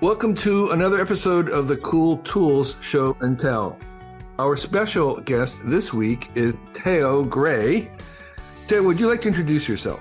Welcome 0.00 0.34
to 0.36 0.70
another 0.70 0.98
episode 0.98 1.50
of 1.50 1.68
the 1.68 1.76
Cool 1.76 2.16
Tools 2.18 2.74
Show 2.80 3.14
and 3.20 3.38
Tell. 3.38 3.78
Our 4.38 4.56
special 4.56 5.20
guest 5.20 5.60
this 5.66 5.92
week 5.92 6.30
is 6.34 6.62
Theo 6.72 7.22
Gray. 7.22 7.90
Theo, 8.66 8.82
would 8.82 8.98
you 8.98 9.10
like 9.10 9.20
to 9.20 9.28
introduce 9.28 9.68
yourself? 9.68 10.00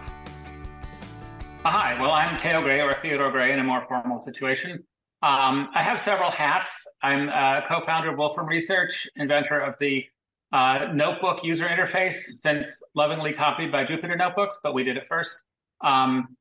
Uh, 1.65 1.70
hi, 1.70 2.01
well, 2.01 2.12
I'm 2.12 2.40
Theo 2.40 2.62
Gray 2.62 2.79
or 2.79 2.96
Theodore 2.96 3.29
Gray 3.29 3.51
in 3.51 3.60
a 3.60 3.63
more 3.65 3.85
formal 3.90 4.20
situation. 4.20 4.81
Um, 5.22 5.67
I 5.76 5.83
have 5.83 6.00
several 6.00 6.31
hats. 6.31 6.81
I'm 7.04 7.28
a 7.28 7.66
co 7.68 7.81
founder 7.81 8.12
of 8.12 8.18
Wolfram 8.18 8.47
Research, 8.47 9.06
inventor 9.18 9.60
of 9.60 9.78
the 9.79 10.06
uh, 10.54 10.94
notebook 10.94 11.40
user 11.44 11.68
interface, 11.68 12.22
since 12.22 12.81
lovingly 12.96 13.34
copied 13.34 13.70
by 13.70 13.84
Jupyter 13.84 14.18
Notebooks, 14.18 14.62
but 14.63 14.74
we 14.74 14.86
did 14.86 14.96
it 14.96 15.10
first. 15.10 15.44
Um, 15.81 16.38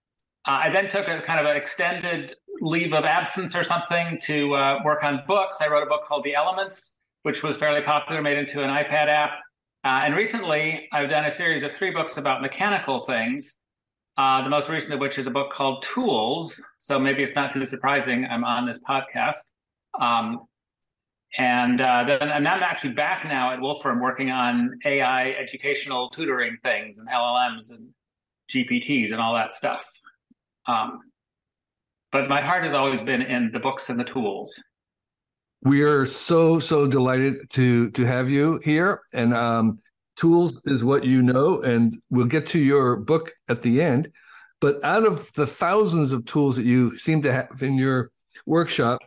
uh, 0.49 0.61
I 0.65 0.71
then 0.71 0.89
took 0.89 1.07
a 1.09 1.21
kind 1.21 1.39
of 1.39 1.45
an 1.45 1.57
extended 1.59 2.35
leave 2.63 2.95
of 2.95 3.05
absence 3.05 3.55
or 3.55 3.63
something 3.65 4.19
to 4.23 4.55
uh, 4.55 4.79
work 4.83 5.05
on 5.05 5.23
books. 5.27 5.59
I 5.61 5.69
wrote 5.69 5.83
a 5.83 5.87
book 5.87 6.05
called 6.07 6.25
The 6.25 6.35
Elements, 6.35 6.97
which 7.23 7.43
was 7.43 7.59
fairly 7.59 7.83
popular, 7.83 8.23
made 8.23 8.39
into 8.39 8.63
an 8.63 8.71
iPad 8.71 9.09
app. 9.09 9.33
Uh, 9.85 10.01
and 10.05 10.17
recently, 10.17 10.89
I've 10.91 11.11
done 11.11 11.27
a 11.27 11.31
series 11.31 11.65
of 11.65 11.73
three 11.73 11.91
books 11.91 12.17
about 12.17 12.41
mechanical 12.41 12.99
things. 13.01 13.59
Uh, 14.17 14.43
the 14.43 14.49
most 14.49 14.71
recent 14.71 14.95
of 14.95 15.01
which 15.01 15.19
is 15.19 15.27
a 15.27 15.31
book 15.31 15.53
called 15.53 15.83
Tools. 15.83 16.59
So 16.79 16.99
maybe 16.99 17.23
it's 17.23 17.35
not 17.35 17.53
too 17.53 17.67
surprising 17.67 18.25
I'm 18.25 18.43
on 18.43 18.67
this 18.67 18.81
podcast. 18.81 19.53
Um, 20.01 20.41
and 21.37 21.83
uh, 21.83 22.05
then 22.05 22.33
I'm 22.33 22.47
actually 22.47 22.95
back 22.95 23.25
now 23.27 23.53
at 23.53 23.61
Wolfram 23.61 24.01
working 24.01 24.31
on 24.31 24.79
AI 24.87 25.33
educational 25.33 26.09
tutoring 26.09 26.57
things 26.63 26.99
and 26.99 27.07
LLMs 27.07 27.71
and 27.71 27.91
GPTs 28.51 29.13
and 29.13 29.21
all 29.21 29.35
that 29.35 29.53
stuff. 29.53 29.87
Um, 30.69 31.01
but 32.13 32.29
my 32.29 32.41
heart 32.41 32.65
has 32.65 32.75
always 32.75 33.03
been 33.03 33.23
in 33.23 33.51
the 33.53 33.59
books 33.59 33.91
and 33.91 33.99
the 33.99 34.05
tools. 34.05 34.63
We 35.63 35.83
are 35.83 36.07
so 36.07 36.61
so 36.61 36.87
delighted 36.87 37.51
to 37.51 37.91
to 37.91 38.05
have 38.07 38.31
you 38.31 38.61
here, 38.63 39.01
and 39.13 39.35
um, 39.35 39.81
tools 40.17 40.63
is 40.67 40.85
what 40.85 41.05
you 41.05 41.23
know, 41.23 41.63
and 41.63 41.95
we'll 42.11 42.27
get 42.27 42.47
to 42.49 42.59
your 42.59 42.97
book 42.97 43.33
at 43.49 43.63
the 43.63 43.83
end. 43.83 44.09
But 44.61 44.83
out 44.85 45.05
of 45.05 45.33
the 45.35 45.47
thousands 45.47 46.13
of 46.13 46.25
tools 46.27 46.57
that 46.57 46.65
you 46.65 46.97
seem 46.99 47.23
to 47.23 47.33
have 47.33 47.63
in 47.63 47.77
your 47.77 48.11
workshop, 48.47 49.01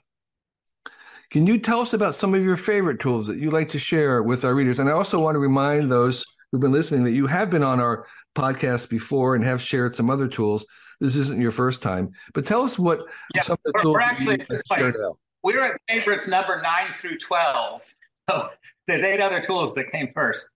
can 1.30 1.48
you 1.48 1.58
tell 1.58 1.80
us 1.80 1.94
about 1.94 2.16
some 2.16 2.34
of 2.34 2.44
your 2.44 2.58
favorite 2.58 3.00
tools 3.00 3.28
that 3.28 3.38
you 3.38 3.52
like 3.52 3.70
to 3.70 3.80
share 3.80 4.22
with 4.22 4.44
our 4.44 4.54
readers? 4.54 4.80
And 4.80 4.90
I 4.90 4.94
also 4.94 5.20
want 5.20 5.36
to 5.36 5.40
remind 5.40 5.92
those 5.92 6.26
who've 6.52 6.62
been 6.62 6.72
listening 6.74 7.06
that 7.06 7.12
you 7.12 7.28
have 7.28 7.50
been 7.50 7.64
on 7.64 7.80
our 7.80 8.06
podcast 8.36 8.90
before 8.90 9.36
and 9.36 9.44
have 9.44 9.62
shared 9.62 9.96
some 9.96 10.10
other 10.10 10.28
tools. 10.28 10.66
This 11.02 11.16
isn't 11.16 11.42
your 11.42 11.52
first 11.52 11.82
time, 11.82 12.12
but 12.36 12.46
tell 12.46 12.62
us 12.62 12.78
what 12.78 13.00
yeah, 13.34 13.42
some 13.42 13.58
of 13.66 13.74
the 13.74 13.80
tools 13.82 13.94
we're 13.96 14.02
actually 14.02 14.46
like, 14.70 14.94
we're 15.44 15.66
at 15.66 15.82
favorites 15.90 16.28
number 16.28 16.62
nine 16.62 16.94
through 16.94 17.18
twelve. 17.18 17.84
So 18.30 18.48
there's 18.88 19.04
eight 19.04 19.20
other 19.20 19.42
tools 19.42 19.74
that 19.74 19.88
came 19.92 20.12
first. 20.14 20.56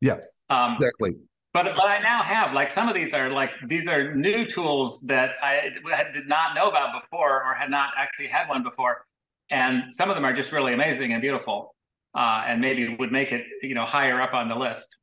Yeah, 0.00 0.18
um, 0.50 0.74
exactly. 0.74 1.14
But 1.54 1.74
but 1.74 1.86
I 1.86 2.00
now 2.00 2.22
have 2.22 2.52
like 2.52 2.70
some 2.70 2.86
of 2.86 2.94
these 2.94 3.14
are 3.14 3.30
like 3.30 3.50
these 3.66 3.88
are 3.88 4.14
new 4.14 4.44
tools 4.44 5.00
that 5.06 5.30
I 5.42 5.70
did 6.12 6.28
not 6.28 6.54
know 6.54 6.68
about 6.68 7.00
before 7.00 7.42
or 7.42 7.54
had 7.54 7.70
not 7.70 7.90
actually 7.96 8.28
had 8.28 8.46
one 8.48 8.62
before, 8.62 9.06
and 9.50 9.84
some 9.92 10.10
of 10.10 10.16
them 10.16 10.24
are 10.24 10.34
just 10.34 10.52
really 10.52 10.74
amazing 10.74 11.14
and 11.14 11.22
beautiful, 11.22 11.74
uh, 12.14 12.44
and 12.46 12.60
maybe 12.60 12.94
would 13.00 13.10
make 13.10 13.32
it 13.32 13.46
you 13.62 13.74
know 13.74 13.86
higher 13.86 14.20
up 14.20 14.34
on 14.34 14.48
the 14.48 14.54
list. 14.54 14.98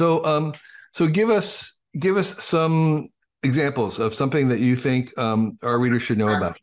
So 0.00 0.24
um 0.26 0.54
so 0.92 1.06
give 1.06 1.30
us 1.30 1.78
give 1.98 2.16
us 2.16 2.42
some 2.42 3.08
examples 3.42 3.98
of 3.98 4.14
something 4.14 4.48
that 4.48 4.60
you 4.60 4.76
think 4.76 5.16
um, 5.18 5.56
our 5.62 5.78
readers 5.78 6.02
should 6.02 6.18
know 6.18 6.34
about. 6.34 6.56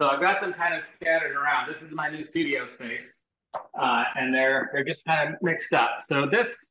So 0.00 0.08
I've 0.08 0.20
got 0.20 0.40
them 0.40 0.52
kind 0.52 0.74
of 0.74 0.84
scattered 0.84 1.34
around. 1.34 1.68
This 1.72 1.82
is 1.82 1.92
my 1.92 2.08
new 2.08 2.22
studio 2.22 2.66
space, 2.66 3.24
uh, 3.78 4.04
and 4.14 4.32
they're 4.32 4.70
they're 4.72 4.84
just 4.84 5.04
kind 5.04 5.34
of 5.34 5.42
mixed 5.42 5.74
up. 5.74 5.96
So 6.00 6.26
this 6.26 6.70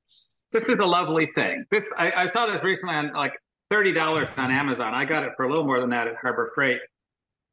this 0.52 0.64
is 0.64 0.80
a 0.80 0.86
lovely 0.86 1.26
thing. 1.36 1.64
This 1.70 1.94
I, 1.98 2.12
I 2.12 2.28
saw 2.28 2.46
this 2.46 2.64
recently 2.64 2.96
on 2.96 3.12
like 3.14 3.34
thirty 3.70 3.92
dollars 3.92 4.30
on 4.38 4.50
Amazon. 4.50 4.94
I 4.94 5.04
got 5.04 5.24
it 5.24 5.34
for 5.36 5.44
a 5.44 5.50
little 5.50 5.66
more 5.66 5.82
than 5.82 5.90
that 5.90 6.08
at 6.08 6.16
Harbor 6.16 6.50
Freight. 6.56 6.80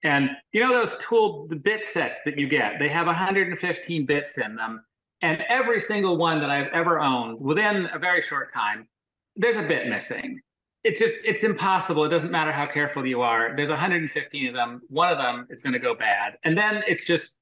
And 0.05 0.31
you 0.53 0.61
know 0.61 0.73
those 0.73 0.97
tool 0.99 1.47
the 1.49 1.57
bit 1.57 1.85
sets 1.85 2.21
that 2.25 2.39
you 2.39 2.49
get? 2.49 2.79
They 2.79 2.89
have 2.91 3.07
115 3.07 4.07
bits 4.07 4.39
in 4.39 4.55
them, 4.55 4.85
and 5.23 5.43
every 5.49 5.81
single 5.81 6.17
one 6.17 6.41
that 6.41 6.51
I've 6.51 6.69
ever 6.69 7.01
owned, 7.01 7.41
within 7.41 7.89
a 7.93 7.99
very 7.99 8.23
short 8.23 8.53
time, 8.53 8.87
there's 9.35 9.57
a 9.57 9.63
bit 9.63 9.89
missing 9.89 10.41
it's 10.85 11.01
just 11.01 11.17
it's 11.25 11.43
impossible. 11.43 12.05
It 12.05 12.11
doesn't 12.11 12.31
matter 12.31 12.53
how 12.53 12.67
careful 12.67 13.07
you 13.07 13.23
are. 13.23 13.57
There's 13.57 13.71
115 13.71 14.49
of 14.49 14.55
them. 14.55 14.83
One 14.89 15.11
of 15.11 15.19
them 15.19 15.47
is 15.49 15.63
going 15.63 15.73
to 15.73 15.79
go 15.79 15.95
bad, 15.95 16.37
and 16.45 16.57
then 16.57 16.85
it's 16.87 17.07
just 17.07 17.41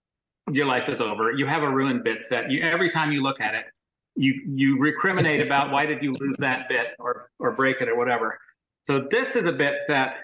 your 0.51 0.67
life 0.67 0.89
is 0.89 1.01
over. 1.01 1.33
You 1.33 1.47
have 1.47 1.63
a 1.63 1.69
ruined 1.69 2.05
bit 2.05 2.23
set. 2.23 2.51
You 2.51 2.63
every 2.63 2.89
time 2.89 3.11
you 3.11 3.23
look 3.23 3.41
at 3.41 3.55
it, 3.55 3.65
you 4.15 4.35
you 4.55 4.79
recriminate 4.79 5.43
about 5.47 5.73
why 5.73 5.87
did 5.87 6.03
you 6.03 6.15
lose 6.15 6.37
that 6.39 6.69
bit 6.69 6.93
or 7.01 7.31
or 7.41 7.53
break 7.53 7.81
it 7.81 7.89
or 7.89 7.97
whatever. 7.97 8.39
So 8.85 9.01
this 9.11 9.35
is 9.35 9.45
a 9.45 9.53
bit 9.53 9.81
set 9.87 10.15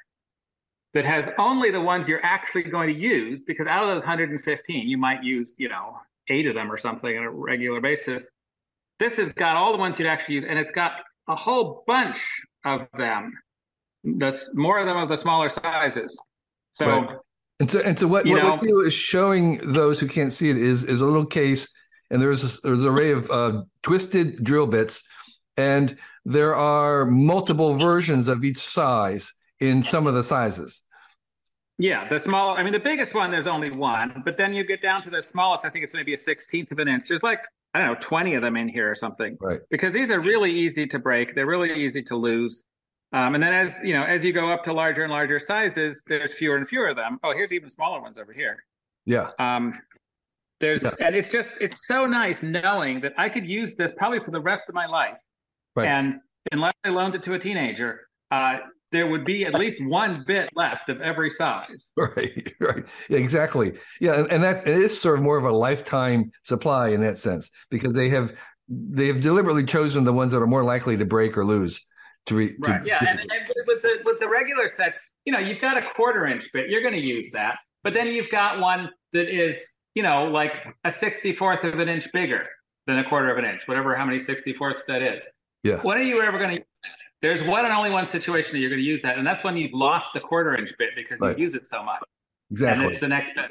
that 0.95 1.05
has 1.05 1.29
only 1.39 1.71
the 1.71 1.81
ones 1.81 2.09
you're 2.09 2.25
actually 2.25 2.63
going 2.65 2.89
to 2.89 2.99
use 2.99 3.45
because 3.45 3.67
out 3.67 3.83
of 3.83 3.89
those 3.89 4.01
115, 4.01 4.89
you 4.89 4.97
might 4.97 5.25
use 5.25 5.57
you 5.59 5.69
know 5.69 5.99
eight 6.29 6.47
of 6.47 6.55
them 6.55 6.71
or 6.71 6.79
something 6.79 7.19
on 7.19 7.25
a 7.25 7.31
regular 7.31 7.81
basis. 7.81 8.31
This 9.01 9.17
has 9.17 9.33
got 9.33 9.57
all 9.57 9.73
the 9.73 9.79
ones 9.79 9.99
you'd 9.99 10.09
actually 10.09 10.37
use, 10.37 10.45
and 10.45 10.57
it's 10.57 10.73
got 10.73 11.03
a 11.29 11.37
whole 11.37 11.85
bunch 11.87 12.21
of 12.65 12.89
them. 12.97 13.33
The 14.05 14.39
more 14.55 14.79
of 14.79 14.87
them 14.87 14.97
of 14.97 15.09
the 15.09 15.17
smaller 15.17 15.49
sizes. 15.49 16.19
So, 16.71 16.87
right. 16.87 17.11
and 17.61 17.71
so, 17.71 17.81
and 17.81 17.99
so 17.99 18.07
what, 18.07 18.27
what, 18.27 18.63
what 18.63 18.87
is 18.87 18.95
showing 18.95 19.59
those 19.73 19.99
who 19.99 20.07
can't 20.07 20.33
see 20.33 20.51
it 20.51 20.57
is 20.57 20.85
is 20.85 21.01
a 21.01 21.05
little 21.05 21.27
case, 21.27 21.69
and 22.11 22.23
there's 22.23 22.45
a, 22.45 22.61
there's 22.63 22.83
an 22.83 22.89
array 22.89 23.11
of 23.11 23.31
uh, 23.31 23.63
twisted 23.83 24.43
drill 24.45 24.67
bits, 24.67 25.03
and 25.57 25.97
there 26.25 26.55
are 26.55 27.07
multiple 27.07 27.75
versions 27.77 28.29
of 28.29 28.45
each 28.45 28.59
size 28.59 29.33
in 29.61 29.83
some 29.83 30.07
of 30.07 30.15
the 30.15 30.23
sizes. 30.23 30.85
Yeah, 31.79 32.09
the 32.09 32.19
small. 32.19 32.57
I 32.57 32.63
mean, 32.63 32.73
the 32.73 32.81
biggest 32.81 33.15
one 33.15 33.31
there's 33.31 33.47
only 33.47 33.71
one, 33.71 34.23
but 34.25 34.37
then 34.37 34.53
you 34.53 34.65
get 34.65 34.83
down 34.83 35.03
to 35.03 35.11
the 35.11 35.23
smallest. 35.23 35.65
I 35.65 35.71
think 35.71 35.85
it's 35.85 35.95
maybe 35.95 36.13
a 36.13 36.17
sixteenth 36.17 36.73
of 36.73 36.79
an 36.79 36.89
inch. 36.89 37.09
There's 37.09 37.23
like 37.23 37.45
I 37.79 37.87
don't 37.87 37.95
know, 37.95 38.01
20 38.01 38.35
of 38.35 38.43
them 38.43 38.57
in 38.57 38.69
here 38.69 38.91
or 38.91 38.97
something. 38.97 39.39
Right. 39.41 39.61
Because 39.71 39.95
these 39.95 40.11
are 40.11 40.21
really 40.21 40.51
easy 40.51 40.87
to 40.89 40.99
break. 40.99 41.35
They're 41.35 41.47
really 41.47 41.73
easy 41.73 42.03
to 42.03 42.17
lose. 42.17 42.65
Um, 43.13 43.35
and 43.35 43.43
then 43.43 43.55
as 43.55 43.73
you 43.85 43.93
know, 43.93 44.03
as 44.03 44.25
you 44.25 44.33
go 44.33 44.51
up 44.51 44.65
to 44.65 44.73
larger 44.73 45.05
and 45.05 45.13
larger 45.13 45.39
sizes, 45.39 46.03
there's 46.07 46.35
fewer 46.35 46.57
and 46.57 46.69
fewer 46.69 46.89
of 46.89 46.97
them. 46.97 47.19
Oh, 47.23 47.33
here's 47.33 47.53
even 47.53 47.71
smaller 47.71 48.03
ones 48.03 48.19
over 48.19 48.33
here. 48.33 48.65
Yeah. 49.07 49.31
Um, 49.39 49.79
there's 50.61 50.83
yeah. 50.83 50.91
and 51.01 51.15
it's 51.15 51.31
just 51.31 51.55
it's 51.61 51.87
so 51.87 52.05
nice 52.07 52.43
knowing 52.43 53.01
that 53.03 53.15
I 53.17 53.29
could 53.29 53.47
use 53.47 53.77
this 53.77 53.93
probably 53.97 54.21
for 54.21 54.33
the 54.33 54.41
rest 54.41 54.69
of 54.69 54.75
my 54.75 54.87
life. 54.87 55.21
Right. 55.77 55.87
And 55.87 56.17
unless 56.51 56.75
I 56.85 56.89
loaned 56.89 57.15
it 57.15 57.23
to 57.23 57.35
a 57.35 57.39
teenager, 57.39 58.09
uh, 58.31 58.59
there 58.91 59.07
would 59.07 59.25
be 59.25 59.45
at 59.45 59.55
least 59.55 59.85
one 59.85 60.25
bit 60.27 60.51
left 60.55 60.89
of 60.89 61.01
every 61.01 61.31
size. 61.31 61.93
Right, 61.99 62.55
right, 62.61 62.85
exactly. 63.11 63.75
Yeah, 64.01 64.21
and, 64.21 64.33
and 64.33 64.45
that 64.45 64.67
is 64.67 64.99
sort 64.99 65.19
of 65.19 65.25
more 65.25 65.37
of 65.37 65.45
a 65.45 65.53
lifetime 65.53 66.33
supply 66.43 66.89
in 66.89 67.03
that 67.03 67.19
sense 67.19 67.51
because 67.71 67.93
they 67.93 68.09
have 68.11 68.33
they 68.69 69.07
have 69.09 69.21
deliberately 69.21 69.65
chosen 69.65 70.05
the 70.05 70.13
ones 70.13 70.33
that 70.33 70.39
are 70.39 70.47
more 70.47 70.65
likely 70.65 70.97
to 70.97 71.05
break 71.05 71.37
or 71.37 71.45
lose. 71.45 71.85
To 72.27 72.35
re, 72.35 72.55
right. 72.61 72.83
To, 72.83 72.89
yeah, 72.89 72.99
and, 73.01 73.21
and, 73.21 73.31
with 73.67 73.83
the 73.83 73.99
with 74.05 74.21
the 74.21 74.29
regular 74.29 74.69
sets, 74.69 75.11
you 75.25 75.33
know, 75.33 75.39
you've 75.39 75.61
got 75.61 75.77
a 75.77 75.83
quarter 75.95 76.27
inch 76.27 76.49
bit. 76.53 76.71
You're 76.71 76.83
going 76.83 76.95
to 76.95 77.05
use 77.05 77.31
that, 77.33 77.59
but 77.83 77.95
then 77.95 78.09
you've 78.09 78.31
got 78.31 78.61
one 78.61 78.91
that 79.13 79.29
is, 79.29 79.77
you 79.95 80.03
know, 80.03 80.25
like 80.25 80.67
a 80.85 80.93
sixty 80.93 81.33
fourth 81.33 81.65
of 81.65 81.79
an 81.79 81.89
inch 81.89 82.11
bigger 82.13 82.47
than 82.87 82.99
a 82.99 83.05
quarter 83.09 83.31
of 83.31 83.39
an 83.39 83.45
inch, 83.45 83.67
whatever 83.69 83.95
how 83.95 84.05
many 84.05 84.19
sixty 84.19 84.53
fourths 84.53 84.85
that 84.89 85.03
is. 85.03 85.31
Yeah. 85.63 85.77
When 85.83 85.99
are 85.99 86.03
you 86.03 86.23
ever 86.23 86.39
going 86.39 86.57
to 86.57 86.65
there's 87.21 87.43
one 87.43 87.65
and 87.65 87.75
only 87.75 87.91
one 87.91 88.07
situation 88.07 88.53
that 88.53 88.59
you're 88.61 88.71
going 88.71 88.81
to 88.81 88.87
use 88.87 89.03
that, 89.03 89.19
and 89.19 89.27
that's 89.27 89.43
when 89.43 89.57
you've 89.57 89.73
lost 89.73 90.13
the 90.13 90.21
quarter 90.21 90.57
inch 90.57 90.73
bit 90.79 90.91
because 90.95 91.21
right. 91.21 91.37
you 91.37 91.43
use 91.43 91.55
it 91.55 91.65
so 91.65 91.83
much. 91.83 92.01
Exactly. 92.51 92.85
And 92.85 92.93
it's 92.93 93.01
the 93.01 93.09
next 93.09 93.35
bit. 93.35 93.51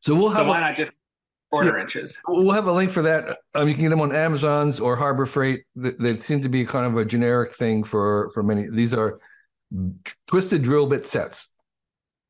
So 0.00 0.14
we'll 0.14 0.28
have. 0.28 0.36
So 0.36 0.44
why 0.44 0.58
a, 0.58 0.60
not 0.60 0.76
just 0.76 0.92
quarter 1.50 1.76
yeah, 1.76 1.82
inches? 1.82 2.20
We'll 2.28 2.54
have 2.54 2.66
a 2.66 2.72
link 2.72 2.90
for 2.90 3.02
that. 3.02 3.38
Um, 3.54 3.68
you 3.68 3.74
can 3.74 3.84
get 3.84 3.90
them 3.90 4.00
on 4.00 4.14
Amazon's 4.14 4.80
or 4.80 4.96
Harbor 4.96 5.26
Freight. 5.26 5.64
They, 5.74 5.92
they 5.92 6.18
seem 6.18 6.42
to 6.42 6.48
be 6.48 6.64
kind 6.64 6.86
of 6.86 6.96
a 6.96 7.04
generic 7.04 7.54
thing 7.54 7.84
for 7.84 8.30
for 8.34 8.42
many. 8.42 8.68
These 8.68 8.92
are 8.92 9.20
twisted 10.26 10.62
drill 10.62 10.86
bit 10.86 11.06
sets. 11.06 11.48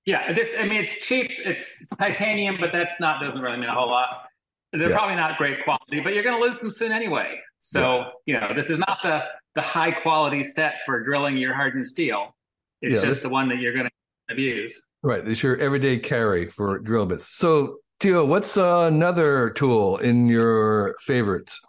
Yeah, 0.06 0.33
this. 0.33 0.55
I 0.59 0.65
mean, 0.65 0.83
it's 0.83 0.99
cheap. 0.99 1.31
It's 1.44 1.88
titanium, 1.97 2.59
but 2.61 2.71
that's 2.73 3.00
not 3.00 3.21
doesn't 3.21 3.41
really 3.41 3.56
mean 3.56 3.69
a 3.69 3.75
whole 3.75 3.91
lot. 3.91 4.27
They're 4.73 4.91
yeah. 4.91 4.97
probably 4.97 5.17
not 5.17 5.38
great 5.38 5.65
quality, 5.65 6.00
but 6.00 6.15
you're 6.15 6.25
going 6.25 6.38
to 6.38 6.44
lose 6.44 6.59
them 6.59 6.71
soon 6.71 6.93
anyway. 6.93 7.38
So 7.59 8.05
yeah. 8.27 8.35
you 8.35 8.41
know, 8.41 8.55
this 8.55 8.71
is 8.71 8.79
not 8.79 8.99
the 9.03 9.25
the 9.55 9.62
high 9.62 9.91
quality 9.91 10.43
set 10.43 10.81
for 10.85 11.03
drilling 11.03 11.37
your 11.37 11.55
hardened 11.55 11.87
steel. 11.87 12.35
It's 12.83 12.95
yeah, 12.95 13.01
just 13.01 13.15
this, 13.17 13.23
the 13.23 13.29
one 13.29 13.49
that 13.49 13.59
you're 13.59 13.73
going 13.73 13.87
to 13.87 14.33
abuse. 14.33 14.87
Right. 15.03 15.27
It's 15.27 15.43
your 15.43 15.56
everyday 15.59 15.99
carry 15.99 16.49
for 16.49 16.79
drill 16.79 17.06
bits. 17.06 17.29
So, 17.29 17.79
Theo, 18.01 18.25
what's 18.25 18.56
uh, 18.56 18.89
another 18.93 19.51
tool 19.51 19.99
in 19.99 20.27
your 20.27 20.97
favorites? 21.01 21.61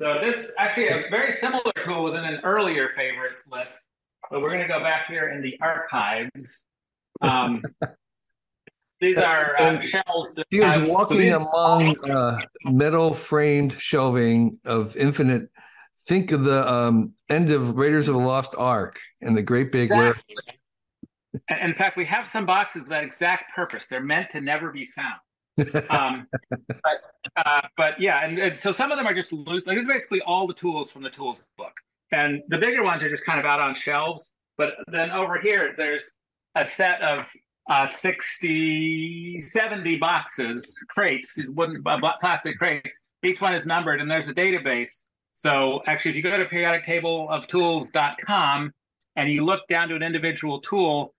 So 0.00 0.18
this 0.20 0.52
actually 0.58 0.88
a 0.88 1.04
very 1.10 1.30
similar 1.30 1.70
tool 1.84 2.02
was 2.02 2.14
in 2.14 2.24
an 2.24 2.40
earlier 2.42 2.88
favorites 2.88 3.48
list, 3.52 3.88
but 4.30 4.40
we're 4.40 4.48
going 4.48 4.62
to 4.62 4.66
go 4.66 4.80
back 4.80 5.06
here 5.06 5.28
in 5.28 5.42
the 5.42 5.56
archives 5.60 6.64
Um, 7.20 7.62
these 9.00 9.18
are 9.18 9.54
uh, 9.60 9.80
shelves. 9.80 10.42
He 10.50 10.60
was 10.60 10.76
uh, 10.76 10.86
walking 10.88 11.32
among 11.32 11.94
uh, 12.10 12.40
metal 12.64 13.14
framed 13.14 13.74
shelving 13.74 14.58
of 14.64 14.96
infinite. 14.96 15.50
Think 16.04 16.32
of 16.32 16.44
the 16.44 16.68
um, 16.70 17.12
end 17.28 17.50
of 17.50 17.76
Raiders 17.76 18.08
of 18.08 18.14
the 18.14 18.20
Lost 18.20 18.54
Ark 18.58 18.98
and 19.20 19.36
the 19.36 19.42
great 19.42 19.70
big 19.70 19.90
where 19.90 20.10
Exactly. 20.10 20.58
And 21.48 21.70
In 21.70 21.74
fact, 21.74 21.96
we 21.96 22.04
have 22.06 22.26
some 22.26 22.44
boxes 22.44 22.82
with 22.82 22.90
that 22.90 23.04
exact 23.04 23.54
purpose. 23.54 23.86
They're 23.86 24.02
meant 24.02 24.30
to 24.30 24.40
never 24.40 24.70
be 24.70 24.86
found. 24.86 25.20
Um, 25.90 26.26
but, 26.82 26.96
uh, 27.36 27.60
but 27.76 28.00
yeah, 28.00 28.24
and, 28.24 28.38
and 28.38 28.56
so 28.56 28.72
some 28.72 28.90
of 28.90 28.96
them 28.96 29.06
are 29.06 29.12
just 29.12 29.32
loose. 29.34 29.66
Like 29.66 29.76
this 29.76 29.82
is 29.82 29.88
basically 29.88 30.22
all 30.22 30.46
the 30.46 30.54
tools 30.54 30.90
from 30.90 31.02
the 31.02 31.10
tools 31.10 31.46
book, 31.58 31.74
and 32.10 32.42
the 32.48 32.56
bigger 32.56 32.82
ones 32.82 33.02
are 33.02 33.10
just 33.10 33.26
kind 33.26 33.38
of 33.38 33.44
out 33.44 33.60
on 33.60 33.74
shelves. 33.74 34.34
But 34.56 34.74
then 34.90 35.10
over 35.10 35.38
here, 35.38 35.74
there's 35.76 36.16
a 36.54 36.64
set 36.64 37.02
of 37.02 37.30
uh, 37.70 37.86
60, 37.86 39.40
70 39.40 39.96
boxes, 39.98 40.84
crates, 40.88 41.34
these 41.34 41.50
wooden 41.50 41.82
uh, 41.86 41.98
plastic 42.18 42.58
crates. 42.58 43.08
Each 43.22 43.40
one 43.40 43.54
is 43.54 43.66
numbered, 43.66 44.00
and 44.00 44.10
there's 44.10 44.28
a 44.28 44.34
database. 44.34 45.06
So 45.32 45.82
actually, 45.86 46.10
if 46.10 46.16
you 46.16 46.22
go 46.22 46.36
to 46.38 46.44
periodictableoftools.com 46.46 48.72
and 49.16 49.30
you 49.30 49.44
look 49.44 49.66
down 49.68 49.88
to 49.88 49.94
an 49.96 50.02
individual 50.02 50.60
tool, 50.60 51.14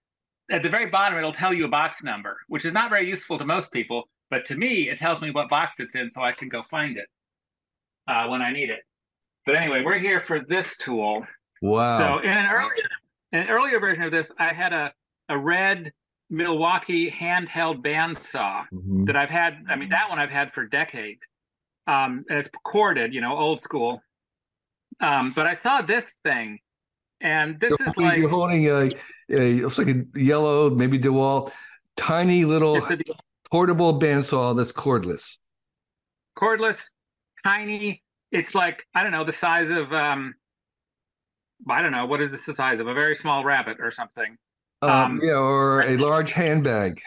at 0.52 0.62
the 0.64 0.70
very 0.70 0.88
bottom, 0.88 1.18
it'll 1.18 1.32
tell 1.32 1.54
you 1.54 1.66
a 1.66 1.70
box 1.70 2.04
number, 2.04 2.38
which 2.48 2.66
is 2.66 2.74
not 2.74 2.90
very 2.90 3.08
useful 3.08 3.38
to 3.38 3.46
most 3.46 3.72
people. 3.72 4.08
But 4.30 4.46
to 4.48 4.56
me, 4.56 4.90
it 4.90 4.98
tells 4.98 5.22
me 5.22 5.32
what 5.32 5.50
box 5.50 5.80
it's 5.80 5.96
in 5.96 6.10
so 6.10 6.22
I 6.22 6.32
can 6.32 6.50
go 6.50 6.64
find 6.64 6.98
it 6.98 7.08
uh, 8.08 8.28
when 8.28 8.42
I 8.42 8.52
need 8.52 8.70
it. 8.70 8.80
But 9.46 9.56
anyway, 9.56 9.84
we're 9.86 10.00
here 10.00 10.20
for 10.20 10.40
this 10.40 10.78
tool. 10.78 11.26
wow. 11.62 11.90
So 11.92 12.20
in 12.20 12.30
an 12.30 12.70
in 13.32 13.40
an 13.40 13.50
earlier 13.50 13.80
version 13.80 14.04
of 14.04 14.12
this, 14.12 14.32
I 14.40 14.54
had 14.54 14.74
a, 14.74 14.94
a 15.30 15.38
red 15.38 15.92
Milwaukee 16.30 17.12
handheld 17.12 17.84
bandsaw 17.84 18.66
Mhm. 18.74 19.06
that 19.08 19.16
I've 19.16 19.30
had. 19.30 19.64
I 19.70 19.76
mean, 19.76 19.90
that 19.90 20.10
one 20.10 20.20
I've 20.20 20.30
had 20.32 20.54
for 20.54 20.66
decades. 20.66 21.22
Um, 21.88 22.26
and 22.30 22.40
it's 22.40 22.50
corded, 22.64 23.14
you 23.14 23.22
know, 23.22 23.38
old 23.38 23.60
school. 23.60 24.02
Um, 25.00 25.32
but 25.36 25.48
I 25.48 25.54
saw 25.54 25.82
this 25.82 26.16
thing, 26.24 26.60
and 27.20 27.60
this 27.60 27.72
You're 27.72 27.90
is 27.90 27.96
holding, 27.96 28.06
like 28.06 28.18
you're 28.20 28.30
holding 28.30 28.66
a, 28.68 28.90
a 29.32 29.62
looks 29.62 29.78
like 29.78 29.88
a 29.88 30.04
yellow, 30.16 30.70
maybe 30.70 31.00
DeWalt, 31.00 31.52
tiny 31.98 32.46
little 32.46 32.78
a 32.78 32.98
portable 33.52 34.00
bandsaw 34.00 34.56
that's 34.56 34.72
cordless. 34.72 35.38
cordless, 36.38 36.90
tiny. 37.44 38.02
It's 38.32 38.56
like 38.56 38.86
I 38.96 39.04
don't 39.04 39.12
know 39.12 39.24
the 39.24 39.32
size 39.32 39.70
of 39.70 39.92
um, 39.94 40.36
I 41.68 41.82
don't 41.82 41.92
know 41.92 42.06
what 42.06 42.22
is 42.22 42.32
this 42.32 42.46
the 42.46 42.54
size 42.54 42.80
of 42.80 42.88
a 42.88 42.94
very 42.94 43.16
small 43.16 43.44
rabbit 43.44 43.78
or 43.80 43.92
something. 43.92 44.38
Um, 44.82 44.92
Um, 44.92 45.20
yeah, 45.24 45.34
or 45.34 45.82
a 45.82 45.98
large 45.98 46.34
handbag. 46.34 47.02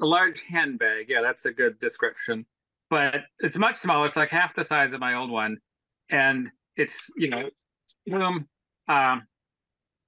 A 0.00 0.06
large 0.06 0.42
handbag. 0.42 1.06
Yeah, 1.08 1.22
that's 1.22 1.44
a 1.44 1.52
good 1.52 1.78
description. 1.78 2.46
But 2.94 3.24
it's 3.40 3.56
much 3.56 3.78
smaller. 3.78 4.06
It's 4.06 4.14
like 4.14 4.28
half 4.28 4.54
the 4.54 4.62
size 4.62 4.92
of 4.92 5.00
my 5.00 5.14
old 5.14 5.28
one, 5.28 5.58
and 6.10 6.48
it's 6.76 7.10
you 7.16 7.28
know, 7.28 7.50
um, 8.86 9.26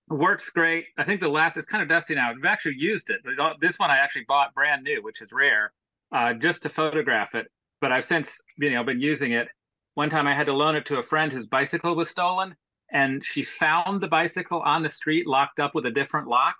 works 0.09 0.50
great. 0.50 0.85
I 0.97 1.03
think 1.03 1.21
the 1.21 1.29
last 1.29 1.56
it's 1.56 1.67
kind 1.67 1.83
of 1.83 1.88
dusty 1.88 2.15
now. 2.15 2.31
I've 2.31 2.44
actually 2.44 2.77
used 2.79 3.11
it. 3.11 3.23
But 3.25 3.56
This 3.61 3.77
one 3.81 3.91
I 3.91 3.99
actually 3.99 4.27
bought 4.29 4.55
brand 4.55 4.85
new, 4.85 5.03
which 5.03 5.21
is 5.21 5.33
rare, 5.33 5.73
uh, 6.12 6.35
just 6.35 6.62
to 6.62 6.69
photograph 6.69 7.35
it. 7.35 7.49
But 7.81 7.91
I've 7.91 8.05
since 8.05 8.41
you 8.56 8.71
know 8.71 8.85
been 8.85 9.00
using 9.00 9.33
it. 9.33 9.49
One 9.94 10.09
time 10.09 10.29
I 10.29 10.35
had 10.35 10.47
to 10.47 10.53
loan 10.53 10.77
it 10.77 10.87
to 10.87 10.99
a 10.99 11.03
friend 11.03 11.33
whose 11.33 11.49
bicycle 11.49 11.97
was 11.97 12.09
stolen, 12.09 12.55
and 12.93 13.25
she 13.25 13.43
found 13.43 14.00
the 14.00 14.06
bicycle 14.06 14.61
on 14.61 14.85
the 14.85 14.91
street 14.91 15.27
locked 15.27 15.59
up 15.59 15.75
with 15.75 15.87
a 15.87 15.91
different 15.91 16.29
lock, 16.29 16.55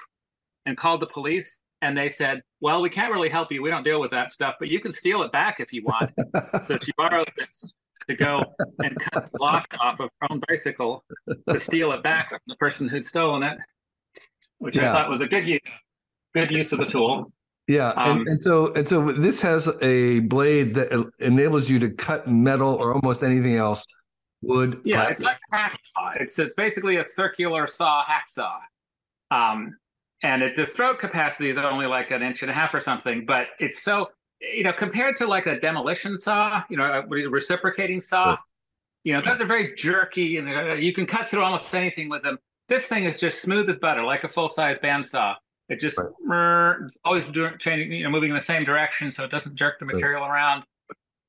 and 0.64 0.76
called 0.76 1.02
the 1.02 1.06
police. 1.06 1.61
And 1.87 1.97
they 1.97 2.09
said, 2.09 2.43
"Well, 2.61 2.83
we 2.83 2.91
can't 2.91 3.12
really 3.12 3.29
help 3.29 3.53
you. 3.53 3.62
We 3.62 3.71
don't 3.71 3.85
deal 3.85 4.00
with 4.00 4.11
that 4.11 4.33
stuff, 4.33 4.56
but 4.59 4.69
you 4.69 4.81
can 4.81 4.91
steal 4.91 5.23
it 5.23 5.31
back 5.31 5.61
if 5.61 5.73
you 5.73 5.85
want." 5.85 6.11
so 6.65 6.77
she 6.83 6.91
borrowed 6.99 7.31
this 7.38 7.75
to 8.09 8.17
go 8.17 8.43
and 8.83 8.99
cut 8.99 9.31
the 9.31 9.38
lock 9.41 9.67
off 9.81 10.00
of 10.00 10.11
her 10.21 10.27
own 10.33 10.41
bicycle 10.49 11.05
to 11.49 11.59
steal 11.61 11.93
it 11.93 12.03
back 12.03 12.31
from 12.31 12.41
the 12.49 12.56
person 12.56 12.88
who'd 12.88 13.05
stolen 13.05 13.44
it, 13.44 13.56
which 14.59 14.77
Yeah. 14.77 14.91
I 14.91 14.94
thought 14.94 15.11
was 15.11 15.21
a 15.21 15.29
good 15.29 15.47
use, 15.49 15.61
good 16.35 16.50
use 16.50 16.73
of 16.73 16.81
the 16.81 16.87
tool. 16.87 17.33
Yeah, 17.69 17.91
Um, 17.91 18.21
and, 18.21 18.29
and 18.29 18.43
so 18.43 18.73
and 18.75 18.88
so 18.88 19.12
this 19.12 19.41
has 19.43 19.69
a 19.81 20.21
blade 20.21 20.75
that 20.75 20.88
enables 21.21 21.69
you 21.69 21.79
to 21.81 21.91
cut 21.91 22.27
metal 22.29 22.75
or 22.75 22.94
almost 22.94 23.23
anything 23.23 23.56
else, 23.56 23.87
wood. 24.43 24.81
Yeah, 24.85 25.09
it's 25.09 25.23
plastic. 25.23 25.41
like 25.53 25.71
a 25.71 26.00
hacksaw. 26.11 26.21
It's 26.23 26.38
it's 26.38 26.55
basically 26.55 26.97
a 26.99 27.06
circular 27.09 27.67
saw 27.67 28.05
hacksaw, 28.05 28.59
um, 29.33 29.77
and 30.22 30.42
it, 30.42 30.54
the 30.54 30.66
throat 30.66 30.98
capacity 30.98 31.48
is 31.48 31.58
only 31.58 31.86
like 31.86 32.10
an 32.10 32.22
inch 32.22 32.42
and 32.42 32.50
a 32.50 32.54
half 32.54 32.74
or 32.74 32.80
something. 32.80 33.24
But 33.26 33.48
it's 33.58 33.82
so 33.82 34.10
you 34.40 34.64
know 34.64 34.72
compared 34.72 35.16
to 35.16 35.26
like 35.26 35.46
a 35.46 35.58
demolition 35.58 36.16
saw, 36.16 36.62
you 36.70 36.76
know, 36.76 36.84
a 36.84 37.28
reciprocating 37.28 38.00
saw, 38.00 38.30
Right. 38.30 38.38
you 39.04 39.12
know, 39.12 39.20
those 39.20 39.40
are 39.40 39.46
very 39.46 39.74
jerky 39.74 40.36
and 40.38 40.48
uh, 40.48 40.74
you 40.74 40.92
can 40.92 41.06
cut 41.06 41.28
through 41.28 41.42
almost 41.42 41.74
anything 41.74 42.08
with 42.08 42.22
them. 42.22 42.38
This 42.68 42.86
thing 42.86 43.04
is 43.04 43.20
just 43.20 43.42
smooth 43.42 43.68
as 43.70 43.78
butter, 43.78 44.02
like 44.04 44.24
a 44.24 44.28
full 44.28 44.48
size 44.48 44.78
bandsaw. 44.78 45.36
It 45.68 45.80
just 45.80 45.98
Right. 46.20 46.76
it's 46.84 46.98
always 47.04 47.24
doing, 47.24 47.58
changing, 47.58 47.92
you 47.92 48.04
know, 48.04 48.10
moving 48.10 48.30
in 48.30 48.34
the 48.36 48.40
same 48.40 48.64
direction, 48.64 49.10
so 49.10 49.24
it 49.24 49.30
doesn't 49.30 49.56
jerk 49.56 49.78
the 49.78 49.84
material 49.84 50.24
around. 50.24 50.64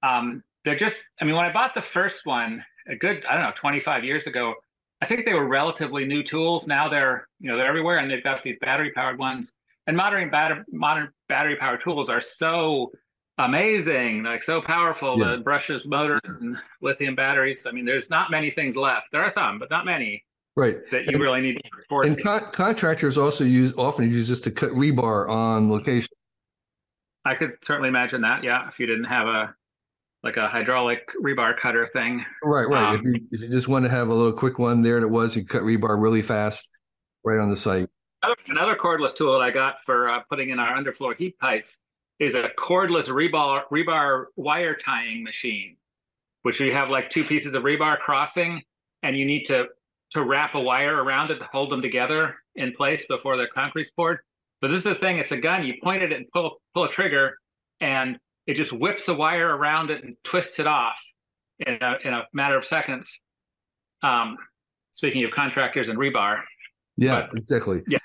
Um, 0.03 0.43
they're 0.63 0.75
just, 0.75 1.05
I 1.21 1.25
mean, 1.25 1.35
when 1.35 1.45
I 1.45 1.51
bought 1.51 1.73
the 1.73 1.81
first 1.81 2.25
one, 2.25 2.63
a 2.87 2.95
good, 2.95 3.25
I 3.25 3.33
don't 3.33 3.43
know, 3.43 3.51
25 3.55 4.03
years 4.03 4.27
ago, 4.27 4.55
I 5.01 5.05
think 5.05 5.25
they 5.25 5.33
were 5.33 5.47
relatively 5.47 6.05
new 6.05 6.23
tools. 6.23 6.65
Now 6.67 6.89
they're, 6.89 7.27
you 7.39 7.49
know, 7.49 7.57
they're 7.57 7.67
everywhere, 7.67 7.99
and 7.99 8.09
they've 8.09 8.23
got 8.23 8.41
these 8.44 8.57
battery 8.59 8.91
powered 8.91 9.19
ones. 9.19 9.53
And 9.85 9.95
modern 9.95 10.29
batter, 10.29 10.65
modern 10.71 11.09
battery 11.29 11.55
powered 11.55 11.81
tools 11.81 12.09
are 12.09 12.19
so 12.19 12.91
amazing, 13.38 14.23
like 14.23 14.41
so 14.44 14.61
powerful. 14.61 15.19
Yeah. 15.19 15.35
The 15.35 15.44
brushless, 15.44 15.88
motors, 15.88 16.19
and 16.41 16.57
lithium 16.81 17.15
batteries. 17.15 17.65
I 17.65 17.71
mean, 17.71 17.85
there's 17.85 18.09
not 18.09 18.31
many 18.31 18.49
things 18.49 18.75
left. 18.75 19.11
There 19.11 19.21
are 19.21 19.29
some, 19.29 19.59
but 19.59 19.69
not 19.69 19.85
many 19.85 20.25
right. 20.55 20.77
that 20.91 21.03
you 21.05 21.11
And- 21.13 21.21
really 21.21 21.41
need 21.41 21.53
to 21.53 21.81
support. 21.81 22.05
And 22.07 22.21
con- 22.21 22.51
contractors 22.51 23.17
also 23.17 23.44
use 23.44 23.73
often 23.77 24.11
use 24.11 24.27
this 24.27 24.41
to 24.41 24.51
cut 24.51 24.71
rebar 24.71 25.29
on 25.29 25.69
location. 25.69 26.09
I 27.23 27.35
could 27.35 27.53
certainly 27.61 27.89
imagine 27.89 28.21
that. 28.21 28.44
Yeah, 28.44 28.67
if 28.67 28.79
you 28.79 28.88
didn't 28.88 29.03
have 29.05 29.27
a 29.27 29.53
like 30.23 30.37
a 30.37 30.47
hydraulic 30.47 31.09
rebar 31.23 31.55
cutter 31.55 31.85
thing. 31.85 32.25
Right, 32.43 32.67
right. 32.67 32.95
if 32.95 33.01
Um, 33.01 33.07
you 33.07 33.27
if 33.31 33.41
you 33.41 33.49
just 33.49 33.67
want 33.67 33.85
to 33.85 33.89
have 33.89 34.09
a 34.09 34.13
little 34.13 34.33
quick 34.33 34.59
one, 34.59 34.81
there 34.81 34.97
it 34.97 35.09
was. 35.09 35.35
You 35.35 35.45
cut 35.45 35.61
rebar 35.61 36.01
really 36.01 36.21
fast, 36.21 36.67
right 37.23 37.39
on 37.39 37.49
the 37.49 37.55
site. 37.55 37.89
Another, 38.23 38.41
another 38.47 38.75
cordless 38.75 39.15
tool 39.15 39.33
that 39.33 39.42
I 39.42 39.51
got 39.51 39.75
for 39.85 40.09
uh, 40.09 40.21
putting 40.30 40.49
in 40.49 40.59
our 40.59 40.75
underfloor 40.75 41.15
heat 41.15 41.37
pipes 41.39 41.80
is 42.19 42.33
a 42.33 42.49
cordless 42.57 43.07
rebar 43.07 43.63
rebar 43.71 44.25
wire 44.35 44.75
tying 44.75 45.23
machine, 45.23 45.77
which 46.42 46.59
you 46.59 46.73
have 46.73 46.89
like 46.89 47.09
two 47.09 47.23
pieces 47.23 47.53
of 47.53 47.63
rebar 47.63 47.97
crossing, 47.99 48.63
and 49.03 49.18
you 49.18 49.25
need 49.25 49.45
to 49.45 49.68
to 50.11 50.23
wrap 50.23 50.56
a 50.56 50.59
wire 50.59 51.03
around 51.03 51.31
it 51.31 51.39
to 51.39 51.49
hold 51.51 51.71
them 51.71 51.81
together 51.81 52.35
in 52.56 52.73
place 52.73 53.06
before 53.07 53.37
the 53.37 53.45
concrete's 53.53 53.92
poured. 53.92 54.19
But 54.61 54.69
this 54.69 54.80
is 54.80 54.83
the 54.85 54.95
thing: 54.95 55.19
it's 55.19 55.31
a 55.31 55.37
gun. 55.37 55.65
You 55.65 55.75
point 55.81 56.01
it 56.01 56.11
and 56.11 56.25
pull 56.33 56.59
pull 56.73 56.85
a 56.85 56.89
trigger, 56.89 57.37
and 57.80 58.18
it 58.47 58.56
just 58.56 58.71
whips 58.73 59.06
the 59.06 59.13
wire 59.13 59.56
around 59.56 59.92
it 59.92 60.04
and 60.04 60.16
twists 60.23 60.57
it 60.59 60.66
off 60.68 60.99
in 61.59 61.77
a 61.81 61.97
in 62.04 62.13
a 62.13 62.25
matter 62.33 62.57
of 62.57 62.66
seconds. 62.66 63.21
Um, 64.01 64.37
speaking 64.92 65.23
of 65.25 65.31
contractors 65.31 65.89
and 65.89 65.99
rebar, 65.99 66.42
Yeah, 66.95 67.27
But- 67.30 67.37
exactly. 67.37 67.83
Yeah. 67.87 67.99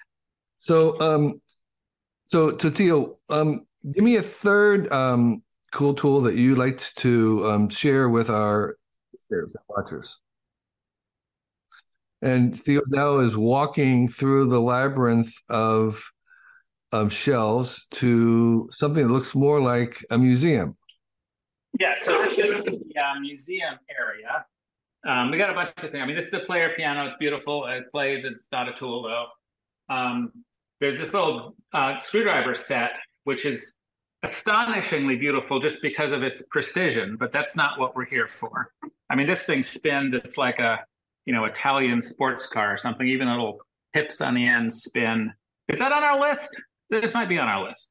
So, 0.59 1.01
um, 1.01 1.41
so 2.27 2.51
Tatil, 2.51 3.17
um, 3.31 3.67
give 3.91 4.05
me 4.05 4.17
a 4.17 4.23
third 4.23 4.93
um 4.93 5.43
cool 5.73 5.95
tool 5.95 6.21
that 6.23 6.35
you 6.35 6.55
liked 6.55 6.97
to 6.99 7.47
um 7.51 7.69
share 7.71 8.09
with 8.09 8.29
our 8.29 8.77
watchers. 9.69 10.19
And 12.21 12.59
Theo 12.59 12.83
now 12.89 13.19
is 13.19 13.37
walking 13.37 14.09
through 14.09 14.49
the 14.51 14.61
labyrinth 14.61 15.35
of 15.49 16.12
of 16.93 17.13
shelves 17.13 17.87
to 17.93 18.69
something 18.71 19.07
that 19.07 19.13
looks 19.13 19.35
more 19.35 19.61
like 19.61 20.05
a 20.11 20.19
museum. 20.19 20.77
Yeah, 21.81 21.95
so 21.97 22.23
this 22.23 22.39
is 22.39 22.63
the 22.65 22.79
uh, 23.01 23.19
museum 23.21 23.79
area. 23.99 24.45
Um, 25.07 25.31
we 25.31 25.39
got 25.39 25.51
a 25.51 25.55
bunch 25.55 25.71
of 25.79 25.91
things. 25.91 26.03
I 26.03 26.07
mean, 26.07 26.17
this 26.17 26.27
is 26.27 26.35
a 26.35 26.41
player 26.41 26.73
piano. 26.77 27.07
It's 27.07 27.17
beautiful. 27.17 27.67
It 27.67 27.91
plays. 27.91 28.25
It's 28.25 28.49
not 28.53 28.69
a 28.69 28.73
tool 28.79 29.03
though. 29.03 29.95
Um, 29.95 30.33
there's 30.81 30.99
this 30.99 31.13
little 31.13 31.57
uh, 31.73 31.99
screwdriver 31.99 32.55
set, 32.55 32.93
which 33.25 33.47
is 33.47 33.75
astonishingly 34.23 35.17
beautiful 35.17 35.59
just 35.59 35.83
because 35.83 36.13
of 36.13 36.23
its 36.23 36.45
precision. 36.51 37.17
But 37.17 37.33
that's 37.33 37.57
not 37.57 37.81
what 37.81 37.97
we're 37.97 38.05
here 38.05 38.27
for. 38.27 38.71
I 39.11 39.17
mean, 39.17 39.27
this 39.27 39.45
thing 39.45 39.63
spins. 39.63 40.15
It's 40.15 40.37
like 40.37 40.59
a 40.59 40.81
you 41.25 41.33
know 41.33 41.45
Italian 41.47 42.01
sports 42.01 42.47
car 42.47 42.73
or 42.73 42.77
something. 42.77 43.09
Even 43.09 43.27
the 43.27 43.33
little 43.33 43.61
hips 43.93 44.21
on 44.21 44.35
the 44.35 44.47
end 44.47 44.73
spin. 44.73 45.33
Is 45.69 45.79
that 45.79 45.91
on 45.91 46.05
our 46.05 46.21
list? 46.21 46.61
This 47.01 47.15
might 47.15 47.29
be 47.29 47.39
on 47.39 47.49
our 47.49 47.67
list. 47.67 47.89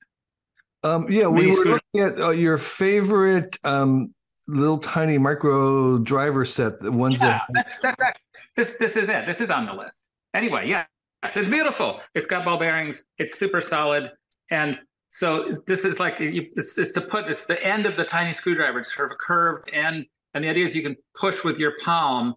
Um, 0.83 1.07
yeah, 1.09 1.27
we 1.27 1.41
Mini 1.41 1.47
were 1.47 1.53
screw- 1.55 1.73
looking 1.73 2.01
at 2.01 2.19
uh, 2.19 2.29
your 2.29 2.57
favorite 2.57 3.57
um, 3.63 4.13
little 4.47 4.77
tiny 4.77 5.17
micro 5.17 5.97
driver 5.97 6.45
set, 6.45 6.79
the 6.79 6.91
ones 6.91 7.21
Yeah, 7.21 7.27
that 7.27 7.41
that's 7.53 7.77
that's 7.79 8.01
actually, 8.01 8.21
this 8.55 8.75
this 8.77 8.95
is 8.95 9.09
it. 9.09 9.25
This 9.25 9.41
is 9.41 9.49
on 9.49 9.65
the 9.65 9.73
list. 9.73 10.03
Anyway, 10.33 10.67
yeah. 10.67 10.85
it's 11.23 11.49
beautiful. 11.49 11.99
It's 12.15 12.25
got 12.25 12.45
ball 12.45 12.57
bearings. 12.57 13.03
It's 13.17 13.37
super 13.37 13.61
solid. 13.61 14.11
And 14.49 14.77
so 15.09 15.51
this 15.67 15.83
is 15.83 15.99
like 15.99 16.15
it's, 16.19 16.77
it's 16.77 16.93
to 16.93 17.01
put 17.01 17.27
it's 17.27 17.45
the 17.45 17.61
end 17.63 17.85
of 17.85 17.95
the 17.95 18.05
tiny 18.05 18.33
screwdriver. 18.33 18.79
It's 18.79 18.95
sort 18.95 19.11
of 19.11 19.15
a 19.15 19.19
curved 19.19 19.69
end, 19.73 20.05
and 20.33 20.43
the 20.43 20.49
idea 20.49 20.65
is 20.65 20.75
you 20.75 20.83
can 20.83 20.95
push 21.15 21.43
with 21.43 21.59
your 21.59 21.73
palm, 21.83 22.35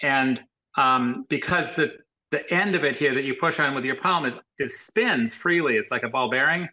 and 0.00 0.40
um, 0.76 1.26
because 1.28 1.74
the 1.74 1.96
the 2.34 2.52
end 2.52 2.74
of 2.74 2.84
it 2.84 2.96
here 2.96 3.14
that 3.14 3.22
you 3.22 3.34
push 3.34 3.60
on 3.60 3.74
with 3.76 3.84
your 3.84 3.94
palm 3.94 4.24
is 4.24 4.38
is 4.58 4.80
spins 4.80 5.34
freely. 5.34 5.76
It's 5.76 5.92
like 5.92 6.02
a 6.02 6.08
ball 6.08 6.28
bearing. 6.28 6.68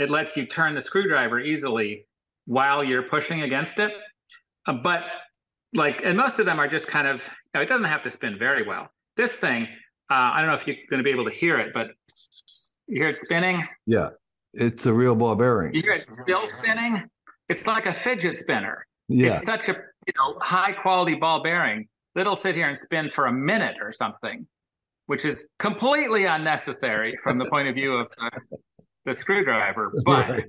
It 0.00 0.10
lets 0.10 0.36
you 0.36 0.44
turn 0.44 0.74
the 0.74 0.80
screwdriver 0.80 1.38
easily 1.38 2.06
while 2.46 2.82
you're 2.82 3.04
pushing 3.04 3.42
against 3.42 3.78
it. 3.78 3.92
Uh, 4.66 4.72
but 4.72 5.04
like, 5.72 6.04
and 6.04 6.16
most 6.16 6.40
of 6.40 6.46
them 6.46 6.58
are 6.58 6.66
just 6.66 6.88
kind 6.88 7.06
of. 7.06 7.22
You 7.22 7.60
know, 7.60 7.62
it 7.62 7.68
doesn't 7.68 7.84
have 7.84 8.02
to 8.02 8.10
spin 8.10 8.36
very 8.36 8.66
well. 8.66 8.90
This 9.16 9.36
thing, 9.36 9.68
uh, 10.10 10.32
I 10.34 10.38
don't 10.38 10.48
know 10.48 10.54
if 10.54 10.66
you're 10.66 10.76
going 10.90 10.98
to 10.98 11.04
be 11.04 11.12
able 11.12 11.26
to 11.26 11.30
hear 11.30 11.58
it, 11.58 11.72
but 11.72 11.92
you 12.88 13.02
hear 13.02 13.08
it 13.08 13.16
spinning. 13.16 13.64
Yeah. 13.86 14.10
It's 14.52 14.86
a 14.86 14.92
real 14.92 15.14
ball 15.14 15.36
bearing. 15.36 15.74
You 15.74 15.82
hear 15.82 15.92
it 15.92 16.08
still 16.12 16.48
spinning? 16.48 17.08
It's 17.48 17.68
like 17.68 17.86
a 17.86 17.94
fidget 17.94 18.36
spinner. 18.36 18.84
Yeah. 19.08 19.28
It's 19.28 19.44
such 19.44 19.68
a 19.68 19.76
you 20.06 20.12
know 20.18 20.36
high 20.40 20.72
quality 20.72 21.14
ball 21.14 21.42
bearing 21.42 21.86
it'll 22.16 22.36
sit 22.36 22.54
here 22.54 22.68
and 22.68 22.78
spin 22.78 23.10
for 23.10 23.26
a 23.26 23.32
minute 23.32 23.76
or 23.80 23.92
something, 23.92 24.46
which 25.06 25.24
is 25.24 25.44
completely 25.58 26.24
unnecessary 26.24 27.18
from 27.22 27.38
the 27.38 27.44
point 27.46 27.68
of 27.68 27.74
view 27.74 27.94
of 27.94 28.08
the, 28.16 28.58
the 29.06 29.14
screwdriver. 29.14 29.92
But 30.04 30.30
right. 30.30 30.44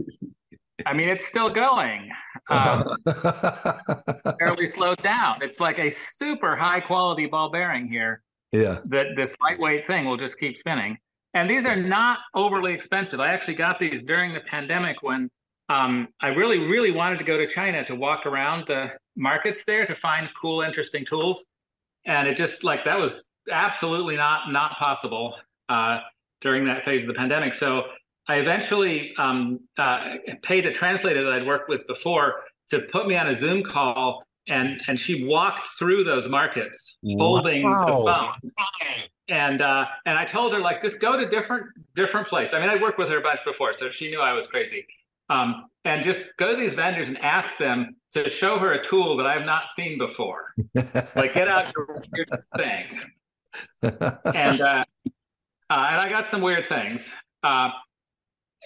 I 0.86 0.94
mean, 0.94 1.10
it's 1.10 1.26
still 1.26 1.50
going. 1.50 2.10
Um, 2.50 2.84
fairly 4.40 4.68
slowed 4.68 5.02
down. 5.02 5.40
It's 5.42 5.60
like 5.60 5.80
a 5.80 5.90
super 5.90 6.56
high 6.56 6.80
quality 6.80 7.26
ball 7.26 7.50
bearing 7.50 7.88
here. 7.88 8.22
Yeah. 8.52 8.80
That 8.86 9.16
this 9.16 9.36
lightweight 9.42 9.88
thing 9.88 10.06
will 10.06 10.18
just 10.18 10.38
keep 10.38 10.58
spinning. 10.58 10.98
And 11.34 11.50
these 11.50 11.66
are 11.66 11.76
not 11.76 12.20
overly 12.34 12.74
expensive. 12.74 13.20
I 13.20 13.34
actually 13.34 13.56
got 13.56 13.80
these 13.80 14.04
during 14.04 14.34
the 14.34 14.42
pandemic 14.42 15.02
when 15.02 15.30
um, 15.70 16.08
I 16.22 16.28
really, 16.28 16.60
really 16.60 16.92
wanted 16.92 17.18
to 17.20 17.26
go 17.26 17.38
to 17.38 17.48
China 17.48 17.84
to 17.86 17.96
walk 17.96 18.26
around 18.26 18.66
the 18.68 18.92
markets 19.16 19.66
there 19.66 19.86
to 19.86 19.96
find 19.96 20.30
cool, 20.40 20.62
interesting 20.62 21.06
tools. 21.06 21.46
And 22.06 22.28
it 22.28 22.38
just 22.38 22.64
like 22.64 22.86
that 22.86 23.00
was 23.00 23.30
absolutely 23.52 24.16
not 24.16 24.52
not 24.52 24.78
possible 24.78 25.36
uh, 25.70 26.00
during 26.42 26.66
that 26.66 26.86
phase 26.86 27.04
of 27.04 27.08
the 27.08 27.14
pandemic. 27.14 27.54
So 27.54 27.84
I 28.28 28.38
eventually 28.38 29.14
um, 29.18 29.60
uh, 29.78 30.18
paid 30.42 30.66
a 30.66 30.74
translator 30.74 31.24
that 31.24 31.34
I'd 31.34 31.46
worked 31.46 31.70
with 31.70 31.86
before 31.88 32.42
to 32.70 32.80
put 32.80 33.08
me 33.08 33.16
on 33.16 33.28
a 33.28 33.36
Zoom 33.36 33.64
call, 33.64 34.24
and 34.48 34.82
and 34.88 35.00
she 35.00 35.26
walked 35.26 35.70
through 35.78 36.04
those 36.04 36.28
markets 36.28 36.98
holding 37.18 37.64
wow. 37.64 37.86
the 37.86 37.92
phone 37.92 38.52
and 39.28 39.62
uh, 39.62 39.86
and 40.06 40.18
I 40.18 40.26
told 40.26 40.54
her 40.54 40.60
like 40.60 40.82
just 40.82 41.00
go 41.00 41.18
to 41.18 41.28
different 41.28 41.68
different 41.96 42.28
places. 42.28 42.54
I 42.54 42.60
mean, 42.60 42.70
I 42.70 42.82
worked 42.82 43.00
with 43.00 43.10
her 43.10 43.18
a 43.18 43.22
bunch 43.22 43.40
before, 43.46 43.74
so 43.74 43.90
she 43.90 44.10
knew 44.10 44.22
I 44.22 44.34
was 44.34 44.48
crazy. 44.48 44.86
Um, 45.30 45.66
and 45.86 46.04
just 46.04 46.38
go 46.38 46.52
to 46.52 46.56
these 46.56 46.76
vendors 46.76 47.08
and 47.08 47.18
ask 47.20 47.58
them 47.58 47.96
to 48.14 48.30
show 48.30 48.60
her 48.60 48.74
a 48.74 48.86
tool 48.86 49.18
that 49.18 49.26
I've 49.26 49.46
not 49.46 49.70
seen 49.70 49.98
before. 49.98 50.54
like 50.76 51.34
get 51.34 51.48
out 51.48 51.74
your 51.76 52.04
weird 52.14 52.30
thing. 52.58 52.86
And 53.82 53.94
uh, 54.62 54.84
uh, 55.70 55.88
and 55.90 56.02
I 56.02 56.10
got 56.10 56.28
some 56.28 56.42
weird 56.42 56.68
things. 56.70 57.12
Uh, 57.44 57.70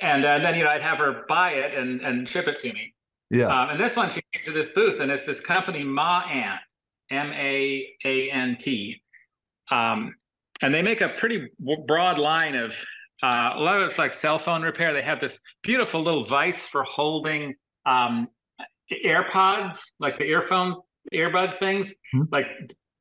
and, 0.01 0.25
and 0.25 0.43
then 0.43 0.55
you 0.55 0.63
know 0.63 0.69
I'd 0.69 0.81
have 0.81 0.97
her 0.99 1.25
buy 1.27 1.51
it 1.51 1.77
and 1.77 2.01
and 2.01 2.27
ship 2.27 2.47
it 2.47 2.61
to 2.61 2.73
me. 2.73 2.93
Yeah. 3.29 3.47
Um, 3.47 3.71
and 3.71 3.79
this 3.79 3.95
one 3.95 4.09
she 4.09 4.21
came 4.33 4.43
to 4.45 4.51
this 4.51 4.69
booth, 4.69 4.99
and 4.99 5.11
it's 5.11 5.25
this 5.25 5.41
company 5.41 5.83
MaAnt, 5.83 6.59
M 7.11 7.31
A 7.33 7.87
A 8.05 8.31
N 8.31 8.57
T. 8.59 9.01
Um, 9.71 10.15
and 10.61 10.73
they 10.73 10.81
make 10.81 11.01
a 11.01 11.09
pretty 11.09 11.47
broad 11.87 12.17
line 12.17 12.55
of 12.55 12.73
uh, 13.21 13.51
a 13.55 13.59
lot 13.59 13.81
of 13.81 13.89
it's 13.89 13.97
like 13.97 14.13
cell 14.13 14.39
phone 14.39 14.61
repair. 14.61 14.93
They 14.93 15.01
have 15.01 15.21
this 15.21 15.39
beautiful 15.63 16.01
little 16.01 16.25
vise 16.25 16.57
for 16.57 16.83
holding 16.83 17.55
um, 17.85 18.27
AirPods, 19.05 19.79
like 19.99 20.17
the 20.17 20.25
earphone 20.25 20.75
earbud 21.13 21.59
things, 21.59 21.93
mm-hmm. 22.13 22.23
like 22.31 22.47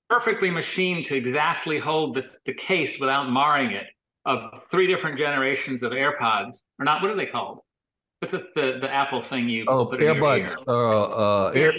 perfectly 0.08 0.50
machined 0.50 1.06
to 1.06 1.16
exactly 1.16 1.78
hold 1.78 2.14
this, 2.14 2.40
the 2.44 2.54
case 2.54 2.98
without 2.98 3.30
marring 3.30 3.72
it. 3.72 3.86
Of 4.24 4.62
three 4.70 4.86
different 4.86 5.16
generations 5.16 5.82
of 5.82 5.92
AirPods, 5.92 6.64
or 6.78 6.84
not? 6.84 7.00
What 7.00 7.10
are 7.10 7.16
they 7.16 7.24
called? 7.24 7.60
What's 8.18 8.32
the 8.32 8.46
the, 8.54 8.78
the 8.78 8.92
Apple 8.92 9.22
thing 9.22 9.48
you 9.48 9.64
oh 9.68 9.86
earbuds? 9.86 10.54
Uh, 10.68 11.46
uh, 11.46 11.52
ear, 11.54 11.72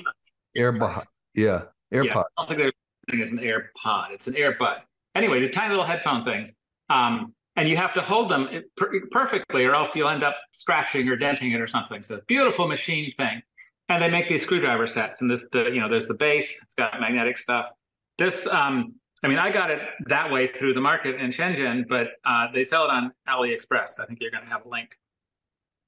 earbud. 0.57 1.05
Yeah, 1.35 1.63
AirPods. 1.93 2.05
Yeah, 2.05 2.23
I 2.37 2.45
don't 2.45 2.57
think 2.57 2.73
there's 3.07 3.31
an 3.31 3.37
AirPod. 3.37 4.09
It's 4.11 4.27
an 4.27 4.33
AirBud 4.33 4.79
anyway, 5.15 5.41
the 5.41 5.49
tiny 5.49 5.69
little 5.69 5.85
headphone 5.85 6.23
things. 6.23 6.55
Um, 6.89 7.33
and 7.55 7.67
you 7.67 7.77
have 7.77 7.93
to 7.95 8.01
hold 8.01 8.31
them 8.31 8.47
per- 8.77 9.01
perfectly, 9.11 9.65
or 9.65 9.75
else 9.75 9.95
you'll 9.95 10.09
end 10.09 10.23
up 10.23 10.35
scratching 10.51 11.07
or 11.09 11.15
denting 11.15 11.51
it 11.51 11.59
or 11.59 11.67
something. 11.67 12.01
So 12.01 12.21
beautiful 12.27 12.67
machine 12.67 13.11
thing. 13.17 13.41
And 13.89 14.01
they 14.01 14.09
make 14.09 14.29
these 14.29 14.43
screwdriver 14.43 14.85
sets, 14.85 15.21
and 15.21 15.31
this, 15.31 15.47
the 15.51 15.63
you 15.65 15.81
know, 15.81 15.89
there's 15.89 16.07
the 16.07 16.13
base. 16.13 16.61
It's 16.61 16.75
got 16.75 16.99
magnetic 16.99 17.39
stuff. 17.39 17.71
This, 18.19 18.45
um, 18.47 18.95
I 19.23 19.27
mean, 19.27 19.39
I 19.39 19.51
got 19.51 19.71
it 19.71 19.81
that 20.07 20.31
way 20.31 20.47
through 20.47 20.73
the 20.73 20.81
market 20.81 21.15
in 21.15 21.31
Shenzhen, 21.31 21.87
but 21.87 22.09
uh, 22.25 22.47
they 22.53 22.63
sell 22.63 22.85
it 22.85 22.91
on 22.91 23.11
AliExpress. 23.27 23.99
I 23.99 24.05
think 24.05 24.19
you're 24.21 24.31
going 24.31 24.43
to 24.43 24.49
have 24.49 24.65
a 24.65 24.69
link. 24.69 24.97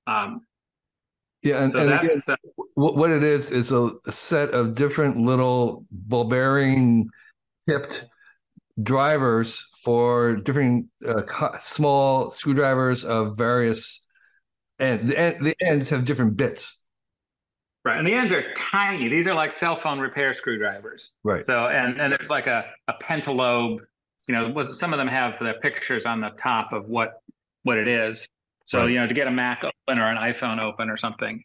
Um, 0.07 0.41
yeah, 1.43 1.63
and, 1.63 1.71
so 1.71 1.79
and 1.79 1.91
again, 1.91 2.21
uh, 2.27 2.35
what 2.75 3.09
it 3.09 3.23
is 3.23 3.51
is 3.51 3.71
a, 3.71 3.89
set 4.11 4.51
of 4.51 4.75
different 4.75 5.17
little 5.17 5.85
ball 5.91 6.25
bearing 6.25 7.09
tipped 7.67 8.07
drivers 8.81 9.67
for 9.83 10.35
different 10.35 10.87
uh, 11.07 11.23
small 11.59 12.31
screwdrivers 12.31 13.03
of 13.03 13.37
various 13.37 14.01
and 14.79 15.09
the, 15.09 15.37
the 15.41 15.55
ends 15.61 15.89
have 15.89 16.05
different 16.05 16.35
bits 16.35 16.80
right 17.85 17.97
and 17.97 18.07
the 18.07 18.13
ends 18.13 18.31
are 18.31 18.53
tiny 18.53 19.07
these 19.07 19.27
are 19.27 19.33
like 19.33 19.53
cell 19.53 19.75
phone 19.75 19.99
repair 19.99 20.33
screwdrivers 20.33 21.11
right 21.23 21.43
so 21.43 21.67
and 21.67 21.99
and 21.99 22.11
there's 22.11 22.29
like 22.29 22.47
a, 22.47 22.65
a 22.87 22.93
pentalobe 23.01 23.79
you 24.27 24.35
know 24.35 24.49
was 24.49 24.77
some 24.77 24.93
of 24.93 24.97
them 24.97 25.07
have 25.07 25.37
the 25.39 25.53
pictures 25.61 26.05
on 26.05 26.21
the 26.21 26.29
top 26.37 26.73
of 26.73 26.87
what 26.87 27.21
what 27.63 27.77
it 27.77 27.87
is 27.87 28.27
so 28.65 28.81
right. 28.81 28.91
you 28.91 28.99
know 28.99 29.07
to 29.07 29.13
get 29.13 29.27
a 29.27 29.31
mac 29.31 29.63
open 29.63 29.99
or 29.99 30.09
an 30.09 30.17
iphone 30.31 30.59
open 30.59 30.89
or 30.89 30.97
something 30.97 31.43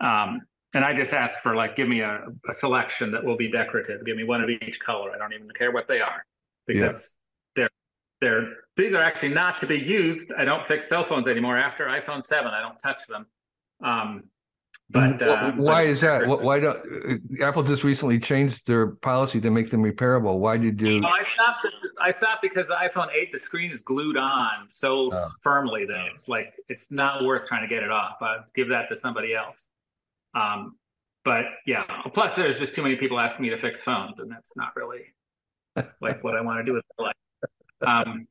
um 0.00 0.40
and 0.72 0.84
I 0.84 0.94
just 0.94 1.12
ask 1.12 1.40
for 1.40 1.56
like, 1.56 1.74
give 1.74 1.88
me 1.88 2.00
a, 2.00 2.22
a, 2.48 2.52
selection 2.52 3.10
that 3.12 3.24
will 3.24 3.36
be 3.36 3.50
decorative. 3.50 4.04
Give 4.06 4.16
me 4.16 4.24
one 4.24 4.40
of 4.40 4.48
each 4.48 4.78
color. 4.78 5.10
I 5.12 5.18
don't 5.18 5.32
even 5.32 5.50
care 5.50 5.72
what 5.72 5.88
they 5.88 6.00
are 6.00 6.24
because 6.66 7.18
yeah. 7.56 7.66
they're 8.20 8.40
they're 8.40 8.56
these 8.76 8.94
are 8.94 9.02
actually 9.02 9.30
not 9.30 9.58
to 9.58 9.66
be 9.66 9.78
used. 9.78 10.32
I 10.32 10.44
don't 10.44 10.64
fix 10.64 10.88
cell 10.88 11.02
phones 11.02 11.26
anymore 11.26 11.58
after 11.58 11.86
iPhone 11.86 12.22
seven. 12.22 12.52
I 12.52 12.60
don't 12.60 12.78
touch 12.78 13.06
them. 13.08 13.26
Um, 13.82 14.24
but 14.90 15.22
uh, 15.22 15.52
why 15.52 15.84
but, 15.84 15.86
is 15.86 16.00
that? 16.00 16.26
Why 16.26 16.58
don't 16.58 16.78
uh, 16.78 17.44
Apple 17.44 17.62
just 17.62 17.84
recently 17.84 18.18
changed 18.18 18.66
their 18.66 18.88
policy 18.88 19.40
to 19.40 19.50
make 19.50 19.70
them 19.70 19.82
repairable? 19.82 20.38
Why 20.38 20.56
did 20.56 20.80
you? 20.80 21.00
Well, 21.00 21.12
I 21.12 21.22
stopped. 21.22 21.66
I 22.00 22.10
stopped 22.10 22.42
because 22.42 22.66
the 22.66 22.74
iPhone 22.74 23.08
eight, 23.14 23.30
the 23.30 23.38
screen 23.38 23.70
is 23.70 23.82
glued 23.82 24.16
on 24.16 24.68
so 24.68 25.10
oh. 25.12 25.28
firmly 25.42 25.84
that 25.86 26.06
it's 26.06 26.28
like 26.28 26.54
it's 26.68 26.90
not 26.90 27.24
worth 27.24 27.46
trying 27.46 27.62
to 27.62 27.68
get 27.68 27.84
it 27.84 27.90
off. 27.90 28.16
I'd 28.20 28.44
give 28.54 28.68
that 28.70 28.88
to 28.88 28.96
somebody 28.96 29.34
else. 29.34 29.68
Um, 30.34 30.76
but 31.24 31.44
yeah, 31.66 31.84
plus 32.12 32.34
there's 32.34 32.58
just 32.58 32.74
too 32.74 32.82
many 32.82 32.96
people 32.96 33.20
asking 33.20 33.44
me 33.44 33.50
to 33.50 33.56
fix 33.56 33.82
phones, 33.82 34.18
and 34.18 34.30
that's 34.30 34.56
not 34.56 34.74
really 34.74 35.02
like 36.00 36.24
what 36.24 36.36
I 36.36 36.40
want 36.40 36.58
to 36.58 36.64
do 36.64 36.72
with 36.72 36.84
my 36.98 37.04
life. 37.04 38.06
Um, 38.06 38.26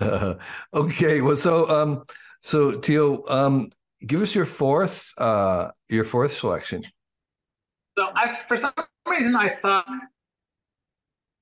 uh, 0.00 0.34
okay, 0.74 1.20
well, 1.20 1.36
so 1.36 1.68
um, 1.68 2.04
so 2.40 2.78
Teal, 2.78 3.24
um, 3.28 3.68
give 4.06 4.22
us 4.22 4.34
your 4.34 4.44
fourth 4.44 5.12
uh, 5.18 5.70
your 5.88 6.04
fourth 6.04 6.32
selection. 6.32 6.84
So 7.96 8.08
I, 8.14 8.38
for 8.46 8.56
some 8.56 8.72
reason, 9.08 9.34
I 9.34 9.54
thought 9.54 9.86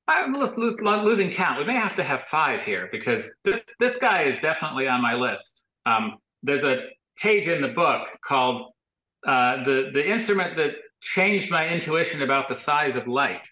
I'm 0.09 0.35
lose, 0.35 0.81
losing 0.81 1.31
count. 1.31 1.59
We 1.59 1.65
may 1.65 1.75
have 1.75 1.95
to 1.97 2.05
have 2.05 2.23
five 2.25 2.63
here 2.63 2.89
because 2.93 3.39
this 3.45 3.65
this 3.81 3.97
guy 3.99 4.23
is 4.23 4.39
definitely 4.39 4.89
on 4.89 5.03
my 5.03 5.15
list. 5.15 5.63
Um, 5.85 6.17
there's 6.43 6.65
a 6.65 6.85
page 7.17 7.49
in 7.49 7.61
the 7.61 7.69
book 7.69 8.09
called 8.25 8.73
uh, 9.27 9.65
the 9.65 9.91
the 9.93 10.09
instrument 10.09 10.57
that 10.57 10.77
changed 11.01 11.51
my 11.51 11.69
intuition 11.69 12.23
about 12.23 12.49
the 12.49 12.55
size 12.55 12.97
of 12.97 13.07
light. 13.07 13.47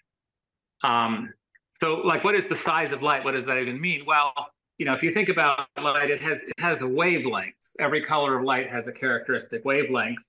Um, 0.83 1.33
so, 1.81 1.95
like, 1.95 2.23
what 2.23 2.35
is 2.35 2.47
the 2.47 2.55
size 2.55 2.91
of 2.91 3.03
light? 3.03 3.23
What 3.23 3.33
does 3.33 3.45
that 3.45 3.57
even 3.57 3.79
mean? 3.79 4.05
Well, 4.05 4.33
you 4.77 4.85
know, 4.85 4.93
if 4.93 5.01
you 5.03 5.11
think 5.11 5.29
about 5.29 5.67
light, 5.81 6.09
it 6.09 6.19
has 6.21 6.43
it 6.43 6.59
has 6.59 6.81
a 6.81 6.87
wavelength. 6.87 7.71
Every 7.79 8.01
color 8.01 8.37
of 8.37 8.43
light 8.43 8.69
has 8.69 8.87
a 8.87 8.91
characteristic 8.91 9.63
wavelength, 9.63 10.23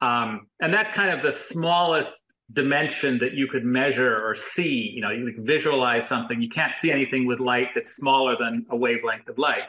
um, 0.00 0.46
and 0.60 0.74
that's 0.74 0.90
kind 0.90 1.10
of 1.10 1.22
the 1.22 1.32
smallest 1.32 2.34
dimension 2.52 3.18
that 3.18 3.34
you 3.34 3.46
could 3.46 3.64
measure 3.64 4.26
or 4.26 4.34
see. 4.34 4.90
You 4.90 5.00
know, 5.00 5.10
you 5.10 5.32
can 5.32 5.46
visualize 5.46 6.06
something. 6.06 6.42
You 6.42 6.48
can't 6.48 6.74
see 6.74 6.90
anything 6.90 7.26
with 7.26 7.40
light 7.40 7.68
that's 7.74 7.94
smaller 7.96 8.36
than 8.38 8.66
a 8.70 8.76
wavelength 8.76 9.28
of 9.28 9.38
light. 9.38 9.62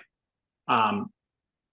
Um, 0.67 1.11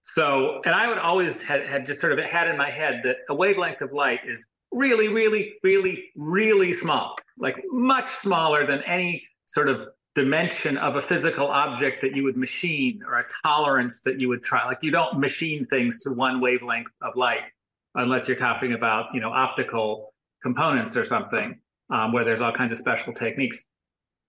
so, 0.02 0.60
and 0.64 0.74
I 0.74 0.88
would 0.88 0.98
always 0.98 1.42
had, 1.42 1.66
had 1.66 1.86
just 1.86 2.00
sort 2.00 2.18
of 2.18 2.24
had 2.24 2.48
in 2.48 2.56
my 2.56 2.70
head 2.70 3.00
that 3.04 3.18
a 3.28 3.34
wavelength 3.34 3.80
of 3.82 3.92
light 3.92 4.20
is 4.26 4.46
really, 4.72 5.08
really, 5.08 5.54
really, 5.62 6.10
really 6.16 6.72
small, 6.72 7.16
like 7.38 7.62
much 7.70 8.10
smaller 8.10 8.66
than 8.66 8.82
any 8.82 9.24
sort 9.46 9.68
of 9.68 9.86
dimension 10.14 10.76
of 10.76 10.96
a 10.96 11.00
physical 11.00 11.46
object 11.46 12.02
that 12.02 12.14
you 12.14 12.22
would 12.24 12.36
machine 12.36 13.00
or 13.06 13.18
a 13.18 13.24
tolerance 13.42 14.02
that 14.02 14.20
you 14.20 14.28
would 14.28 14.42
try. 14.42 14.64
Like 14.66 14.82
you 14.82 14.90
don't 14.90 15.18
machine 15.18 15.64
things 15.66 16.00
to 16.02 16.10
one 16.10 16.40
wavelength 16.40 16.92
of 17.00 17.16
light 17.16 17.50
unless 17.94 18.28
you're 18.28 18.36
talking 18.36 18.74
about, 18.74 19.06
you 19.14 19.20
know, 19.20 19.30
optical 19.30 20.12
components 20.42 20.96
or 20.96 21.04
something 21.04 21.58
um, 21.90 22.12
where 22.12 22.24
there's 22.24 22.42
all 22.42 22.52
kinds 22.52 22.72
of 22.72 22.78
special 22.78 23.12
techniques. 23.12 23.68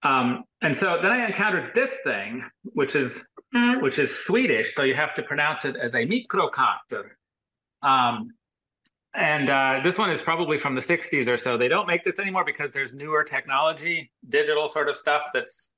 Um, 0.04 0.44
and 0.62 0.76
so 0.76 1.00
then 1.02 1.12
I 1.12 1.26
encountered 1.26 1.74
this 1.74 1.98
thing, 2.04 2.44
which 2.64 2.96
is 2.96 3.30
which 3.80 4.00
is 4.00 4.14
Swedish, 4.14 4.74
so 4.74 4.84
you 4.84 4.96
have 4.96 5.16
to 5.16 5.24
pronounce 5.24 5.64
it 5.64 5.76
as 5.76 5.94
a 5.94 6.08
Mikrokator. 6.08 7.12
Um, 7.82 8.32
and 9.16 9.50
uh, 9.50 9.80
this 9.84 9.98
one 9.98 10.10
is 10.10 10.22
probably 10.22 10.58
from 10.58 10.74
the 10.76 10.82
60s 10.82 11.28
or 11.28 11.38
so. 11.38 11.58
They 11.58 11.68
don't 11.68 11.88
make 11.88 12.04
this 12.04 12.20
anymore 12.20 12.44
because 12.46 12.74
there's 12.74 12.96
newer 12.96 13.24
technology, 13.24 14.12
digital 14.30 14.68
sort 14.68 14.90
of 14.90 14.96
stuff 14.96 15.24
that's 15.34 15.74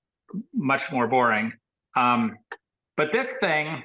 much 0.54 0.92
more 0.92 1.08
boring. 1.08 1.52
Um, 1.98 2.38
but 2.96 3.12
this 3.12 3.28
thing, 3.42 3.84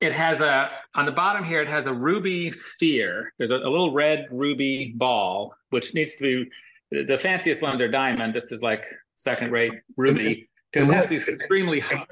it 0.00 0.12
has 0.12 0.40
a, 0.40 0.70
on 0.94 1.04
the 1.04 1.12
bottom 1.12 1.44
here, 1.44 1.60
it 1.60 1.68
has 1.68 1.86
a 1.86 1.92
ruby 1.92 2.50
sphere. 2.52 3.32
There's 3.36 3.50
a, 3.50 3.56
a 3.56 3.68
little 3.68 3.92
red 3.92 4.26
ruby 4.30 4.94
ball, 4.96 5.54
which 5.70 5.92
needs 5.92 6.14
to 6.16 6.46
be, 6.90 7.04
the 7.04 7.18
fanciest 7.18 7.60
ones 7.60 7.82
are 7.82 7.88
diamond. 7.88 8.34
This 8.34 8.50
is 8.50 8.62
like 8.62 8.86
second 9.14 9.52
rate 9.52 9.72
ruby 9.96 10.48
because 10.72 10.88
it 10.88 10.94
has 10.94 11.04
to 11.04 11.10
be 11.10 11.16
extremely 11.16 11.80
hard. 11.80 12.08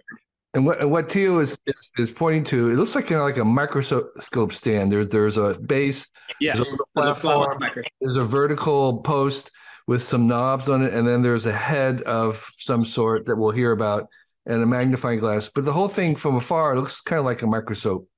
And 0.56 0.64
what 0.64 0.80
and 0.80 0.90
what 0.90 1.10
Teo 1.10 1.38
is, 1.40 1.58
is, 1.66 1.92
is 1.98 2.10
pointing 2.10 2.42
to, 2.44 2.70
it 2.70 2.76
looks 2.76 2.94
like 2.94 3.10
you 3.10 3.16
know, 3.16 3.24
like 3.24 3.36
a 3.36 3.44
microscope 3.44 4.52
stand. 4.54 4.90
There's 4.90 5.08
there's 5.08 5.36
a 5.36 5.52
base, 5.52 6.06
yes, 6.40 6.56
there's 6.56 6.80
a 6.80 6.98
platform, 6.98 7.62
there's 8.00 8.16
a 8.16 8.24
vertical 8.24 9.02
post 9.02 9.50
with 9.86 10.02
some 10.02 10.26
knobs 10.26 10.70
on 10.70 10.82
it, 10.82 10.94
and 10.94 11.06
then 11.06 11.20
there's 11.20 11.44
a 11.44 11.52
head 11.52 12.00
of 12.04 12.50
some 12.56 12.86
sort 12.86 13.26
that 13.26 13.36
we'll 13.36 13.50
hear 13.50 13.70
about, 13.70 14.08
and 14.46 14.62
a 14.62 14.66
magnifying 14.66 15.18
glass. 15.18 15.50
But 15.50 15.66
the 15.66 15.74
whole 15.74 15.88
thing 15.88 16.16
from 16.16 16.36
afar 16.36 16.74
looks 16.74 17.02
kind 17.02 17.18
of 17.18 17.26
like 17.26 17.42
a 17.42 17.46
microscope. 17.46 18.08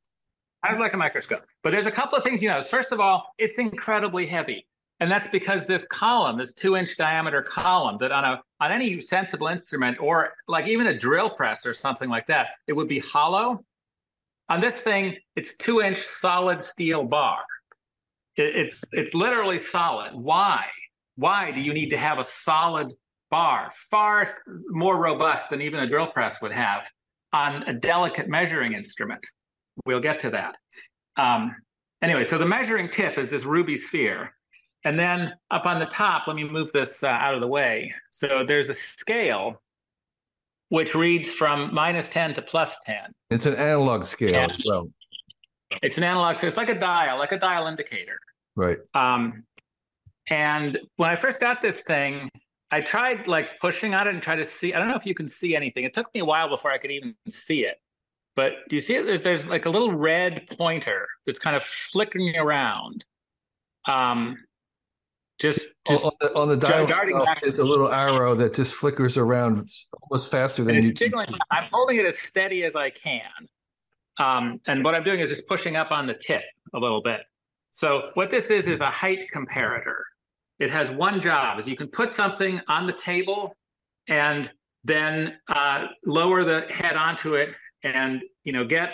I 0.62 0.78
like 0.78 0.94
a 0.94 0.96
microscope. 0.96 1.42
But 1.64 1.72
there's 1.72 1.86
a 1.86 1.90
couple 1.90 2.18
of 2.18 2.22
things 2.22 2.40
you 2.40 2.50
notice. 2.50 2.68
First 2.68 2.92
of 2.92 3.00
all, 3.00 3.34
it's 3.36 3.58
incredibly 3.58 4.26
heavy. 4.26 4.68
And 5.00 5.10
that's 5.10 5.28
because 5.28 5.66
this 5.66 5.86
column, 5.86 6.38
this 6.38 6.52
two 6.52 6.76
inch 6.76 6.96
diameter 6.96 7.42
column, 7.42 7.98
that 7.98 8.10
on 8.10 8.24
a 8.24 8.42
on 8.60 8.72
any 8.72 9.00
sensible 9.00 9.46
instrument 9.46 9.98
or 10.00 10.32
like 10.48 10.66
even 10.66 10.88
a 10.88 10.98
drill 10.98 11.30
press 11.30 11.64
or 11.64 11.72
something 11.72 12.08
like 12.08 12.26
that, 12.26 12.48
it 12.66 12.72
would 12.72 12.88
be 12.88 12.98
hollow. 12.98 13.64
On 14.48 14.60
this 14.60 14.80
thing, 14.80 15.16
it's 15.36 15.56
two 15.56 15.80
inch 15.80 15.98
solid 15.98 16.60
steel 16.60 17.04
bar. 17.04 17.40
It, 18.36 18.56
it's 18.56 18.82
it's 18.92 19.14
literally 19.14 19.58
solid. 19.58 20.14
Why? 20.14 20.64
Why 21.14 21.52
do 21.52 21.60
you 21.60 21.72
need 21.72 21.90
to 21.90 21.98
have 21.98 22.18
a 22.18 22.24
solid 22.24 22.92
bar, 23.30 23.70
far 23.90 24.26
more 24.68 25.00
robust 25.00 25.50
than 25.50 25.60
even 25.62 25.80
a 25.80 25.86
drill 25.86 26.08
press 26.08 26.40
would 26.40 26.52
have, 26.52 26.88
on 27.32 27.62
a 27.64 27.72
delicate 27.72 28.28
measuring 28.28 28.72
instrument? 28.72 29.20
We'll 29.84 30.00
get 30.00 30.18
to 30.20 30.30
that. 30.30 30.56
Um, 31.16 31.54
anyway, 32.02 32.24
so 32.24 32.38
the 32.38 32.46
measuring 32.46 32.88
tip 32.88 33.18
is 33.18 33.30
this 33.30 33.44
ruby 33.44 33.76
sphere 33.76 34.32
and 34.84 34.98
then 34.98 35.32
up 35.50 35.66
on 35.66 35.80
the 35.80 35.86
top, 35.86 36.26
let 36.26 36.36
me 36.36 36.44
move 36.44 36.72
this 36.72 37.02
uh, 37.02 37.08
out 37.08 37.34
of 37.34 37.40
the 37.40 37.46
way. 37.46 37.92
So 38.10 38.44
there's 38.44 38.68
a 38.68 38.74
scale 38.74 39.60
which 40.68 40.94
reads 40.94 41.30
from 41.30 41.72
minus 41.74 42.08
10 42.08 42.34
to 42.34 42.42
plus 42.42 42.78
10. 42.84 42.96
It's 43.30 43.46
an 43.46 43.54
analog 43.54 44.06
scale 44.06 44.50
as 44.50 44.64
well. 44.66 44.88
It's 45.82 45.98
an 45.98 46.04
analog, 46.04 46.38
so 46.38 46.46
it's 46.46 46.56
like 46.56 46.68
a 46.68 46.78
dial, 46.78 47.18
like 47.18 47.32
a 47.32 47.38
dial 47.38 47.66
indicator. 47.66 48.18
Right. 48.56 48.78
Um, 48.94 49.44
and 50.30 50.78
when 50.96 51.10
I 51.10 51.16
first 51.16 51.40
got 51.40 51.62
this 51.62 51.80
thing, 51.80 52.30
I 52.70 52.80
tried 52.80 53.26
like 53.26 53.58
pushing 53.60 53.94
on 53.94 54.06
it 54.06 54.14
and 54.14 54.22
try 54.22 54.36
to 54.36 54.44
see. 54.44 54.74
I 54.74 54.78
don't 54.78 54.88
know 54.88 54.96
if 54.96 55.06
you 55.06 55.14
can 55.14 55.28
see 55.28 55.56
anything. 55.56 55.84
It 55.84 55.94
took 55.94 56.12
me 56.14 56.20
a 56.20 56.24
while 56.24 56.48
before 56.48 56.70
I 56.70 56.78
could 56.78 56.90
even 56.90 57.14
see 57.28 57.64
it. 57.64 57.76
But 58.36 58.52
do 58.68 58.76
you 58.76 58.82
see 58.82 58.94
it? 58.94 59.06
There's, 59.06 59.22
there's 59.22 59.48
like 59.48 59.66
a 59.66 59.70
little 59.70 59.92
red 59.92 60.46
pointer 60.56 61.08
that's 61.26 61.38
kind 61.38 61.56
of 61.56 61.62
flickering 61.62 62.36
around. 62.36 63.04
Um, 63.86 64.36
just, 65.38 65.74
just 65.86 66.04
on 66.04 66.12
the, 66.20 66.34
on 66.34 66.48
the 66.48 66.56
dial 66.56 66.90
itself 66.90 67.28
is 67.44 67.58
a 67.58 67.64
little 67.64 67.90
arrow 67.90 68.34
that 68.34 68.54
just 68.54 68.74
flickers 68.74 69.16
around 69.16 69.70
almost 70.02 70.30
faster 70.30 70.64
than 70.64 70.82
you. 70.82 70.92
Jiggling. 70.92 71.28
I'm 71.50 71.68
holding 71.70 71.98
it 71.98 72.06
as 72.06 72.18
steady 72.18 72.64
as 72.64 72.74
I 72.74 72.90
can, 72.90 73.22
um, 74.18 74.60
and 74.66 74.82
what 74.82 74.94
I'm 74.94 75.04
doing 75.04 75.20
is 75.20 75.30
just 75.30 75.46
pushing 75.46 75.76
up 75.76 75.92
on 75.92 76.06
the 76.06 76.14
tip 76.14 76.42
a 76.74 76.78
little 76.78 77.02
bit. 77.02 77.20
So 77.70 78.10
what 78.14 78.30
this 78.30 78.50
is 78.50 78.66
is 78.66 78.80
a 78.80 78.90
height 78.90 79.24
comparator. 79.32 80.00
It 80.58 80.70
has 80.70 80.90
one 80.90 81.20
job: 81.20 81.58
is 81.60 81.68
you 81.68 81.76
can 81.76 81.88
put 81.88 82.10
something 82.10 82.60
on 82.66 82.86
the 82.86 82.92
table, 82.92 83.54
and 84.08 84.50
then 84.82 85.34
uh, 85.48 85.86
lower 86.04 86.42
the 86.42 86.62
head 86.68 86.96
onto 86.96 87.34
it, 87.34 87.54
and 87.84 88.22
you 88.42 88.52
know 88.52 88.64
get 88.64 88.90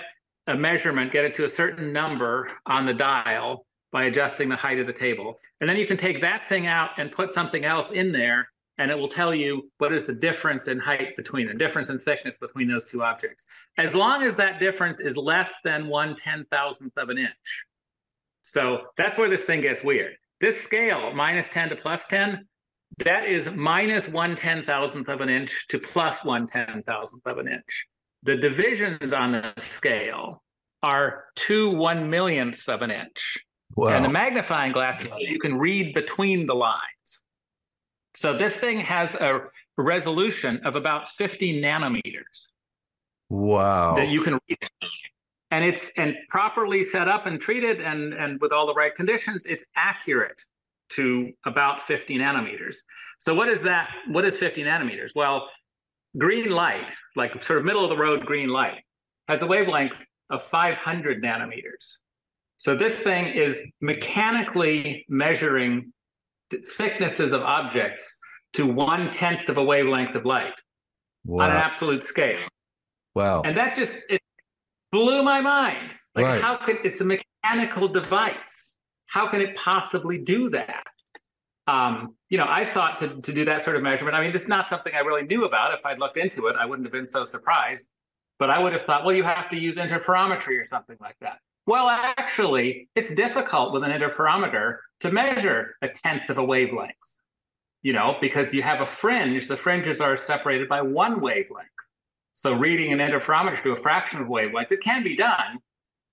a 0.46 0.54
measurement, 0.54 1.10
get 1.10 1.24
it 1.24 1.32
to 1.34 1.44
a 1.44 1.48
certain 1.48 1.90
number 1.90 2.50
on 2.66 2.84
the 2.84 2.92
dial, 2.92 3.64
by 3.94 4.06
adjusting 4.06 4.48
the 4.48 4.56
height 4.56 4.80
of 4.80 4.88
the 4.88 4.92
table. 4.92 5.38
And 5.60 5.70
then 5.70 5.76
you 5.76 5.86
can 5.86 5.96
take 5.96 6.20
that 6.20 6.48
thing 6.48 6.66
out 6.66 6.90
and 6.98 7.12
put 7.12 7.30
something 7.30 7.64
else 7.64 7.92
in 7.92 8.10
there, 8.10 8.48
and 8.76 8.90
it 8.90 8.98
will 8.98 9.08
tell 9.08 9.32
you 9.32 9.70
what 9.78 9.92
is 9.92 10.04
the 10.04 10.12
difference 10.12 10.66
in 10.66 10.80
height 10.80 11.16
between 11.16 11.46
the 11.46 11.54
difference 11.54 11.90
in 11.90 12.00
thickness 12.00 12.36
between 12.36 12.66
those 12.66 12.84
two 12.84 13.04
objects. 13.04 13.44
As 13.78 13.94
long 13.94 14.24
as 14.24 14.34
that 14.34 14.58
difference 14.58 14.98
is 14.98 15.16
less 15.16 15.54
than 15.62 15.86
one 15.86 16.16
ten 16.16 16.44
thousandth 16.50 16.98
of 16.98 17.08
an 17.08 17.18
inch. 17.18 17.64
So 18.42 18.82
that's 18.98 19.16
where 19.16 19.30
this 19.30 19.44
thing 19.44 19.60
gets 19.60 19.84
weird. 19.84 20.16
This 20.40 20.60
scale, 20.60 21.14
minus 21.14 21.48
10 21.48 21.68
to 21.68 21.76
plus 21.76 22.06
10, 22.08 22.46
that 22.98 23.26
is 23.26 23.48
minus 23.52 24.08
one 24.08 24.34
ten 24.34 24.64
thousandth 24.64 25.08
of 25.08 25.20
an 25.20 25.28
inch 25.28 25.68
to 25.68 25.78
plus 25.78 26.24
one 26.24 26.48
ten 26.48 26.82
thousandth 26.84 27.26
of 27.28 27.38
an 27.38 27.46
inch. 27.46 27.86
The 28.24 28.36
divisions 28.36 29.12
on 29.12 29.30
the 29.30 29.52
scale 29.58 30.42
are 30.82 31.26
two 31.36 31.70
one 31.70 32.10
millionths 32.10 32.68
of 32.68 32.82
an 32.82 32.90
inch. 32.90 33.38
Wow. 33.76 33.88
And 33.88 34.04
the 34.04 34.08
magnifying 34.08 34.72
glass, 34.72 35.04
you 35.18 35.38
can 35.38 35.58
read 35.58 35.94
between 35.94 36.46
the 36.46 36.54
lines. 36.54 37.20
So 38.14 38.36
this 38.36 38.56
thing 38.56 38.78
has 38.80 39.14
a 39.16 39.48
resolution 39.76 40.60
of 40.64 40.76
about 40.76 41.08
50 41.08 41.60
nanometers. 41.60 42.48
Wow. 43.28 43.94
That 43.96 44.08
you 44.08 44.22
can 44.22 44.34
read. 44.48 44.58
And 45.50 45.64
it's 45.64 45.92
and 45.96 46.16
properly 46.28 46.84
set 46.84 47.08
up 47.08 47.26
and 47.26 47.40
treated 47.40 47.80
and, 47.80 48.12
and 48.14 48.40
with 48.40 48.52
all 48.52 48.66
the 48.66 48.74
right 48.74 48.94
conditions, 48.94 49.44
it's 49.46 49.64
accurate 49.76 50.40
to 50.90 51.32
about 51.44 51.80
50 51.80 52.18
nanometers. 52.18 52.76
So 53.18 53.34
what 53.34 53.48
is 53.48 53.60
that? 53.62 53.90
What 54.08 54.24
is 54.24 54.36
50 54.36 54.64
nanometers? 54.64 55.10
Well, 55.14 55.48
green 56.18 56.50
light, 56.50 56.90
like 57.16 57.42
sort 57.42 57.58
of 57.58 57.64
middle 57.64 57.82
of 57.82 57.88
the 57.88 57.96
road 57.96 58.24
green 58.26 58.48
light, 58.48 58.82
has 59.28 59.42
a 59.42 59.46
wavelength 59.46 59.96
of 60.30 60.42
500 60.42 61.22
nanometers. 61.22 61.98
So 62.58 62.74
this 62.74 62.98
thing 62.98 63.26
is 63.26 63.60
mechanically 63.80 65.04
measuring 65.08 65.92
thicknesses 66.50 67.32
of 67.32 67.42
objects 67.42 68.18
to 68.54 68.66
one 68.66 69.10
tenth 69.10 69.48
of 69.48 69.58
a 69.58 69.62
wavelength 69.62 70.14
of 70.14 70.24
light 70.24 70.54
wow. 71.24 71.44
on 71.44 71.50
an 71.50 71.56
absolute 71.56 72.02
scale. 72.02 72.40
Wow. 73.14 73.42
And 73.44 73.56
that 73.56 73.74
just 73.74 73.98
it 74.08 74.20
blew 74.92 75.22
my 75.22 75.40
mind. 75.40 75.94
Like 76.14 76.26
right. 76.26 76.40
how 76.40 76.56
could 76.56 76.78
it's 76.84 77.00
a 77.00 77.04
mechanical 77.04 77.88
device. 77.88 78.72
How 79.06 79.28
can 79.28 79.40
it 79.40 79.56
possibly 79.56 80.18
do 80.18 80.50
that? 80.50 80.84
Um, 81.66 82.16
you 82.28 82.38
know, 82.38 82.46
I 82.48 82.64
thought 82.64 82.98
to, 82.98 83.20
to 83.20 83.32
do 83.32 83.44
that 83.46 83.62
sort 83.62 83.76
of 83.76 83.82
measurement. 83.82 84.16
I 84.16 84.20
mean, 84.20 84.34
it's 84.34 84.48
not 84.48 84.68
something 84.68 84.92
I 84.94 85.00
really 85.00 85.26
knew 85.26 85.44
about. 85.44 85.72
If 85.72 85.86
I'd 85.86 85.98
looked 85.98 86.16
into 86.16 86.46
it, 86.48 86.56
I 86.58 86.66
wouldn't 86.66 86.86
have 86.86 86.92
been 86.92 87.06
so 87.06 87.24
surprised. 87.24 87.90
But 88.38 88.50
I 88.50 88.58
would 88.58 88.72
have 88.72 88.82
thought, 88.82 89.04
well, 89.04 89.14
you 89.14 89.22
have 89.22 89.48
to 89.50 89.56
use 89.56 89.76
interferometry 89.76 90.60
or 90.60 90.64
something 90.64 90.96
like 91.00 91.16
that. 91.20 91.38
Well, 91.66 91.88
actually, 91.88 92.88
it's 92.94 93.14
difficult 93.14 93.72
with 93.72 93.84
an 93.84 93.90
interferometer 93.90 94.78
to 95.00 95.10
measure 95.10 95.76
a 95.80 95.88
tenth 95.88 96.28
of 96.28 96.36
a 96.36 96.44
wavelength, 96.44 96.92
you 97.82 97.92
know, 97.92 98.16
because 98.20 98.52
you 98.52 98.62
have 98.62 98.80
a 98.80 98.86
fringe, 98.86 99.48
the 99.48 99.56
fringes 99.56 100.00
are 100.00 100.16
separated 100.16 100.68
by 100.68 100.82
one 100.82 101.20
wavelength. 101.20 101.68
So 102.34 102.52
reading 102.52 102.92
an 102.92 102.98
interferometer 102.98 103.62
to 103.62 103.72
a 103.72 103.76
fraction 103.76 104.20
of 104.20 104.26
a 104.26 104.30
wavelength, 104.30 104.72
it 104.72 104.80
can 104.82 105.02
be 105.02 105.16
done, 105.16 105.58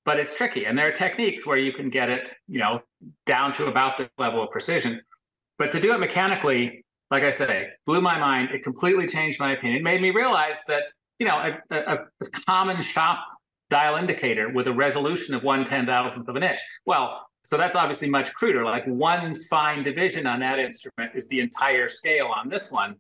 but 0.06 0.20
it's 0.20 0.36
tricky. 0.36 0.66
And 0.66 0.78
there 0.78 0.88
are 0.88 0.94
techniques 0.94 1.46
where 1.46 1.58
you 1.58 1.74
can 1.74 1.90
get 1.90 2.10
it, 2.10 2.32
you 2.48 2.60
know, 2.60 2.82
down 3.26 3.54
to 3.56 3.66
about 3.66 3.98
this 3.98 4.10
level 4.18 4.42
of 4.42 4.52
precision. 4.52 5.02
But 5.58 5.74
to 5.74 5.82
do 5.82 5.94
it 5.94 6.00
mechanically, 6.00 6.86
like 7.10 7.24
I 7.24 7.30
say, 7.30 7.68
blew 7.86 8.02
my 8.02 8.18
mind. 8.18 8.52
It 8.52 8.64
completely 8.64 9.06
changed 9.06 9.40
my 9.40 9.52
opinion. 9.52 9.82
It 9.82 9.84
made 9.84 10.02
me 10.02 10.12
realize 10.12 10.64
that, 10.68 10.84
you 11.20 11.28
know, 11.28 11.38
a, 11.38 11.76
a, 11.76 11.94
a 11.96 12.26
common 12.48 12.82
shop 12.82 13.20
dial 13.72 13.96
indicator 13.96 14.50
with 14.50 14.68
a 14.68 14.74
resolution 14.74 15.34
of 15.34 15.44
one 15.44 15.66
ten 15.66 15.88
thousandth 15.88 16.28
of 16.28 16.36
an 16.36 16.44
inch. 16.44 16.60
Well, 16.86 17.26
so 17.44 17.58
that's 17.58 17.76
obviously 17.76 18.10
much 18.10 18.32
cruder. 18.36 18.64
Like 18.64 18.86
one 18.86 19.34
fine 19.50 19.84
division 19.84 20.28
on 20.28 20.42
that 20.42 20.60
instrument 20.60 21.14
is 21.16 21.28
the 21.30 21.40
entire 21.40 21.90
scale 21.90 22.28
on 22.28 22.50
this 22.50 22.72
one. 22.72 22.98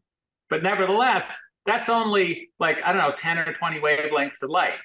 But 0.49 0.63
nevertheless, 0.63 1.37
that's 1.67 1.89
only 1.89 2.49
like, 2.59 2.81
I 2.83 2.91
don't 2.91 3.01
know, 3.01 3.13
10 3.15 3.37
or 3.37 3.53
20 3.53 3.79
wavelengths 3.79 4.41
of 4.41 4.49
light. 4.49 4.79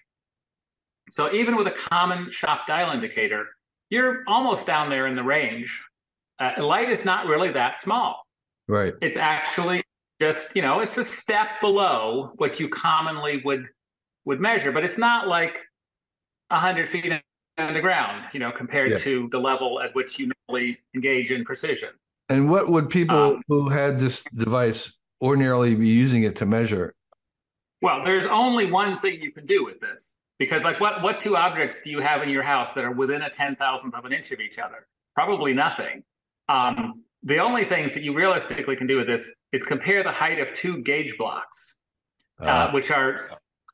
So 1.11 1.33
even 1.33 1.57
with 1.57 1.68
a 1.68 1.70
common 1.70 2.31
shop 2.31 2.66
dial 2.66 2.90
indicator, 2.92 3.46
you're 3.88 4.25
almost 4.27 4.66
down 4.66 4.90
there 4.90 5.07
in 5.07 5.14
the 5.14 5.22
range. 5.22 5.83
Uh, 6.38 6.53
light 6.59 6.90
is 6.90 7.05
not 7.05 7.27
really 7.27 7.51
that 7.53 7.79
small. 7.79 8.27
Right. 8.68 8.92
It's 9.01 9.16
actually 9.16 9.83
just 10.20 10.57
you 10.57 10.62
know 10.62 10.81
it's 10.81 10.96
a 10.96 11.05
step 11.05 11.49
below 11.61 12.33
what 12.37 12.59
you 12.59 12.68
commonly 12.68 13.42
would 13.44 13.68
would 14.25 14.40
measure, 14.40 14.72
but 14.72 14.85
it's 14.85 14.99
not 14.99 15.29
like 15.29 15.61
hundred 16.51 16.89
feet 16.89 17.13
underground, 17.59 18.27
you 18.33 18.41
know, 18.41 18.53
compared 18.53 18.93
yeah. 18.93 18.97
to 18.99 19.29
the 19.31 19.39
level 19.39 19.81
at 19.81 19.95
which 19.95 20.19
you 20.19 20.31
normally 20.49 20.79
engage 20.95 21.31
in 21.31 21.45
precision. 21.45 21.91
And 22.29 22.51
what 22.51 22.69
would 22.69 22.91
people 22.91 23.17
um, 23.17 23.41
who 23.49 23.69
had 23.69 23.99
this 23.99 24.25
device 24.35 24.93
ordinarily 25.23 25.75
be 25.75 25.89
using 25.89 26.25
it 26.25 26.37
to 26.37 26.47
measure? 26.47 26.95
Well, 27.83 28.05
there's 28.05 28.27
only 28.27 28.71
one 28.71 28.99
thing 28.99 29.21
you 29.21 29.33
can 29.33 29.47
do 29.47 29.65
with 29.65 29.81
this 29.81 30.19
because, 30.39 30.65
like, 30.65 30.81
what 30.81 31.03
what 31.03 31.21
two 31.21 31.37
objects 31.37 31.83
do 31.83 31.91
you 31.91 32.01
have 32.01 32.23
in 32.23 32.29
your 32.29 32.43
house 32.43 32.73
that 32.73 32.85
are 32.85 32.91
within 32.93 33.23
a 33.23 33.31
ten 33.31 33.55
thousandth 33.55 33.95
of 33.95 34.05
an 34.05 34.13
inch 34.13 34.33
of 34.33 34.41
each 34.41 34.59
other? 34.59 34.87
Probably 35.15 35.55
nothing. 35.55 36.03
Um, 36.49 37.05
the 37.23 37.39
only 37.39 37.65
things 37.65 37.95
that 37.95 38.03
you 38.03 38.15
realistically 38.15 38.77
can 38.77 38.87
do 38.87 38.97
with 38.97 39.07
this 39.07 39.37
is 39.53 39.63
compare 39.63 40.03
the 40.03 40.13
height 40.13 40.39
of 40.39 40.55
two 40.55 40.83
gauge 40.83 41.17
blocks, 41.19 41.79
uh, 42.41 42.45
uh, 42.45 42.71
which 42.73 42.91
are 42.91 43.19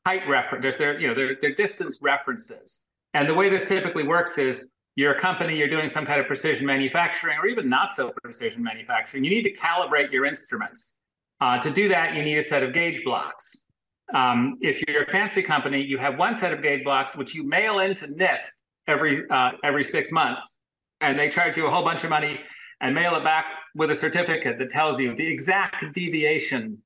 height 0.05 0.27
reference. 0.27 0.61
There's 0.61 0.77
their 0.77 0.99
you 0.99 1.07
know 1.07 1.13
they're, 1.13 1.37
they're 1.41 1.55
distance 1.55 1.99
references. 2.01 2.85
And 3.13 3.29
the 3.29 3.33
way 3.33 3.49
this 3.49 3.67
typically 3.67 4.03
works 4.03 4.37
is 4.37 4.73
you're 4.95 5.13
a 5.13 5.19
company, 5.19 5.57
you're 5.57 5.69
doing 5.69 5.87
some 5.87 6.05
kind 6.05 6.19
of 6.19 6.27
precision 6.27 6.65
manufacturing 6.65 7.37
or 7.39 7.47
even 7.47 7.69
not 7.69 7.91
so 7.93 8.11
precision 8.23 8.63
manufacturing. 8.63 9.23
You 9.23 9.31
need 9.31 9.43
to 9.43 9.53
calibrate 9.53 10.11
your 10.11 10.25
instruments. 10.25 10.99
Uh, 11.41 11.59
to 11.59 11.71
do 11.71 11.89
that, 11.89 12.15
you 12.15 12.23
need 12.23 12.37
a 12.37 12.43
set 12.43 12.63
of 12.63 12.73
gauge 12.73 13.03
blocks. 13.03 13.67
Um, 14.13 14.57
if 14.61 14.83
you're 14.87 15.01
a 15.01 15.05
fancy 15.05 15.41
company, 15.41 15.81
you 15.81 15.97
have 15.97 16.17
one 16.17 16.35
set 16.35 16.53
of 16.53 16.61
gauge 16.61 16.83
blocks 16.83 17.15
which 17.15 17.33
you 17.33 17.43
mail 17.47 17.79
into 17.79 18.07
NIST 18.07 18.63
every 18.87 19.27
uh, 19.29 19.51
every 19.63 19.83
six 19.83 20.11
months, 20.11 20.61
and 21.01 21.17
they 21.17 21.29
charge 21.29 21.57
you 21.57 21.65
a 21.67 21.71
whole 21.71 21.83
bunch 21.83 22.03
of 22.03 22.09
money 22.09 22.39
and 22.81 22.93
mail 22.93 23.15
it 23.15 23.23
back 23.23 23.45
with 23.75 23.89
a 23.89 23.95
certificate 23.95 24.57
that 24.59 24.69
tells 24.69 24.99
you 24.99 25.15
the 25.15 25.27
exact 25.27 25.93
deviation 25.93 26.77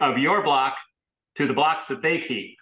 of 0.00 0.18
your 0.18 0.44
block 0.44 0.76
to 1.38 1.46
the 1.46 1.54
blocks 1.54 1.86
that 1.86 2.02
they 2.02 2.18
keep. 2.18 2.56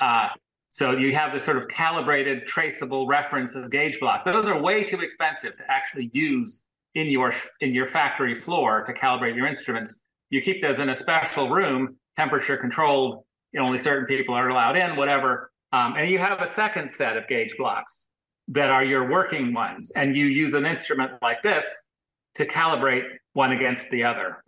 Uh, 0.00 0.28
so 0.68 0.92
you 0.92 1.14
have 1.14 1.32
this 1.32 1.44
sort 1.44 1.56
of 1.56 1.68
calibrated, 1.68 2.46
traceable 2.46 3.06
reference 3.06 3.54
of 3.54 3.70
gauge 3.70 3.98
blocks. 3.98 4.24
Those 4.24 4.46
are 4.46 4.60
way 4.60 4.84
too 4.84 5.00
expensive 5.00 5.56
to 5.56 5.64
actually 5.68 6.10
use 6.12 6.66
in 6.94 7.08
your 7.08 7.32
in 7.60 7.72
your 7.72 7.86
factory 7.86 8.34
floor 8.34 8.84
to 8.84 8.92
calibrate 8.92 9.36
your 9.36 9.46
instruments. 9.46 10.06
You 10.28 10.40
keep 10.40 10.60
those 10.60 10.80
in 10.80 10.88
a 10.88 10.94
special 10.94 11.48
room, 11.50 11.96
temperature 12.16 12.56
controlled. 12.56 13.24
Only 13.58 13.78
certain 13.78 14.06
people 14.06 14.34
are 14.34 14.48
allowed 14.48 14.76
in, 14.76 14.96
whatever. 14.96 15.50
Um, 15.72 15.94
and 15.96 16.10
you 16.10 16.18
have 16.18 16.40
a 16.40 16.46
second 16.46 16.88
set 16.90 17.16
of 17.16 17.28
gauge 17.28 17.54
blocks 17.56 18.10
that 18.48 18.70
are 18.70 18.84
your 18.84 19.08
working 19.08 19.54
ones, 19.54 19.92
and 19.94 20.16
you 20.16 20.26
use 20.26 20.54
an 20.54 20.66
instrument 20.66 21.12
like 21.22 21.42
this 21.42 21.88
to 22.34 22.46
calibrate 22.46 23.08
one 23.32 23.52
against 23.52 23.90
the 23.90 24.04
other. 24.04 24.42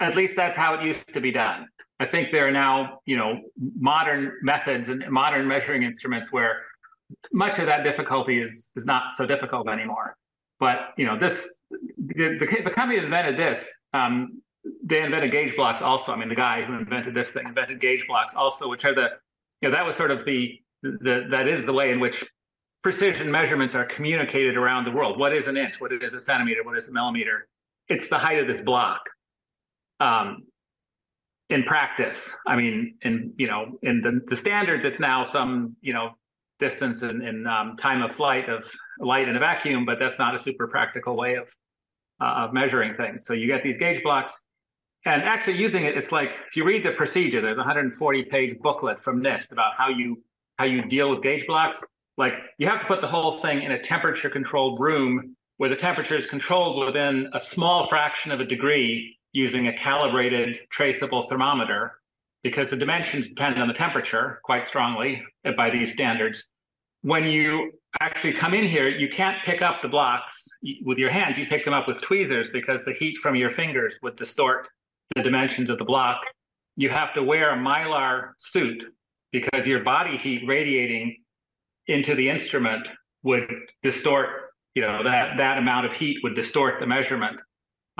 At 0.00 0.16
least 0.16 0.34
that's 0.34 0.56
how 0.56 0.74
it 0.74 0.82
used 0.82 1.12
to 1.14 1.20
be 1.20 1.30
done. 1.30 1.66
I 2.00 2.06
think 2.06 2.32
there 2.32 2.48
are 2.48 2.50
now, 2.50 3.00
you 3.04 3.16
know, 3.16 3.40
modern 3.78 4.32
methods 4.42 4.88
and 4.88 5.06
modern 5.10 5.46
measuring 5.46 5.82
instruments 5.82 6.32
where 6.32 6.62
much 7.30 7.58
of 7.58 7.66
that 7.66 7.84
difficulty 7.84 8.40
is 8.40 8.72
is 8.74 8.86
not 8.86 9.14
so 9.14 9.26
difficult 9.26 9.68
anymore. 9.68 10.16
But 10.58 10.90
you 10.96 11.04
know, 11.04 11.18
this 11.18 11.60
the 11.70 12.38
the, 12.38 12.62
the 12.64 12.70
company 12.70 12.98
that 12.98 13.04
invented 13.04 13.36
this, 13.36 13.70
um, 13.92 14.40
they 14.82 15.02
invented 15.02 15.30
gauge 15.30 15.54
blocks 15.56 15.82
also. 15.82 16.12
I 16.12 16.16
mean, 16.16 16.30
the 16.30 16.34
guy 16.34 16.62
who 16.62 16.74
invented 16.74 17.14
this 17.14 17.32
thing 17.32 17.46
invented 17.46 17.80
gauge 17.80 18.06
blocks 18.06 18.34
also, 18.34 18.68
which 18.68 18.86
are 18.86 18.94
the 18.94 19.10
you 19.60 19.68
know 19.68 19.70
that 19.70 19.84
was 19.84 19.94
sort 19.94 20.10
of 20.10 20.24
the 20.24 20.58
the 20.82 21.26
that 21.30 21.48
is 21.48 21.66
the 21.66 21.72
way 21.74 21.90
in 21.90 22.00
which 22.00 22.24
precision 22.82 23.30
measurements 23.30 23.74
are 23.74 23.84
communicated 23.84 24.56
around 24.56 24.84
the 24.84 24.90
world. 24.90 25.18
What 25.18 25.34
is 25.34 25.48
an 25.48 25.58
inch? 25.58 25.82
What 25.82 25.92
is 25.92 26.14
a 26.14 26.20
centimeter? 26.20 26.64
What 26.64 26.78
is 26.78 26.88
a 26.88 26.92
millimeter? 26.92 27.46
It's 27.88 28.08
the 28.08 28.16
height 28.16 28.38
of 28.38 28.46
this 28.46 28.62
block. 28.62 29.02
Um, 29.98 30.44
in 31.50 31.64
practice, 31.64 32.34
I 32.46 32.56
mean, 32.56 32.94
in 33.02 33.34
you 33.36 33.48
know, 33.48 33.78
in 33.82 34.00
the, 34.00 34.22
the 34.26 34.36
standards, 34.36 34.84
it's 34.84 35.00
now 35.00 35.24
some 35.24 35.76
you 35.82 35.92
know 35.92 36.12
distance 36.60 37.02
in 37.02 37.46
um, 37.46 37.76
time 37.76 38.02
of 38.02 38.12
flight 38.12 38.48
of 38.48 38.70
light 39.00 39.28
in 39.28 39.36
a 39.36 39.40
vacuum, 39.40 39.84
but 39.84 39.98
that's 39.98 40.18
not 40.18 40.34
a 40.34 40.38
super 40.38 40.68
practical 40.68 41.16
way 41.16 41.34
of 41.34 41.52
uh, 42.20 42.44
of 42.44 42.52
measuring 42.52 42.94
things. 42.94 43.26
So 43.26 43.34
you 43.34 43.48
get 43.48 43.62
these 43.62 43.76
gauge 43.76 44.02
blocks, 44.02 44.46
and 45.04 45.22
actually 45.22 45.56
using 45.56 45.84
it, 45.84 45.96
it's 45.96 46.12
like 46.12 46.32
if 46.46 46.56
you 46.56 46.64
read 46.64 46.84
the 46.84 46.92
procedure, 46.92 47.40
there's 47.40 47.58
a 47.58 47.62
140 47.62 48.22
page 48.24 48.56
booklet 48.60 49.00
from 49.00 49.20
NIST 49.20 49.52
about 49.52 49.74
how 49.76 49.88
you 49.88 50.22
how 50.56 50.66
you 50.66 50.86
deal 50.86 51.10
with 51.10 51.20
gauge 51.22 51.46
blocks. 51.48 51.84
Like 52.16 52.34
you 52.58 52.68
have 52.68 52.80
to 52.80 52.86
put 52.86 53.00
the 53.00 53.08
whole 53.08 53.32
thing 53.32 53.62
in 53.62 53.72
a 53.72 53.78
temperature 53.78 54.30
controlled 54.30 54.78
room 54.78 55.36
where 55.56 55.68
the 55.68 55.76
temperature 55.76 56.16
is 56.16 56.26
controlled 56.26 56.86
within 56.86 57.28
a 57.32 57.40
small 57.40 57.88
fraction 57.88 58.30
of 58.30 58.38
a 58.40 58.44
degree 58.44 59.18
using 59.32 59.68
a 59.68 59.72
calibrated 59.72 60.58
traceable 60.70 61.22
thermometer 61.22 62.00
because 62.42 62.70
the 62.70 62.76
dimensions 62.76 63.28
depend 63.28 63.60
on 63.60 63.68
the 63.68 63.74
temperature 63.74 64.40
quite 64.44 64.66
strongly 64.66 65.22
by 65.56 65.70
these 65.70 65.92
standards. 65.92 66.50
When 67.02 67.24
you 67.24 67.72
actually 68.00 68.32
come 68.32 68.54
in 68.54 68.64
here, 68.64 68.88
you 68.88 69.08
can't 69.08 69.38
pick 69.44 69.62
up 69.62 69.82
the 69.82 69.88
blocks 69.88 70.48
with 70.84 70.98
your 70.98 71.10
hands. 71.10 71.38
You 71.38 71.46
pick 71.46 71.64
them 71.64 71.74
up 71.74 71.86
with 71.86 72.00
tweezers 72.02 72.50
because 72.50 72.84
the 72.84 72.94
heat 72.94 73.18
from 73.18 73.36
your 73.36 73.50
fingers 73.50 73.98
would 74.02 74.16
distort 74.16 74.68
the 75.16 75.22
dimensions 75.22 75.70
of 75.70 75.78
the 75.78 75.84
block. 75.84 76.20
You 76.76 76.90
have 76.90 77.14
to 77.14 77.22
wear 77.22 77.50
a 77.50 77.58
mylar 77.58 78.30
suit 78.38 78.82
because 79.32 79.66
your 79.66 79.82
body 79.82 80.16
heat 80.16 80.42
radiating 80.46 81.16
into 81.86 82.14
the 82.14 82.28
instrument 82.28 82.86
would 83.22 83.48
distort, 83.82 84.28
you 84.74 84.82
know, 84.82 85.02
that, 85.04 85.36
that 85.38 85.58
amount 85.58 85.86
of 85.86 85.92
heat 85.92 86.18
would 86.22 86.34
distort 86.34 86.80
the 86.80 86.86
measurement. 86.86 87.40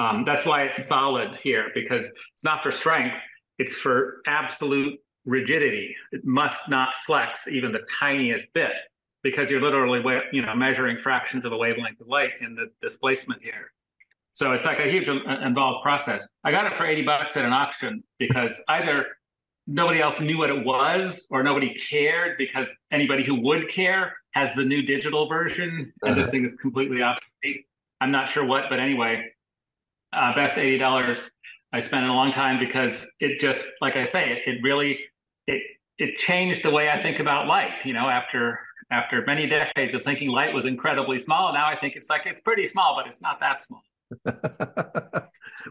Um, 0.00 0.24
that's 0.24 0.46
why 0.46 0.62
it's 0.62 0.86
solid 0.88 1.38
here 1.42 1.68
because 1.74 2.10
it's 2.34 2.44
not 2.44 2.62
for 2.62 2.72
strength, 2.72 3.16
it's 3.58 3.74
for 3.74 4.22
absolute 4.26 4.98
rigidity. 5.26 5.94
It 6.12 6.24
must 6.24 6.70
not 6.70 6.94
flex 6.94 7.46
even 7.46 7.72
the 7.72 7.86
tiniest 8.00 8.50
bit 8.54 8.72
because 9.22 9.50
you're 9.50 9.60
literally 9.60 10.02
you 10.32 10.40
know 10.40 10.54
measuring 10.54 10.96
fractions 10.96 11.44
of 11.44 11.52
a 11.52 11.56
wavelength 11.56 12.00
of 12.00 12.06
light 12.08 12.30
in 12.40 12.54
the 12.54 12.70
displacement 12.80 13.42
here. 13.42 13.72
So 14.32 14.52
it's 14.52 14.64
like 14.64 14.78
a 14.78 14.90
huge 14.90 15.06
uh, 15.06 15.14
involved 15.44 15.82
process. 15.82 16.26
I 16.44 16.50
got 16.50 16.64
it 16.64 16.76
for 16.76 16.86
80 16.86 17.02
bucks 17.02 17.36
at 17.36 17.44
an 17.44 17.52
auction 17.52 18.02
because 18.18 18.58
either 18.68 19.04
nobody 19.66 20.00
else 20.00 20.18
knew 20.18 20.38
what 20.38 20.48
it 20.48 20.64
was 20.64 21.26
or 21.30 21.42
nobody 21.42 21.74
cared 21.74 22.38
because 22.38 22.74
anybody 22.90 23.22
who 23.22 23.42
would 23.42 23.68
care 23.68 24.14
has 24.30 24.54
the 24.54 24.64
new 24.64 24.80
digital 24.80 25.28
version 25.28 25.92
and 26.02 26.12
uh-huh. 26.12 26.14
this 26.14 26.30
thing 26.30 26.44
is 26.44 26.54
completely 26.54 27.02
obsolete. 27.02 27.66
I'm 28.00 28.10
not 28.10 28.30
sure 28.30 28.46
what, 28.46 28.64
but 28.70 28.80
anyway, 28.80 29.30
uh, 30.12 30.34
best 30.34 30.58
eighty 30.58 30.78
dollars 30.78 31.30
I 31.72 31.80
spent 31.80 32.04
in 32.04 32.10
a 32.10 32.14
long 32.14 32.32
time 32.32 32.58
because 32.58 33.10
it 33.20 33.40
just, 33.40 33.70
like 33.80 33.94
I 33.96 34.04
say, 34.04 34.30
it, 34.30 34.38
it 34.46 34.62
really 34.62 34.98
it 35.46 35.62
it 35.98 36.16
changed 36.16 36.64
the 36.64 36.70
way 36.70 36.90
I 36.90 37.00
think 37.00 37.20
about 37.20 37.46
light. 37.46 37.70
You 37.84 37.92
know, 37.92 38.08
after 38.08 38.58
after 38.90 39.22
many 39.24 39.46
decades 39.46 39.94
of 39.94 40.02
thinking 40.02 40.30
light 40.30 40.52
was 40.52 40.64
incredibly 40.64 41.18
small, 41.18 41.52
now 41.52 41.66
I 41.66 41.76
think 41.76 41.94
it's 41.94 42.10
like 42.10 42.22
it's 42.26 42.40
pretty 42.40 42.66
small, 42.66 42.96
but 42.96 43.08
it's 43.08 43.22
not 43.22 43.38
that 43.40 43.62
small. 43.62 43.82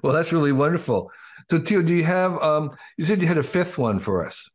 well, 0.01 0.13
that's 0.13 0.31
really 0.31 0.53
wonderful. 0.53 1.11
So, 1.49 1.59
Teo, 1.59 1.81
do 1.81 1.93
you 1.93 2.05
have? 2.05 2.41
Um, 2.41 2.71
you 2.97 3.03
said 3.03 3.21
you 3.21 3.27
had 3.27 3.37
a 3.37 3.43
fifth 3.43 3.77
one 3.77 3.99
for 3.99 4.25
us. 4.25 4.49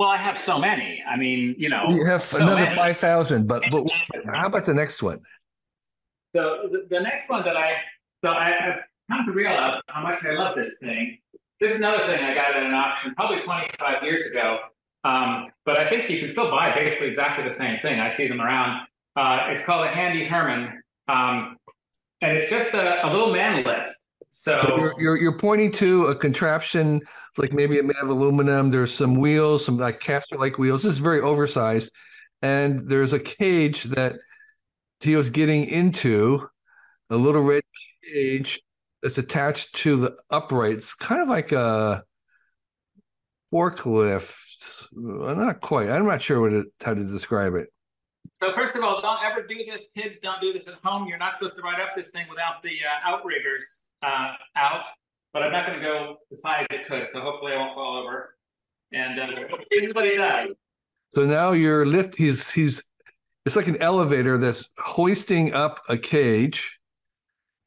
Well, 0.00 0.08
I 0.08 0.16
have 0.16 0.40
so 0.40 0.58
many. 0.58 1.00
I 1.08 1.16
mean, 1.16 1.54
you 1.58 1.68
know, 1.68 1.84
you 1.88 2.06
have 2.06 2.22
so 2.22 2.38
another 2.38 2.66
five 2.74 2.96
thousand. 2.96 3.46
But 3.46 3.62
but 3.70 3.84
how 4.34 4.46
about 4.46 4.64
the 4.66 4.74
next 4.74 5.00
one? 5.00 5.20
So 6.34 6.68
the, 6.72 6.86
the 6.90 7.00
next 7.00 7.28
one 7.28 7.44
that 7.44 7.56
I 7.56 7.74
so 8.22 8.30
I, 8.30 8.50
have 8.50 8.80
come 9.10 9.26
to 9.26 9.32
realize 9.32 9.80
how 9.88 10.02
much 10.02 10.24
I 10.24 10.32
love 10.32 10.56
this 10.56 10.78
thing. 10.78 11.18
This 11.60 11.74
is 11.74 11.78
another 11.78 12.06
thing 12.06 12.22
I 12.22 12.34
got 12.34 12.56
at 12.56 12.62
an 12.62 12.72
auction 12.72 13.14
probably 13.14 13.42
25 13.42 14.02
years 14.02 14.26
ago. 14.26 14.58
Um, 15.04 15.48
but 15.64 15.76
I 15.76 15.88
think 15.88 16.10
you 16.10 16.18
can 16.18 16.28
still 16.28 16.50
buy 16.50 16.74
basically 16.74 17.08
exactly 17.08 17.44
the 17.44 17.54
same 17.54 17.78
thing. 17.80 18.00
I 18.00 18.08
see 18.08 18.28
them 18.28 18.40
around. 18.40 18.86
Uh, 19.16 19.46
it's 19.48 19.64
called 19.64 19.86
a 19.86 19.88
Handy 19.88 20.24
Herman. 20.24 20.82
Um, 21.08 21.56
and 22.20 22.36
it's 22.36 22.50
just 22.50 22.74
a, 22.74 23.06
a, 23.06 23.08
little 23.10 23.32
man 23.32 23.64
lift. 23.64 23.96
So, 24.28 24.58
so 24.58 24.76
you're, 24.76 24.94
you're, 24.98 25.16
you're 25.18 25.38
pointing 25.38 25.72
to 25.72 26.06
a 26.06 26.14
contraption, 26.14 27.00
like 27.36 27.52
maybe 27.52 27.78
it 27.78 27.84
made 27.84 27.96
of 28.00 28.08
aluminum. 28.08 28.70
There's 28.70 28.92
some 28.92 29.14
wheels, 29.14 29.64
some 29.64 29.78
like 29.78 30.00
caster 30.00 30.36
like 30.36 30.58
wheels. 30.58 30.82
This 30.82 30.92
is 30.92 30.98
very 30.98 31.20
oversized, 31.20 31.92
and 32.42 32.86
there's 32.88 33.12
a 33.12 33.18
cage 33.18 33.84
that 33.84 34.16
Teo's 35.00 35.30
getting 35.30 35.64
into, 35.64 36.48
a 37.08 37.16
little 37.16 37.42
red 37.42 37.62
cage 38.12 38.62
that's 39.02 39.18
attached 39.18 39.74
to 39.76 39.96
the 39.96 40.16
uprights, 40.30 40.94
kind 40.94 41.22
of 41.22 41.28
like 41.28 41.52
a 41.52 42.04
forklift. 43.52 44.86
Not 44.92 45.60
quite. 45.60 45.90
I'm 45.90 46.06
not 46.06 46.22
sure 46.22 46.40
what 46.40 46.52
it, 46.52 46.66
how 46.82 46.94
to 46.94 47.04
describe 47.04 47.54
it. 47.54 47.68
So 48.42 48.52
first 48.54 48.74
of 48.74 48.82
all, 48.82 49.00
don't 49.02 49.18
ever 49.24 49.46
do 49.46 49.64
this, 49.66 49.88
kids. 49.96 50.18
Don't 50.18 50.40
do 50.40 50.52
this 50.52 50.66
at 50.66 50.74
home. 50.82 51.06
You're 51.06 51.18
not 51.18 51.34
supposed 51.34 51.56
to 51.56 51.62
ride 51.62 51.80
up 51.80 51.90
this 51.96 52.10
thing 52.10 52.26
without 52.28 52.62
the 52.62 52.70
uh, 52.70 53.10
outriggers 53.10 53.90
uh, 54.02 54.32
out. 54.56 54.84
But 55.32 55.42
I'm 55.42 55.52
not 55.52 55.66
going 55.66 55.78
to 55.78 55.84
go 55.84 56.16
as 56.32 56.40
high 56.44 56.62
as 56.62 56.66
it 56.70 56.88
could, 56.88 57.08
so 57.08 57.20
hopefully 57.20 57.52
I 57.52 57.56
won't 57.56 57.74
fall 57.74 57.98
over. 58.02 58.36
And 58.92 59.20
uh, 59.20 59.56
anybody 59.72 60.16
die. 60.16 60.46
So 61.14 61.24
now 61.26 61.52
you're 61.52 61.86
lift. 61.86 62.16
He's 62.16 62.50
he's. 62.50 62.82
It's 63.46 63.56
like 63.56 63.68
an 63.68 63.80
elevator 63.80 64.36
that's 64.38 64.68
hoisting 64.78 65.54
up 65.54 65.80
a 65.88 65.96
cage 65.96 66.79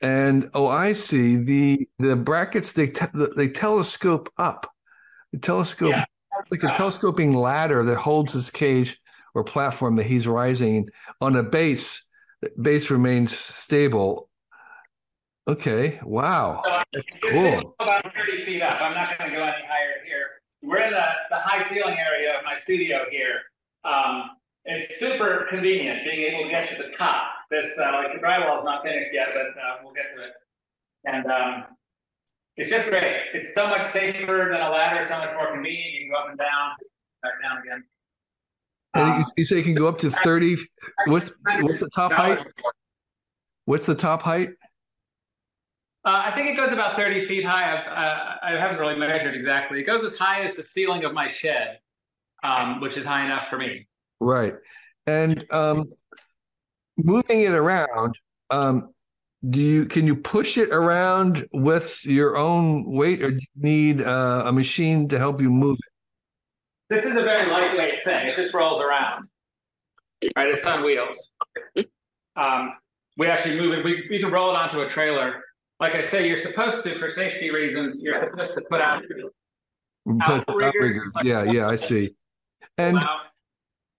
And 0.04 0.50
oh, 0.54 0.68
I 0.68 0.92
see 0.94 1.38
the 1.38 1.88
the 1.98 2.16
brackets. 2.18 2.74
They 2.74 2.88
te- 2.88 3.06
they 3.38 3.48
telescope 3.48 4.30
up. 4.38 4.70
The 5.32 5.40
telescope, 5.40 5.92
Yeah. 5.92 6.06
like 6.52 6.62
a 6.64 6.74
telescoping 6.74 7.34
ladder 7.34 7.84
that 7.86 7.96
holds 7.98 8.34
his 8.34 8.52
cage 8.52 9.00
or 9.34 9.44
platform 9.46 9.96
that 9.96 10.06
he's 10.06 10.28
rising 10.28 10.90
on 11.22 11.36
a 11.38 11.42
base. 11.42 12.04
The 12.42 12.52
base 12.62 12.92
remains 12.92 13.36
stable. 13.36 14.30
Okay. 15.48 16.00
Wow. 16.04 16.62
So 16.66 16.82
That's 16.94 17.16
cool. 17.22 17.76
about 17.80 18.14
30 18.14 18.46
feet 18.46 18.62
up. 18.62 18.82
I'm 18.82 18.94
not 18.94 19.18
going 19.18 19.32
to 19.32 19.36
go 19.38 19.44
any 19.44 19.66
higher 19.66 20.04
here. 20.06 20.28
We're 20.62 20.82
in 20.82 20.92
the, 20.92 21.06
the 21.30 21.38
high 21.38 21.64
ceiling 21.64 21.98
area 21.98 22.38
of 22.38 22.44
my 22.46 22.56
studio 22.58 23.06
here. 23.10 23.40
Um, 23.86 24.30
it's 24.66 24.98
super 25.00 25.46
convenient 25.50 26.06
being 26.06 26.32
able 26.32 26.46
to 26.46 26.50
get 26.50 26.70
to 26.70 26.84
the 26.84 26.96
top. 26.96 27.24
This, 27.52 27.78
uh, 27.78 27.92
like 27.92 28.14
the 28.14 28.26
drywall 28.26 28.60
is 28.60 28.64
not 28.64 28.84
finished 28.84 29.10
yet, 29.14 29.30
but 29.34 29.48
uh, 29.48 29.78
we'll 29.84 29.94
get 29.94 30.16
to 30.16 30.24
it. 30.24 30.32
And 31.06 31.26
um, 31.26 31.66
it's 32.56 32.70
just 32.70 32.88
great. 32.88 33.18
It's 33.34 33.54
so 33.54 33.68
much 33.68 33.86
safer 33.88 34.50
than 34.52 34.62
a 34.62 34.70
ladder, 34.70 35.06
so 35.06 35.18
much 35.18 35.34
more 35.36 35.52
convenient. 35.52 35.94
You 35.94 36.00
can 36.02 36.12
go 36.12 36.18
up 36.18 36.30
and 36.30 36.38
down, 36.38 36.72
back 37.22 37.34
down 37.42 37.58
again. 37.62 37.84
And 38.94 39.24
Um, 39.24 39.26
you, 39.36 39.44
say 39.44 39.58
you 39.58 39.64
can 39.64 39.76
go 39.76 39.88
up 39.88 40.00
to 40.00 40.12
30. 40.12 40.58
What's 41.08 41.32
what's 41.62 41.80
the 41.80 41.90
top 41.90 42.14
height? 42.14 42.46
What's 43.66 43.86
the 43.86 43.96
top 43.96 44.22
height? 44.22 44.50
Uh, 46.06 46.22
I 46.26 46.32
think 46.32 46.50
it 46.50 46.58
goes 46.58 46.74
about 46.74 46.96
30 46.98 47.22
feet 47.22 47.46
high. 47.46 47.78
I've, 47.78 47.88
uh, 47.88 48.36
I 48.44 48.60
haven't 48.60 48.78
really 48.78 48.98
measured 48.98 49.36
exactly. 49.36 49.80
It 49.80 49.86
goes 49.86 50.04
as 50.04 50.18
high 50.18 50.42
as 50.42 50.54
the 50.54 50.64
ceiling 50.64 51.06
of 51.06 51.14
my 51.14 51.28
shed, 51.28 51.80
um, 52.44 52.82
which 52.82 52.98
is 52.98 53.06
high 53.06 53.24
enough 53.24 53.48
for 53.48 53.58
me. 53.58 53.88
Right. 54.24 54.56
And 55.06 55.46
um, 55.52 55.92
moving 56.98 57.42
it 57.42 57.52
around, 57.52 58.16
um, 58.50 58.90
do 59.50 59.62
you 59.62 59.86
can 59.86 60.08
you 60.08 60.16
push 60.16 60.58
it 60.58 60.70
around 60.70 61.46
with 61.52 62.06
your 62.06 62.38
own 62.38 62.86
weight, 62.86 63.22
or 63.22 63.32
do 63.32 63.38
you 63.38 63.62
need 63.62 64.02
uh, 64.02 64.44
a 64.46 64.52
machine 64.54 65.10
to 65.10 65.20
help 65.20 65.42
you 65.42 65.50
move 65.50 65.78
it? 65.78 66.96
This 66.96 67.06
is 67.06 67.12
a 67.12 67.24
very 67.24 67.50
lightweight 67.50 68.04
thing. 68.06 68.28
It 68.28 68.36
just 68.36 68.54
rolls 68.54 68.80
around. 68.80 69.28
Right, 70.36 70.48
it's 70.48 70.66
on 70.66 70.84
wheels. 70.86 71.32
Um, 72.38 72.74
we 73.18 73.28
actually 73.28 73.60
move 73.60 73.74
it. 73.74 73.84
We, 73.84 74.08
we 74.10 74.20
can 74.20 74.32
roll 74.32 74.50
it 74.52 74.56
onto 74.56 74.80
a 74.80 74.88
trailer. 74.88 75.42
Like 75.80 75.96
I 75.96 76.02
say, 76.02 76.28
you're 76.28 76.38
supposed 76.38 76.84
to, 76.86 76.96
for 76.96 77.10
safety 77.10 77.52
reasons, 77.52 78.00
you're 78.02 78.30
supposed 78.32 78.54
to 78.54 78.62
put 78.70 78.80
out 78.80 79.04
But- 80.06 80.48
Outriggers, 80.48 81.12
like- 81.16 81.26
yeah, 81.26 81.44
yeah, 81.44 81.68
I 81.68 81.76
see. 81.76 82.10
And 82.78 82.96
Wow. 82.96 83.22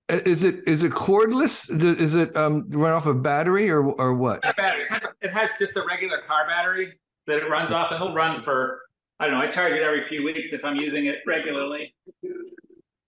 Is 0.08 0.44
it 0.44 0.56
is 0.66 0.82
it 0.82 0.92
cordless? 0.92 1.70
Is 1.82 2.14
it 2.14 2.36
um, 2.36 2.66
run 2.68 2.92
off 2.92 3.06
a 3.06 3.14
battery 3.14 3.70
or 3.70 3.82
or 3.82 4.14
what? 4.14 4.44
Not 4.44 4.56
batteries. 4.56 4.86
It 4.86 4.92
has, 4.92 5.02
it 5.22 5.32
has 5.32 5.50
just 5.58 5.76
a 5.76 5.84
regular 5.88 6.20
car 6.26 6.46
battery 6.46 6.92
that 7.26 7.38
it 7.38 7.48
runs 7.48 7.70
off, 7.70 7.90
and 7.90 8.02
it'll 8.02 8.14
run 8.14 8.38
for 8.38 8.80
I 9.18 9.26
don't 9.26 9.34
know. 9.34 9.40
I 9.40 9.50
charge 9.50 9.72
it 9.72 9.82
every 9.82 10.02
few 10.02 10.24
weeks 10.24 10.52
if 10.52 10.64
I'm 10.64 10.76
using 10.76 11.06
it 11.06 11.18
regularly. 11.26 11.94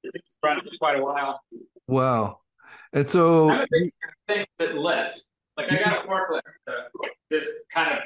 It's 0.03 0.39
run 0.43 0.61
for 0.61 0.71
quite 0.79 0.99
a 0.99 1.03
while. 1.03 1.41
Wow. 1.89 2.41
And 2.93 3.11
so 3.11 3.51
I'm 3.51 3.63
a 3.63 3.67
big 3.71 3.91
thing 4.29 4.47
that 4.59 4.77
lifts. 4.77 5.23
Like 5.57 5.73
I 5.73 5.77
got 5.77 6.05
a 6.05 6.09
forklift. 6.09 6.41
Uh, 6.69 7.09
this 7.31 7.47
kind 7.75 7.93
of 7.93 7.99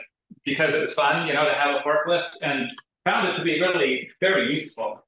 because 0.45 0.75
it 0.75 0.81
was 0.81 0.93
fun, 0.95 1.27
you 1.27 1.35
know, 1.35 1.45
to 1.45 1.55
have 1.55 1.75
a 1.75 1.79
forklift, 1.81 2.31
and 2.43 2.71
found 3.05 3.29
it 3.29 3.37
to 3.37 3.45
be 3.45 3.61
really 3.61 4.11
very 4.21 4.53
useful. 4.53 5.05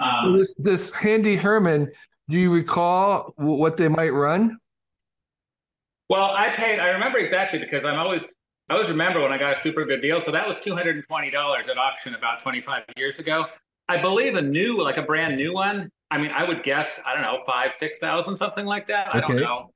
Um, 0.00 0.36
this 0.38 0.54
this 0.54 0.92
handy 0.92 1.36
Herman, 1.36 1.90
do 2.28 2.38
you 2.38 2.52
recall 2.52 3.32
what 3.36 3.76
they 3.76 3.88
might 3.88 4.10
run? 4.10 4.58
Well, 6.08 6.30
I 6.30 6.54
paid. 6.56 6.78
I 6.78 6.88
remember 6.88 7.18
exactly 7.18 7.58
because 7.58 7.84
I'm 7.84 7.98
always. 7.98 8.34
I 8.70 8.74
always 8.74 8.90
remember 8.90 9.22
when 9.22 9.32
I 9.32 9.38
got 9.38 9.52
a 9.52 9.58
super 9.58 9.86
good 9.86 10.02
deal. 10.02 10.20
So 10.20 10.30
that 10.30 10.46
was 10.46 10.58
two 10.58 10.74
hundred 10.74 10.96
and 10.96 11.04
twenty 11.06 11.30
dollars 11.30 11.68
at 11.68 11.78
auction 11.78 12.14
about 12.14 12.42
twenty 12.42 12.60
five 12.60 12.84
years 12.96 13.18
ago. 13.18 13.46
I 13.88 14.00
believe 14.00 14.34
a 14.34 14.42
new, 14.42 14.82
like 14.82 14.98
a 14.98 15.02
brand 15.02 15.36
new 15.36 15.54
one. 15.54 15.90
I 16.10 16.18
mean, 16.18 16.30
I 16.30 16.44
would 16.44 16.62
guess 16.62 17.00
I 17.06 17.14
don't 17.14 17.22
know 17.22 17.38
five, 17.46 17.74
six 17.74 17.98
thousand, 17.98 18.36
something 18.36 18.66
like 18.66 18.86
that. 18.88 19.14
I 19.14 19.20
don't 19.20 19.36
know. 19.36 19.70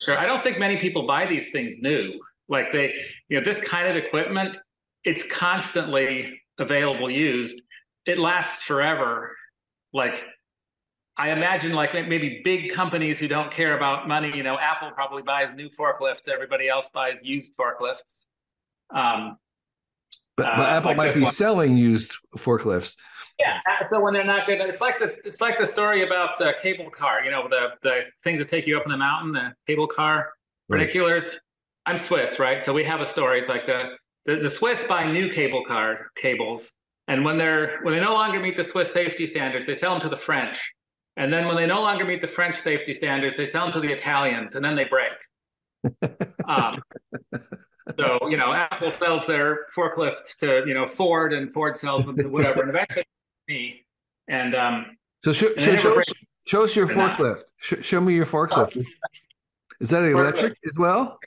Sure, 0.00 0.18
I 0.18 0.26
don't 0.26 0.42
think 0.42 0.58
many 0.58 0.76
people 0.76 1.06
buy 1.06 1.26
these 1.26 1.50
things 1.50 1.80
new. 1.80 2.20
Like 2.48 2.72
they, 2.72 2.92
you 3.28 3.38
know, 3.38 3.44
this 3.44 3.60
kind 3.60 3.88
of 3.88 3.96
equipment, 3.96 4.56
it's 5.04 5.26
constantly 5.30 6.40
available, 6.58 7.10
used. 7.10 7.60
It 8.06 8.18
lasts 8.18 8.62
forever. 8.62 9.36
Like 9.92 10.24
I 11.18 11.30
imagine 11.30 11.72
like 11.72 11.94
maybe 11.94 12.40
big 12.44 12.72
companies 12.74 13.18
who 13.18 13.26
don't 13.28 13.50
care 13.52 13.76
about 13.76 14.06
money, 14.06 14.36
you 14.36 14.42
know, 14.42 14.58
Apple 14.58 14.90
probably 14.90 15.22
buys 15.22 15.54
new 15.54 15.70
forklifts, 15.70 16.28
everybody 16.28 16.68
else 16.68 16.90
buys 16.92 17.24
used 17.24 17.56
forklifts. 17.56 18.26
Um, 18.90 19.36
But, 20.36 20.44
but 20.56 20.66
Uh, 20.68 20.76
Apple 20.76 20.90
like 20.90 20.96
might 20.98 21.14
be 21.14 21.22
one. 21.22 21.32
selling 21.32 21.76
used 21.78 22.12
forklifts. 22.36 22.96
yeah, 23.40 23.60
so 23.88 23.98
when 24.00 24.12
they're 24.12 24.24
not 24.24 24.46
good, 24.46 24.60
it's 24.60 24.82
like 24.82 24.98
the 24.98 25.16
it's 25.24 25.40
like 25.40 25.58
the 25.58 25.66
story 25.66 26.02
about 26.02 26.38
the 26.38 26.52
cable 26.62 26.90
car, 26.90 27.24
you 27.24 27.30
know, 27.30 27.48
the 27.48 27.70
the 27.82 28.02
things 28.22 28.38
that 28.40 28.50
take 28.50 28.66
you 28.66 28.76
up 28.76 28.84
in 28.84 28.90
the 28.90 28.98
mountain, 28.98 29.32
the 29.32 29.54
cable 29.66 29.86
car 29.88 30.32
Right. 30.68 30.80
particulars. 30.80 31.38
I'm 31.86 31.96
Swiss, 31.96 32.38
right? 32.40 32.60
So 32.60 32.72
we 32.74 32.82
have 32.84 33.00
a 33.00 33.06
story. 33.06 33.38
It's 33.40 33.48
like 33.48 33.64
the 33.66 33.96
the, 34.26 34.36
the 34.36 34.50
Swiss 34.50 34.82
buy 34.86 35.10
new 35.10 35.32
cable 35.32 35.64
car 35.64 36.10
cables, 36.16 36.72
and 37.08 37.24
when 37.24 37.38
they're 37.38 37.78
when 37.82 37.94
they 37.94 38.00
no 38.00 38.12
longer 38.12 38.38
meet 38.40 38.56
the 38.58 38.64
Swiss 38.64 38.92
safety 38.92 39.26
standards, 39.26 39.64
they 39.64 39.74
sell 39.76 39.92
them 39.94 40.02
to 40.02 40.08
the 40.10 40.16
French. 40.28 40.58
And 41.16 41.32
then 41.32 41.46
when 41.46 41.56
they 41.56 41.66
no 41.66 41.80
longer 41.80 42.04
meet 42.04 42.20
the 42.20 42.26
French 42.26 42.56
safety 42.58 42.92
standards, 42.92 43.36
they 43.36 43.46
sell 43.46 43.64
them 43.64 43.72
to 43.74 43.80
the 43.80 43.92
Italians, 43.92 44.54
and 44.54 44.64
then 44.64 44.76
they 44.76 44.84
break. 44.84 45.12
um, 46.48 46.78
so 47.98 48.28
you 48.28 48.36
know, 48.36 48.52
Apple 48.52 48.90
sells 48.90 49.26
their 49.26 49.66
forklifts 49.76 50.36
to 50.40 50.64
you 50.66 50.74
know 50.74 50.86
Ford, 50.86 51.32
and 51.32 51.52
Ford 51.52 51.76
sells 51.76 52.04
them 52.04 52.16
to 52.18 52.28
whatever, 52.28 52.60
and 52.62 52.70
eventually 52.70 53.04
me. 53.48 53.86
And 54.28 54.54
um, 54.54 54.96
So 55.24 55.32
show, 55.32 55.48
And 55.52 55.60
show, 55.60 55.70
they 55.70 55.76
show, 55.78 55.98
us, 55.98 56.12
show 56.46 56.64
us 56.64 56.76
your 56.76 56.88
forklift. 56.88 57.44
Sh- 57.58 57.82
show 57.82 58.00
me 58.00 58.14
your 58.14 58.26
forklift. 58.26 58.76
Is, 58.76 58.94
is 59.80 59.90
that 59.90 60.02
Forklift. 60.02 60.20
electric 60.20 60.52
as 60.68 60.76
well? 60.78 61.18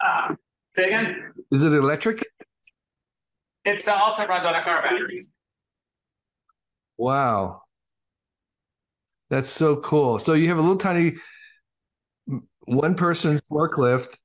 uh, 0.00 0.34
say 0.74 0.84
again, 0.84 1.32
Is 1.50 1.64
it 1.64 1.72
electric? 1.72 2.24
it 3.64 3.86
also 3.88 4.26
runs 4.26 4.44
on 4.44 4.54
a 4.54 4.62
car 4.62 4.82
batteries. 4.82 5.32
Wow. 6.96 7.62
That's 9.32 9.48
so 9.48 9.76
cool. 9.76 10.18
So 10.18 10.34
you 10.34 10.48
have 10.48 10.58
a 10.58 10.60
little 10.60 10.76
tiny 10.76 11.14
one 12.66 12.94
person 12.94 13.40
forklift. 13.50 14.18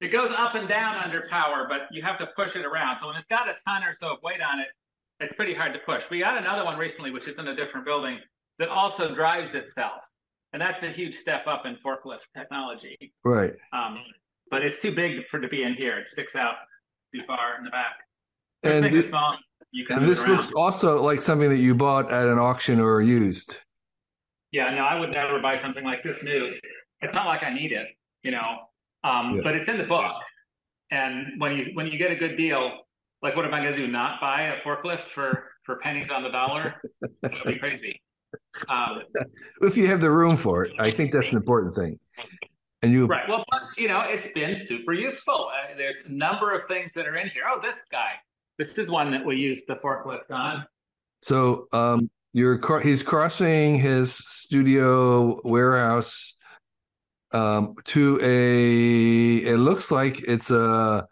It 0.00 0.12
goes 0.12 0.30
up 0.30 0.54
and 0.54 0.68
down 0.68 0.98
under 0.98 1.26
power, 1.28 1.66
but 1.68 1.88
you 1.90 2.00
have 2.02 2.16
to 2.18 2.28
push 2.36 2.54
it 2.54 2.64
around. 2.64 2.98
So 2.98 3.08
when 3.08 3.16
it's 3.16 3.26
got 3.26 3.48
a 3.48 3.54
ton 3.66 3.82
or 3.82 3.92
so 3.92 4.12
of 4.12 4.18
weight 4.22 4.40
on 4.40 4.60
it, 4.60 4.68
it's 5.18 5.34
pretty 5.34 5.52
hard 5.52 5.72
to 5.72 5.80
push. 5.80 6.04
We 6.10 6.20
got 6.20 6.38
another 6.38 6.64
one 6.64 6.78
recently, 6.78 7.10
which 7.10 7.26
is 7.26 7.40
in 7.40 7.48
a 7.48 7.56
different 7.56 7.84
building, 7.84 8.20
that 8.60 8.68
also 8.68 9.12
drives 9.12 9.56
itself, 9.56 10.04
and 10.52 10.62
that's 10.62 10.84
a 10.84 10.90
huge 10.90 11.16
step 11.16 11.48
up 11.48 11.66
in 11.66 11.74
forklift 11.74 12.26
technology. 12.36 13.12
Right. 13.24 13.54
Um, 13.72 13.98
but 14.48 14.62
it's 14.64 14.80
too 14.80 14.94
big 14.94 15.26
for 15.26 15.40
to 15.40 15.48
be 15.48 15.64
in 15.64 15.74
here. 15.74 15.98
It 15.98 16.08
sticks 16.08 16.36
out 16.36 16.54
too 17.12 17.24
far 17.24 17.56
in 17.58 17.64
the 17.64 17.70
back. 17.70 17.96
This 18.62 18.74
And 18.74 18.84
thing 18.84 18.92
thi- 18.92 18.98
is 19.00 19.08
small. 19.08 19.36
You 19.72 19.86
can 19.86 19.98
And 19.98 20.08
this 20.08 20.24
looks 20.28 20.52
also 20.52 21.02
like 21.02 21.20
something 21.20 21.48
that 21.48 21.58
you 21.58 21.74
bought 21.74 22.12
at 22.12 22.28
an 22.28 22.38
auction 22.38 22.78
or 22.78 23.00
used. 23.02 23.58
Yeah, 24.52 24.70
no, 24.74 24.82
I 24.82 24.98
would 24.98 25.10
never 25.10 25.40
buy 25.40 25.56
something 25.56 25.84
like 25.84 26.02
this 26.02 26.22
new. 26.22 26.52
It's 27.02 27.14
not 27.14 27.26
like 27.26 27.42
I 27.42 27.52
need 27.52 27.72
it, 27.72 27.86
you 28.22 28.30
know. 28.32 28.58
Um, 29.04 29.36
Yeah. 29.36 29.40
but 29.44 29.54
it's 29.56 29.68
in 29.68 29.78
the 29.78 29.84
book. 29.84 30.12
And 30.90 31.40
when 31.40 31.56
you 31.56 31.70
when 31.74 31.86
you 31.86 31.96
get 31.98 32.10
a 32.10 32.16
good 32.16 32.36
deal, 32.36 32.80
like 33.22 33.36
what 33.36 33.44
am 33.44 33.54
I 33.54 33.62
gonna 33.62 33.76
do? 33.76 33.86
Not 33.86 34.20
buy 34.20 34.42
a 34.42 34.60
forklift 34.60 35.08
for 35.08 35.50
for 35.64 35.76
pennies 35.76 36.10
on 36.10 36.22
the 36.24 36.30
dollar? 36.30 36.74
That'd 37.22 37.44
be 37.44 37.58
crazy. 37.58 38.00
Um, 38.68 39.02
If 39.62 39.76
you 39.76 39.86
have 39.88 40.00
the 40.00 40.10
room 40.10 40.36
for 40.36 40.64
it, 40.64 40.72
I 40.78 40.90
think 40.90 41.12
that's 41.12 41.30
an 41.30 41.36
important 41.36 41.74
thing. 41.74 41.98
And 42.82 42.92
you 42.92 43.06
right. 43.06 43.28
Well, 43.28 43.44
plus, 43.50 43.76
you 43.78 43.88
know, 43.88 44.00
it's 44.00 44.28
been 44.32 44.56
super 44.56 44.92
useful. 44.94 45.48
Uh, 45.52 45.76
there's 45.76 45.98
a 46.06 46.10
number 46.10 46.50
of 46.50 46.64
things 46.64 46.92
that 46.94 47.06
are 47.06 47.16
in 47.16 47.28
here. 47.28 47.42
Oh, 47.48 47.60
this 47.62 47.84
guy. 47.92 48.12
This 48.58 48.76
is 48.78 48.90
one 48.90 49.10
that 49.12 49.24
we 49.24 49.36
use 49.36 49.64
the 49.66 49.76
forklift 49.76 50.30
on. 50.30 50.66
so 51.22 51.68
um 51.72 52.10
you're 52.32 52.80
he's 52.80 53.02
crossing 53.02 53.78
his 53.78 54.14
studio 54.14 55.40
warehouse 55.44 56.36
um 57.32 57.74
to 57.84 58.18
a 58.22 59.38
it 59.38 59.56
looks 59.56 59.90
like 59.90 60.22
it's 60.22 60.50
a 60.50 61.06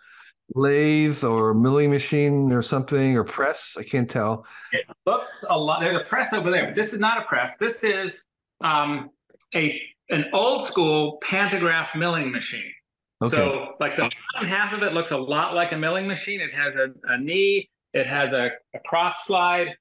lathe 0.54 1.22
or 1.24 1.54
milling 1.54 1.90
machine 1.90 2.52
or 2.52 2.62
something 2.62 3.16
or 3.16 3.24
press. 3.24 3.76
I 3.78 3.82
can't 3.82 4.08
tell. 4.08 4.46
It 4.72 4.86
looks 5.06 5.44
a 5.48 5.58
lot. 5.58 5.80
There's 5.80 5.96
a 5.96 6.04
press 6.04 6.32
over 6.32 6.50
there, 6.50 6.66
but 6.66 6.74
this 6.74 6.92
is 6.92 6.98
not 6.98 7.18
a 7.18 7.22
press. 7.22 7.58
This 7.58 7.84
is 7.84 8.24
um, 8.62 9.10
a 9.54 9.80
an 10.10 10.26
old 10.32 10.64
school 10.64 11.18
pantograph 11.22 11.94
milling 11.94 12.32
machine. 12.32 12.72
Okay. 13.22 13.36
So, 13.36 13.74
like 13.80 13.96
the 13.96 14.10
bottom 14.34 14.48
half 14.48 14.72
of 14.72 14.82
it 14.82 14.94
looks 14.94 15.10
a 15.10 15.16
lot 15.16 15.54
like 15.54 15.72
a 15.72 15.76
milling 15.76 16.06
machine. 16.06 16.40
It 16.40 16.54
has 16.54 16.76
a, 16.76 16.88
a 17.04 17.18
knee. 17.18 17.68
It 17.92 18.06
has 18.06 18.32
a, 18.32 18.52
a 18.74 18.78
cross 18.86 19.26
slide. 19.26 19.76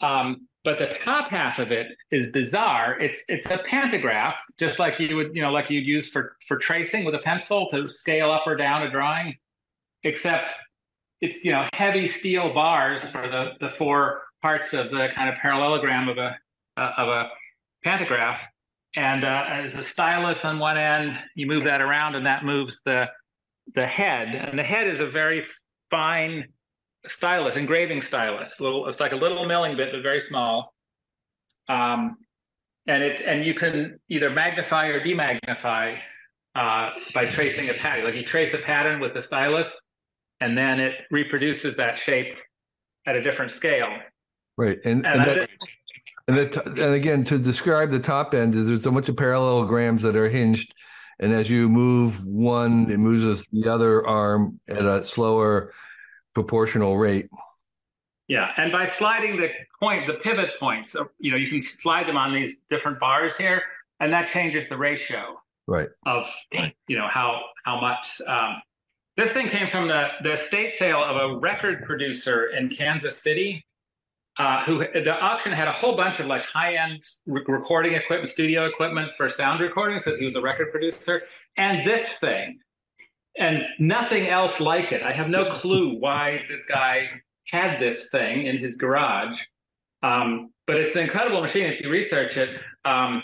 Um, 0.00 0.46
but 0.64 0.78
the 0.78 0.86
top 1.04 1.28
half 1.28 1.58
of 1.58 1.72
it 1.72 1.88
is 2.10 2.28
bizarre. 2.32 2.98
It's 3.00 3.24
it's 3.28 3.46
a 3.46 3.58
pantograph, 3.58 4.36
just 4.58 4.78
like 4.78 4.98
you 4.98 5.16
would, 5.16 5.34
you 5.34 5.42
know, 5.42 5.50
like 5.50 5.70
you'd 5.70 5.86
use 5.86 6.08
for 6.08 6.36
for 6.46 6.56
tracing 6.56 7.04
with 7.04 7.14
a 7.14 7.18
pencil 7.18 7.68
to 7.72 7.88
scale 7.88 8.30
up 8.30 8.44
or 8.46 8.54
down 8.54 8.82
a 8.82 8.90
drawing, 8.90 9.36
except 10.04 10.46
it's 11.20 11.44
you 11.44 11.52
know 11.52 11.66
heavy 11.74 12.06
steel 12.06 12.54
bars 12.54 13.02
for 13.04 13.28
the 13.28 13.52
the 13.60 13.68
four 13.68 14.22
parts 14.40 14.72
of 14.72 14.90
the 14.90 15.08
kind 15.14 15.28
of 15.28 15.36
parallelogram 15.36 16.08
of 16.08 16.18
a 16.18 16.36
uh, 16.76 16.92
of 16.96 17.08
a 17.08 17.28
pantograph, 17.82 18.46
and 18.94 19.24
uh, 19.24 19.62
a 19.64 19.82
stylus 19.82 20.44
on 20.44 20.60
one 20.60 20.78
end, 20.78 21.18
you 21.34 21.46
move 21.46 21.64
that 21.64 21.80
around, 21.80 22.14
and 22.14 22.26
that 22.26 22.44
moves 22.44 22.82
the 22.84 23.10
the 23.74 23.86
head, 23.86 24.28
and 24.28 24.56
the 24.58 24.64
head 24.64 24.86
is 24.86 25.00
a 25.00 25.06
very 25.06 25.44
fine 25.90 26.46
stylus, 27.06 27.56
engraving 27.56 28.02
stylus. 28.02 28.60
Little, 28.60 28.86
it's 28.88 29.00
like 29.00 29.12
a 29.12 29.16
little 29.16 29.44
milling 29.44 29.76
bit, 29.76 29.90
but 29.92 30.02
very 30.02 30.20
small. 30.20 30.74
Um, 31.68 32.16
and 32.86 33.02
it 33.02 33.20
and 33.22 33.44
you 33.44 33.54
can 33.54 34.00
either 34.08 34.30
magnify 34.30 34.88
or 34.88 35.00
demagnify 35.00 35.98
uh, 36.54 36.90
by 37.14 37.26
tracing 37.26 37.70
a 37.70 37.74
pattern. 37.74 38.04
Like 38.04 38.14
you 38.14 38.24
trace 38.24 38.54
a 38.54 38.58
pattern 38.58 39.00
with 39.00 39.14
the 39.14 39.22
stylus, 39.22 39.80
and 40.40 40.58
then 40.58 40.80
it 40.80 40.94
reproduces 41.10 41.76
that 41.76 41.98
shape 41.98 42.38
at 43.06 43.14
a 43.14 43.22
different 43.22 43.52
scale. 43.52 43.88
Right, 44.56 44.78
and 44.84 45.06
and, 45.06 45.22
and, 45.22 45.30
that, 45.30 45.48
and, 46.28 46.78
and 46.78 46.94
again 46.94 47.24
to 47.24 47.38
describe 47.38 47.90
the 47.90 48.00
top 48.00 48.34
end, 48.34 48.54
there's 48.54 48.84
a 48.84 48.90
bunch 48.90 49.08
of 49.08 49.16
parallelograms 49.16 50.02
that 50.02 50.16
are 50.16 50.28
hinged, 50.28 50.74
and 51.20 51.32
as 51.32 51.48
you 51.48 51.68
move 51.68 52.26
one, 52.26 52.90
it 52.90 52.98
moves 52.98 53.46
the 53.52 53.70
other 53.70 54.04
arm 54.06 54.60
at 54.68 54.84
a 54.84 55.04
slower 55.04 55.72
proportional 56.34 56.98
rate. 56.98 57.28
Yeah, 58.28 58.52
and 58.56 58.72
by 58.72 58.86
sliding 58.86 59.40
the 59.40 59.50
point, 59.80 60.06
the 60.06 60.14
pivot 60.14 60.58
points, 60.58 60.96
you 61.18 61.30
know, 61.30 61.36
you 61.36 61.50
can 61.50 61.60
slide 61.60 62.06
them 62.06 62.16
on 62.16 62.32
these 62.32 62.60
different 62.70 62.98
bars 62.98 63.36
here, 63.36 63.62
and 64.00 64.12
that 64.12 64.26
changes 64.26 64.68
the 64.68 64.76
ratio. 64.76 65.38
Right. 65.66 65.88
Of 66.06 66.26
you 66.88 66.96
know 66.98 67.08
how 67.08 67.40
how 67.64 67.80
much. 67.80 68.20
Um, 68.26 68.62
this 69.16 69.30
thing 69.32 69.48
came 69.48 69.68
from 69.68 69.88
the 69.88 70.08
the 70.22 70.32
estate 70.32 70.72
sale 70.72 71.04
of 71.04 71.16
a 71.16 71.36
record 71.38 71.84
producer 71.84 72.46
in 72.46 72.70
Kansas 72.70 73.20
City, 73.20 73.64
uh, 74.38 74.64
who 74.64 74.78
the 74.78 75.18
auction 75.20 75.52
had 75.52 75.68
a 75.68 75.72
whole 75.72 75.96
bunch 75.96 76.18
of 76.18 76.26
like 76.26 76.44
high 76.44 76.76
end 76.76 77.04
re- 77.26 77.42
recording 77.46 77.94
equipment, 77.94 78.28
studio 78.28 78.66
equipment 78.66 79.12
for 79.16 79.28
sound 79.28 79.60
recording 79.60 79.98
because 80.02 80.18
he 80.18 80.26
was 80.26 80.36
a 80.36 80.40
record 80.40 80.70
producer, 80.70 81.22
and 81.56 81.86
this 81.86 82.14
thing 82.14 82.58
and 83.38 83.62
nothing 83.78 84.28
else 84.28 84.60
like 84.60 84.92
it. 84.92 85.02
I 85.02 85.12
have 85.12 85.28
no 85.28 85.52
clue 85.52 85.98
why 85.98 86.44
this 86.48 86.66
guy 86.66 87.08
had 87.48 87.78
this 87.78 88.10
thing 88.10 88.46
in 88.46 88.58
his 88.58 88.76
garage. 88.76 89.40
Um, 90.02 90.50
but 90.66 90.76
it's 90.76 90.94
an 90.96 91.04
incredible 91.04 91.40
machine 91.40 91.66
if 91.66 91.80
you 91.80 91.90
research 91.90 92.36
it. 92.36 92.60
Um, 92.84 93.22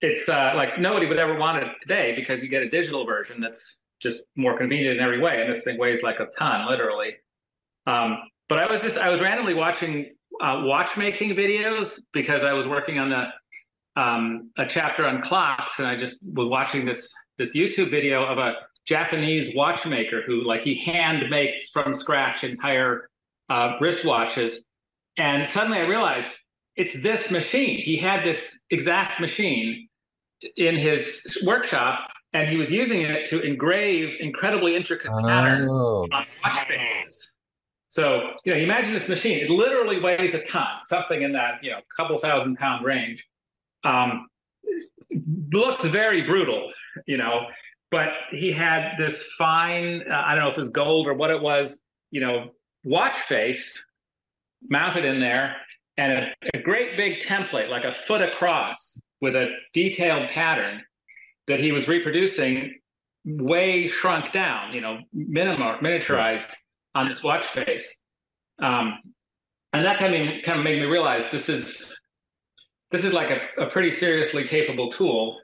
it's 0.00 0.28
uh, 0.28 0.52
like 0.54 0.78
nobody 0.78 1.06
would 1.06 1.18
ever 1.18 1.36
want 1.36 1.62
it 1.62 1.68
today 1.80 2.14
because 2.14 2.42
you 2.42 2.48
get 2.48 2.62
a 2.62 2.68
digital 2.68 3.06
version 3.06 3.40
that's 3.40 3.80
just 4.00 4.24
more 4.36 4.56
convenient 4.56 4.98
in 4.98 5.02
every 5.02 5.18
way. 5.18 5.40
And 5.40 5.52
this 5.52 5.64
thing 5.64 5.78
weighs 5.78 6.02
like 6.02 6.20
a 6.20 6.26
ton, 6.38 6.68
literally. 6.68 7.14
Um, 7.86 8.18
but 8.48 8.58
I 8.58 8.70
was 8.70 8.82
just, 8.82 8.98
I 8.98 9.08
was 9.08 9.20
randomly 9.20 9.54
watching 9.54 10.10
uh, 10.40 10.62
watchmaking 10.64 11.34
videos 11.34 12.00
because 12.12 12.44
I 12.44 12.52
was 12.52 12.66
working 12.66 12.98
on 12.98 13.10
the 13.10 13.28
um, 14.00 14.50
a 14.58 14.66
chapter 14.66 15.06
on 15.06 15.22
clocks, 15.22 15.78
and 15.78 15.88
I 15.88 15.96
just 15.96 16.20
was 16.22 16.48
watching 16.48 16.84
this 16.84 17.12
this 17.38 17.56
YouTube 17.56 17.90
video 17.90 18.24
of 18.24 18.38
a 18.38 18.54
Japanese 18.86 19.54
watchmaker 19.54 20.22
who 20.22 20.44
like 20.44 20.62
he 20.62 20.76
hand 20.76 21.28
makes 21.28 21.70
from 21.70 21.92
scratch 21.92 22.44
entire 22.44 23.08
uh, 23.50 23.78
wristwatches. 23.80 24.58
And 25.18 25.46
suddenly 25.46 25.78
I 25.78 25.86
realized 25.86 26.30
it's 26.76 27.02
this 27.02 27.30
machine. 27.30 27.78
He 27.78 27.96
had 27.96 28.24
this 28.24 28.60
exact 28.70 29.20
machine 29.20 29.88
in 30.56 30.76
his 30.76 31.38
workshop 31.44 32.08
and 32.32 32.48
he 32.48 32.56
was 32.56 32.70
using 32.70 33.00
it 33.00 33.26
to 33.26 33.40
engrave 33.40 34.16
incredibly 34.20 34.76
intricate 34.76 35.10
oh. 35.12 35.26
patterns 35.26 35.70
on 35.72 36.08
watch 36.44 36.58
faces. 36.68 37.32
So, 37.88 38.32
you 38.44 38.52
know, 38.52 38.58
imagine 38.60 38.92
this 38.92 39.08
machine. 39.08 39.38
It 39.38 39.48
literally 39.48 39.98
weighs 40.00 40.34
a 40.34 40.40
ton, 40.40 40.66
something 40.82 41.22
in 41.22 41.32
that, 41.32 41.62
you 41.62 41.70
know, 41.70 41.78
couple 41.96 42.18
thousand 42.18 42.56
pound 42.56 42.84
range. 42.84 43.26
Um, 43.84 44.28
looks 45.50 45.82
very 45.84 46.20
brutal, 46.22 46.70
you 47.06 47.16
know, 47.16 47.46
but 47.90 48.08
he 48.30 48.52
had 48.52 48.92
this 48.98 49.24
fine 49.38 50.02
uh, 50.10 50.22
i 50.26 50.34
don't 50.34 50.44
know 50.44 50.50
if 50.50 50.56
it 50.56 50.60
was 50.60 50.68
gold 50.68 51.06
or 51.06 51.14
what 51.14 51.30
it 51.30 51.40
was 51.40 51.82
you 52.10 52.20
know 52.20 52.50
watch 52.84 53.16
face 53.16 53.82
mounted 54.68 55.04
in 55.04 55.20
there 55.20 55.56
and 55.98 56.12
a, 56.12 56.34
a, 56.54 56.62
great 56.62 56.96
big 56.96 57.20
template 57.20 57.68
like 57.68 57.84
a 57.84 57.92
foot 57.92 58.22
across 58.22 59.00
with 59.20 59.34
a 59.34 59.48
detailed 59.72 60.28
pattern 60.30 60.82
that 61.46 61.60
he 61.60 61.72
was 61.72 61.88
reproducing 61.88 62.74
way 63.24 63.88
shrunk 63.88 64.32
down 64.32 64.72
you 64.72 64.80
know 64.80 64.98
minimal 65.12 65.76
miniaturized 65.78 66.52
on 66.96 67.06
this 67.06 67.22
watch 67.22 67.46
face. 67.46 68.00
Um, 68.60 68.98
and 69.72 69.84
that 69.84 69.98
kind 69.98 70.14
of 70.14 70.42
kind 70.42 70.58
of 70.58 70.64
made 70.64 70.80
me 70.80 70.86
realize 70.86 71.30
this 71.30 71.48
is 71.48 71.94
this 72.90 73.04
is 73.04 73.12
like 73.12 73.28
a, 73.30 73.64
a 73.64 73.70
pretty 73.70 73.90
seriously 73.90 74.48
capable 74.48 74.90
tool 74.90 75.38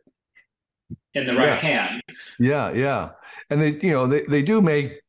in 1.15 1.27
the 1.27 1.35
right 1.35 1.49
yeah. 1.49 1.57
hands. 1.57 2.37
Yeah, 2.39 2.73
yeah. 2.73 3.11
And 3.51 3.61
they, 3.61 3.79
you 3.83 3.93
know, 3.93 4.07
they, 4.07 4.25
they 4.25 4.43
do 4.43 4.63
make 4.63 5.01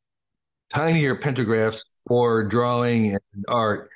tinier 0.69 1.15
pantographs 1.15 1.83
for 2.07 2.43
drawing 2.43 3.11
and 3.13 3.45
art, 3.47 3.89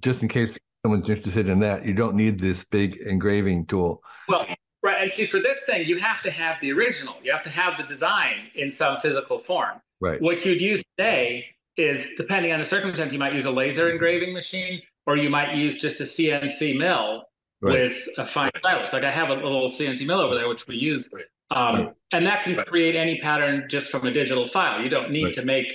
just 0.00 0.22
in 0.22 0.28
case 0.28 0.58
someone's 0.84 1.08
interested 1.08 1.48
in 1.48 1.60
that. 1.60 1.84
You 1.84 1.94
don't 1.94 2.14
need 2.14 2.38
this 2.38 2.64
big 2.64 2.96
engraving 2.96 3.66
tool. 3.66 4.02
Well, 4.28 4.46
right. 4.82 5.02
And 5.02 5.12
see, 5.12 5.26
for 5.26 5.40
this 5.40 5.62
thing, 5.66 5.86
you 5.86 5.98
have 5.98 6.22
to 6.22 6.30
have 6.30 6.56
the 6.60 6.72
original. 6.72 7.16
You 7.22 7.32
have 7.32 7.44
to 7.44 7.50
have 7.50 7.76
the 7.78 7.84
design 7.84 8.48
in 8.54 8.70
some 8.70 8.98
physical 9.00 9.38
form. 9.38 9.80
Right. 10.00 10.20
What 10.22 10.44
you'd 10.44 10.60
use 10.60 10.82
today 10.96 11.46
is, 11.76 12.10
depending 12.16 12.52
on 12.52 12.60
the 12.60 12.64
circumstance, 12.64 13.12
you 13.12 13.18
might 13.18 13.34
use 13.34 13.46
a 13.46 13.50
laser 13.50 13.90
engraving 13.90 14.32
machine, 14.32 14.80
or 15.06 15.16
you 15.16 15.30
might 15.30 15.56
use 15.56 15.76
just 15.76 16.00
a 16.00 16.04
CNC 16.04 16.78
mill 16.78 17.24
right. 17.60 17.72
with 17.72 18.08
a 18.18 18.26
fine 18.26 18.50
stylus. 18.56 18.92
Like 18.92 19.04
I 19.04 19.10
have 19.10 19.30
a 19.30 19.34
little 19.34 19.68
CNC 19.68 20.06
mill 20.06 20.20
over 20.20 20.34
there, 20.34 20.48
which 20.48 20.66
we 20.66 20.76
use. 20.76 21.10
Um, 21.50 21.74
right. 21.74 21.88
And 22.12 22.26
that 22.26 22.44
can 22.44 22.56
right. 22.56 22.66
create 22.66 22.94
any 22.94 23.18
pattern 23.18 23.66
just 23.68 23.90
from 23.90 24.06
a 24.06 24.10
digital 24.10 24.46
file. 24.46 24.82
You 24.82 24.88
don't 24.88 25.10
need 25.10 25.24
right. 25.24 25.34
to 25.34 25.44
make 25.44 25.72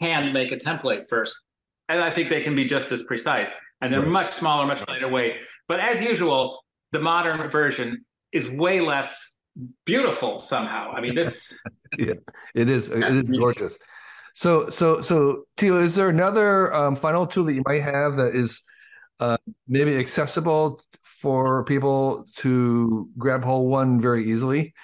hand 0.00 0.32
make 0.32 0.52
a 0.52 0.56
template 0.56 1.08
first. 1.08 1.36
And 1.88 2.02
I 2.02 2.10
think 2.10 2.28
they 2.28 2.40
can 2.40 2.54
be 2.54 2.64
just 2.64 2.92
as 2.92 3.02
precise. 3.02 3.58
And 3.80 3.92
they're 3.92 4.04
much 4.04 4.30
smaller, 4.30 4.66
much 4.66 4.86
lighter 4.88 5.08
weight. 5.08 5.34
But 5.68 5.80
as 5.80 6.00
usual, 6.00 6.60
the 6.92 7.00
modern 7.00 7.48
version 7.48 8.04
is 8.32 8.48
way 8.48 8.80
less 8.80 9.38
beautiful 9.84 10.38
somehow. 10.38 10.92
I 10.92 11.00
mean, 11.00 11.14
this. 11.14 11.58
yeah, 11.98 12.14
it 12.54 12.68
is. 12.68 12.90
It 12.90 13.02
is 13.02 13.32
gorgeous. 13.32 13.78
So, 14.34 14.68
so, 14.70 15.00
so, 15.00 15.44
Theo, 15.56 15.78
is 15.78 15.96
there 15.96 16.10
another 16.10 16.72
um, 16.72 16.94
final 16.94 17.26
tool 17.26 17.44
that 17.44 17.54
you 17.54 17.62
might 17.66 17.82
have 17.82 18.16
that 18.16 18.36
is 18.36 18.62
uh, 19.18 19.36
maybe 19.66 19.96
accessible 19.96 20.80
for 21.02 21.64
people 21.64 22.26
to 22.36 23.08
grab 23.18 23.44
hold 23.44 23.70
one 23.70 24.00
very 24.00 24.30
easily? 24.30 24.74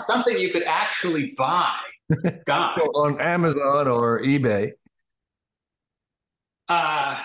Something 0.00 0.38
you 0.38 0.50
could 0.52 0.64
actually 0.64 1.34
buy. 1.36 1.74
God. 2.46 2.78
on 2.80 3.20
Amazon 3.20 3.88
or 3.88 4.20
eBay. 4.22 4.72
Uh, 6.68 7.18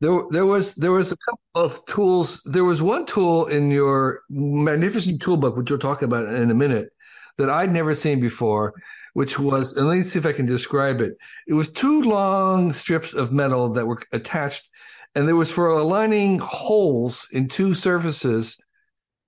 there, 0.00 0.20
there 0.30 0.46
was 0.46 0.74
there 0.74 0.92
was 0.92 1.12
a 1.12 1.16
couple 1.16 1.40
of 1.54 1.84
tools. 1.86 2.42
There 2.44 2.64
was 2.64 2.82
one 2.82 3.06
tool 3.06 3.46
in 3.46 3.70
your 3.70 4.20
magnificent 4.28 5.22
toolbook, 5.22 5.56
which 5.56 5.70
we'll 5.70 5.78
talk 5.78 6.02
about 6.02 6.28
in 6.28 6.50
a 6.50 6.54
minute, 6.54 6.90
that 7.38 7.50
I'd 7.50 7.72
never 7.72 7.94
seen 7.94 8.20
before, 8.20 8.74
which 9.14 9.38
was, 9.38 9.76
and 9.76 9.88
let 9.88 9.96
me 9.96 10.02
see 10.02 10.18
if 10.18 10.26
I 10.26 10.32
can 10.32 10.46
describe 10.46 11.00
it. 11.00 11.16
It 11.46 11.54
was 11.54 11.70
two 11.70 12.02
long 12.02 12.72
strips 12.72 13.14
of 13.14 13.32
metal 13.32 13.70
that 13.70 13.86
were 13.86 14.02
attached, 14.12 14.68
and 15.14 15.26
there 15.26 15.36
was 15.36 15.50
for 15.50 15.68
aligning 15.68 16.38
holes 16.38 17.26
in 17.32 17.48
two 17.48 17.72
surfaces 17.72 18.58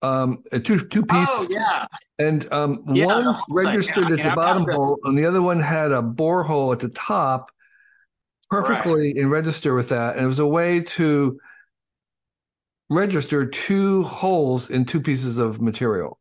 um 0.02 0.44
two 0.64 0.80
two 0.87 1.04
pieces. 1.04 1.28
Oh 1.28 1.46
yeah. 1.50 1.87
And 2.18 2.50
um 2.52 2.84
yeah, 2.92 3.06
one 3.06 3.40
registered 3.50 4.11
like, 4.11 4.18
yeah, 4.18 4.26
at 4.26 4.30
the 4.30 4.37
bottom 4.37 4.64
hole 4.64 4.98
and 5.04 5.18
the 5.18 5.26
other 5.26 5.42
one 5.42 5.61
had 5.61 5.90
a 5.90 6.02
borehole 6.02 6.73
at 6.73 6.79
the 6.79 6.88
top 6.90 7.50
perfectly 8.50 9.08
right. 9.08 9.16
in 9.16 9.29
register 9.29 9.75
with 9.75 9.88
that. 9.88 10.16
And 10.16 10.25
it 10.25 10.27
was 10.27 10.38
a 10.38 10.46
way 10.46 10.81
to 10.81 11.38
register 12.90 13.44
two 13.44 14.04
holes 14.04 14.70
in 14.70 14.85
two 14.85 15.00
pieces 15.00 15.38
of 15.38 15.60
material. 15.60 16.18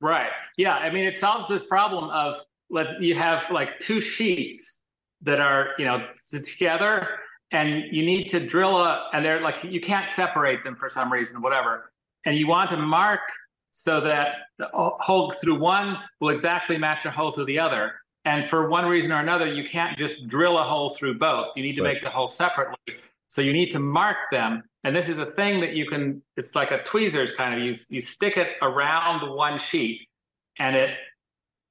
Right. 0.00 0.30
Yeah. 0.56 0.76
I 0.76 0.90
mean 0.90 1.04
it 1.04 1.16
solves 1.16 1.48
this 1.48 1.62
problem 1.62 2.08
of 2.10 2.40
let's 2.70 2.98
you 2.98 3.14
have 3.14 3.50
like 3.50 3.78
two 3.78 4.00
sheets 4.00 4.84
that 5.22 5.40
are, 5.40 5.70
you 5.78 5.84
know, 5.84 6.08
together 6.30 7.08
and 7.52 7.84
you 7.92 8.04
need 8.04 8.24
to 8.28 8.40
drill 8.40 8.78
a 8.78 9.08
and 9.12 9.22
they're 9.22 9.42
like 9.42 9.62
you 9.64 9.82
can't 9.82 10.08
separate 10.08 10.64
them 10.64 10.76
for 10.76 10.88
some 10.88 11.12
reason, 11.12 11.42
whatever 11.42 11.92
and 12.26 12.36
you 12.36 12.46
want 12.46 12.68
to 12.70 12.76
mark 12.76 13.20
so 13.70 14.00
that 14.00 14.34
the 14.58 14.68
uh, 14.70 14.90
hole 14.98 15.30
through 15.30 15.58
one 15.58 15.96
will 16.20 16.30
exactly 16.30 16.76
match 16.76 17.06
a 17.06 17.10
hole 17.10 17.30
through 17.30 17.46
the 17.46 17.58
other. 17.58 17.92
And 18.24 18.46
for 18.46 18.68
one 18.68 18.86
reason 18.86 19.12
or 19.12 19.20
another, 19.20 19.46
you 19.46 19.66
can't 19.66 19.96
just 19.96 20.26
drill 20.26 20.58
a 20.58 20.64
hole 20.64 20.90
through 20.90 21.18
both. 21.18 21.56
You 21.56 21.62
need 21.62 21.76
to 21.76 21.82
right. 21.82 21.94
make 21.94 22.02
the 22.02 22.10
hole 22.10 22.26
separately. 22.26 22.96
So 23.28 23.40
you 23.40 23.52
need 23.52 23.70
to 23.70 23.78
mark 23.78 24.16
them. 24.32 24.62
And 24.82 24.94
this 24.94 25.08
is 25.08 25.18
a 25.18 25.26
thing 25.26 25.60
that 25.60 25.74
you 25.74 25.86
can, 25.86 26.22
it's 26.36 26.54
like 26.54 26.70
a 26.72 26.82
tweezers 26.82 27.32
kind 27.32 27.54
of, 27.54 27.60
you, 27.60 27.74
you 27.88 28.00
stick 28.00 28.36
it 28.36 28.48
around 28.62 29.28
one 29.30 29.58
sheet 29.58 30.08
and 30.58 30.74
it, 30.74 30.96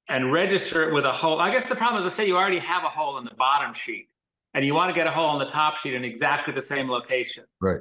and 0.08 0.32
register 0.32 0.88
it 0.88 0.94
with 0.94 1.04
a 1.04 1.12
hole. 1.12 1.40
I 1.40 1.50
guess 1.50 1.68
the 1.68 1.74
problem 1.74 1.98
is, 1.98 2.04
let's 2.04 2.16
say 2.16 2.26
you 2.26 2.36
already 2.36 2.60
have 2.60 2.84
a 2.84 2.88
hole 2.88 3.18
in 3.18 3.24
the 3.24 3.34
bottom 3.36 3.74
sheet 3.74 4.08
and 4.54 4.64
you 4.64 4.74
want 4.74 4.88
to 4.88 4.94
get 4.94 5.06
a 5.06 5.10
hole 5.10 5.32
in 5.32 5.44
the 5.44 5.52
top 5.52 5.76
sheet 5.76 5.94
in 5.94 6.04
exactly 6.04 6.54
the 6.54 6.62
same 6.62 6.88
location. 6.88 7.44
Right. 7.60 7.80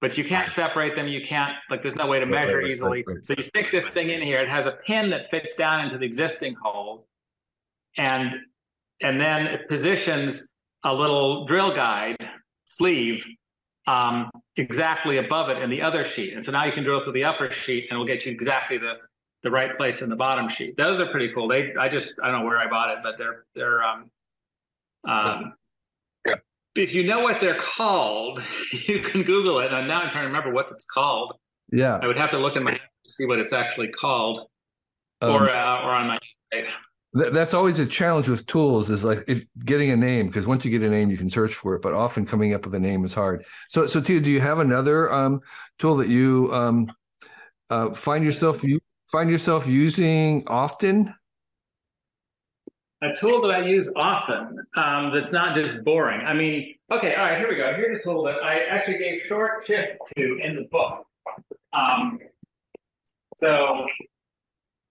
But 0.00 0.18
you 0.18 0.24
can't 0.24 0.48
separate 0.48 0.94
them. 0.94 1.08
You 1.08 1.24
can't, 1.24 1.54
like, 1.70 1.80
there's 1.80 1.94
no 1.94 2.06
way 2.06 2.20
to 2.20 2.26
measure 2.26 2.60
easily. 2.60 3.02
So 3.22 3.34
you 3.36 3.42
stick 3.42 3.70
this 3.72 3.88
thing 3.88 4.10
in 4.10 4.20
here. 4.20 4.40
It 4.40 4.50
has 4.50 4.66
a 4.66 4.72
pin 4.72 5.08
that 5.10 5.30
fits 5.30 5.56
down 5.56 5.86
into 5.86 5.96
the 5.96 6.04
existing 6.04 6.54
hole. 6.62 7.06
And, 7.96 8.36
and 9.00 9.18
then 9.18 9.46
it 9.46 9.68
positions 9.68 10.52
a 10.84 10.92
little 10.92 11.46
drill 11.46 11.74
guide 11.74 12.16
sleeve 12.66 13.26
um, 13.86 14.30
exactly 14.56 15.16
above 15.16 15.48
it 15.48 15.62
in 15.62 15.70
the 15.70 15.80
other 15.80 16.04
sheet. 16.04 16.34
And 16.34 16.44
so 16.44 16.52
now 16.52 16.64
you 16.64 16.72
can 16.72 16.84
drill 16.84 17.00
through 17.00 17.14
the 17.14 17.24
upper 17.24 17.50
sheet 17.50 17.84
and 17.84 17.92
it'll 17.92 18.04
get 18.04 18.26
you 18.26 18.32
exactly 18.32 18.76
the, 18.76 18.94
the 19.44 19.50
right 19.50 19.76
place 19.76 20.02
in 20.02 20.10
the 20.10 20.16
bottom 20.16 20.48
sheet. 20.48 20.76
Those 20.76 21.00
are 21.00 21.06
pretty 21.06 21.32
cool. 21.32 21.48
They, 21.48 21.72
I 21.74 21.88
just, 21.88 22.20
I 22.22 22.30
don't 22.30 22.40
know 22.40 22.46
where 22.46 22.58
I 22.58 22.68
bought 22.68 22.90
it, 22.90 22.98
but 23.02 23.16
they're, 23.16 23.44
they're, 23.54 23.82
um, 23.82 24.10
um, 25.08 25.54
if 26.76 26.94
you 26.94 27.04
know 27.04 27.20
what 27.20 27.40
they're 27.40 27.60
called, 27.60 28.42
you 28.86 29.02
can 29.02 29.22
Google 29.22 29.60
it. 29.60 29.72
And 29.72 29.88
now 29.88 30.02
I'm 30.02 30.10
trying 30.10 30.24
to 30.24 30.26
remember 30.28 30.52
what 30.52 30.68
it's 30.70 30.86
called. 30.86 31.34
Yeah. 31.72 31.98
I 32.02 32.06
would 32.06 32.18
have 32.18 32.30
to 32.30 32.38
look 32.38 32.56
in 32.56 32.62
my 32.62 32.72
to 32.72 32.80
see 33.06 33.26
what 33.26 33.38
it's 33.38 33.52
actually 33.52 33.88
called 33.88 34.48
um, 35.20 35.30
or, 35.30 35.50
uh, 35.50 35.82
or 35.82 35.90
on 35.90 36.06
my 36.08 36.18
that's 37.12 37.54
always 37.54 37.78
a 37.78 37.86
challenge 37.86 38.28
with 38.28 38.46
tools 38.46 38.90
is 38.90 39.02
like 39.02 39.24
if, 39.26 39.42
getting 39.64 39.90
a 39.90 39.96
name 39.96 40.26
because 40.26 40.46
once 40.46 40.64
you 40.64 40.70
get 40.70 40.82
a 40.82 40.90
name 40.90 41.10
you 41.10 41.16
can 41.16 41.30
search 41.30 41.54
for 41.54 41.74
it 41.74 41.80
but 41.80 41.94
often 41.94 42.26
coming 42.26 42.52
up 42.52 42.66
with 42.66 42.74
a 42.74 42.78
name 42.78 43.04
is 43.04 43.14
hard 43.14 43.44
so 43.68 43.86
so 43.86 44.00
Tia, 44.00 44.20
do 44.20 44.30
you 44.30 44.40
have 44.40 44.58
another 44.58 45.10
um, 45.10 45.40
tool 45.78 45.96
that 45.96 46.08
you 46.08 46.52
um, 46.52 46.92
uh, 47.70 47.90
find 47.94 48.22
yourself 48.22 48.62
you 48.62 48.78
find 49.10 49.30
yourself 49.30 49.66
using 49.66 50.44
often 50.46 51.14
a 53.06 53.16
tool 53.16 53.40
that 53.42 53.50
i 53.50 53.64
use 53.64 53.92
often 53.96 54.58
um, 54.76 55.12
that's 55.12 55.32
not 55.32 55.56
just 55.56 55.82
boring 55.84 56.20
i 56.20 56.32
mean 56.34 56.74
okay 56.92 57.14
all 57.14 57.24
right 57.24 57.38
here 57.38 57.48
we 57.48 57.56
go 57.56 57.72
here's 57.72 57.98
a 57.98 58.02
tool 58.02 58.22
that 58.22 58.36
i 58.42 58.58
actually 58.58 58.98
gave 58.98 59.20
short 59.20 59.64
shift 59.66 59.98
to 60.16 60.38
in 60.42 60.56
the 60.56 60.68
book 60.70 61.06
um, 61.72 62.18
so 63.36 63.86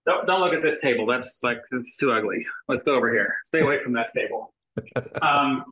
don't, 0.06 0.26
don't 0.26 0.40
look 0.40 0.54
at 0.54 0.62
this 0.62 0.80
table. 0.80 1.04
That's 1.04 1.42
like 1.42 1.58
it's 1.70 1.96
too 1.96 2.12
ugly. 2.12 2.46
Let's 2.68 2.82
go 2.82 2.94
over 2.94 3.12
here. 3.12 3.34
Stay 3.44 3.60
away 3.60 3.82
from 3.82 3.92
that 3.94 4.14
table. 4.14 4.54
Um, 5.20 5.64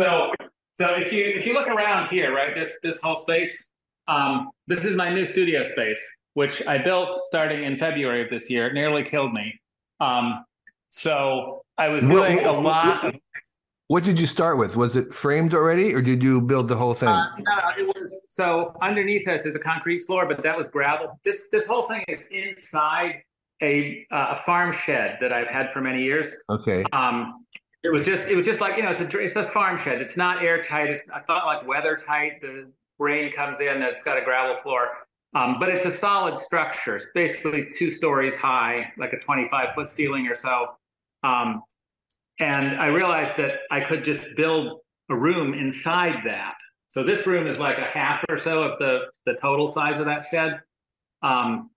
so 0.00 0.32
so 0.74 0.94
if 0.94 1.12
you 1.12 1.24
if 1.24 1.46
you 1.46 1.54
look 1.54 1.68
around 1.68 2.08
here, 2.08 2.34
right, 2.34 2.54
this 2.54 2.78
this 2.82 3.00
whole 3.00 3.14
space, 3.14 3.70
um, 4.08 4.50
this 4.66 4.84
is 4.84 4.96
my 4.96 5.10
new 5.10 5.24
studio 5.24 5.62
space, 5.62 6.02
which 6.34 6.66
I 6.66 6.78
built 6.78 7.16
starting 7.26 7.62
in 7.64 7.78
February 7.78 8.24
of 8.24 8.30
this 8.30 8.50
year. 8.50 8.66
It 8.68 8.74
nearly 8.74 9.04
killed 9.04 9.32
me. 9.32 9.60
Um, 10.00 10.44
so 10.94 11.64
I 11.76 11.88
was 11.88 12.04
doing 12.04 12.36
what, 12.36 12.44
what, 12.44 12.54
a 12.54 12.60
lot. 12.60 13.06
Of, 13.06 13.16
what 13.88 14.04
did 14.04 14.18
you 14.18 14.26
start 14.26 14.58
with? 14.58 14.76
Was 14.76 14.94
it 14.94 15.12
framed 15.12 15.52
already, 15.52 15.92
or 15.92 16.00
did 16.00 16.22
you 16.22 16.40
build 16.40 16.68
the 16.68 16.76
whole 16.76 16.94
thing? 16.94 17.08
Uh, 17.08 17.30
no, 17.40 17.60
it 17.76 17.86
was. 17.96 18.28
So 18.30 18.76
underneath 18.80 19.26
us 19.26 19.44
is 19.44 19.56
a 19.56 19.58
concrete 19.58 20.04
floor, 20.04 20.24
but 20.24 20.40
that 20.44 20.56
was 20.56 20.68
gravel. 20.68 21.18
This 21.24 21.48
this 21.50 21.66
whole 21.66 21.88
thing 21.88 22.04
is 22.06 22.28
inside 22.28 23.22
a 23.60 24.06
uh, 24.12 24.28
a 24.30 24.36
farm 24.36 24.70
shed 24.70 25.18
that 25.20 25.32
I've 25.32 25.48
had 25.48 25.72
for 25.72 25.80
many 25.80 26.00
years. 26.00 26.32
Okay. 26.48 26.84
Um, 26.92 27.44
it 27.82 27.90
was 27.90 28.06
just 28.06 28.28
it 28.28 28.36
was 28.36 28.46
just 28.46 28.60
like 28.60 28.76
you 28.76 28.84
know 28.84 28.90
it's 28.90 29.00
a 29.00 29.18
it's 29.18 29.34
a 29.34 29.42
farm 29.42 29.76
shed. 29.76 30.00
It's 30.00 30.16
not 30.16 30.44
airtight. 30.44 30.90
It's 30.90 31.10
it's 31.14 31.28
not 31.28 31.44
like 31.44 31.66
weather 31.66 31.96
tight. 31.96 32.40
The 32.40 32.70
rain 33.00 33.32
comes 33.32 33.58
in. 33.58 33.82
It's 33.82 34.04
got 34.04 34.16
a 34.16 34.22
gravel 34.22 34.56
floor. 34.58 34.90
Um, 35.34 35.56
but 35.58 35.68
it's 35.68 35.84
a 35.84 35.90
solid 35.90 36.38
structure. 36.38 36.94
It's 36.94 37.06
basically 37.12 37.66
two 37.68 37.90
stories 37.90 38.36
high, 38.36 38.92
like 38.96 39.12
a 39.12 39.18
25 39.18 39.74
foot 39.74 39.90
ceiling 39.90 40.28
or 40.28 40.36
so. 40.36 40.68
Um, 41.24 41.62
and 42.38 42.80
I 42.80 42.86
realized 42.86 43.36
that 43.38 43.60
I 43.70 43.80
could 43.80 44.04
just 44.04 44.24
build 44.36 44.80
a 45.10 45.16
room 45.16 45.54
inside 45.54 46.22
that. 46.26 46.54
So 46.88 47.02
this 47.02 47.26
room 47.26 47.46
is 47.46 47.58
like 47.58 47.78
a 47.78 47.84
half 47.92 48.24
or 48.28 48.38
so 48.38 48.62
of 48.62 48.78
the 48.78 49.06
the 49.26 49.34
total 49.34 49.66
size 49.66 49.98
of 49.98 50.06
that 50.06 50.26
shed. 50.30 50.60
Um, 51.22 51.70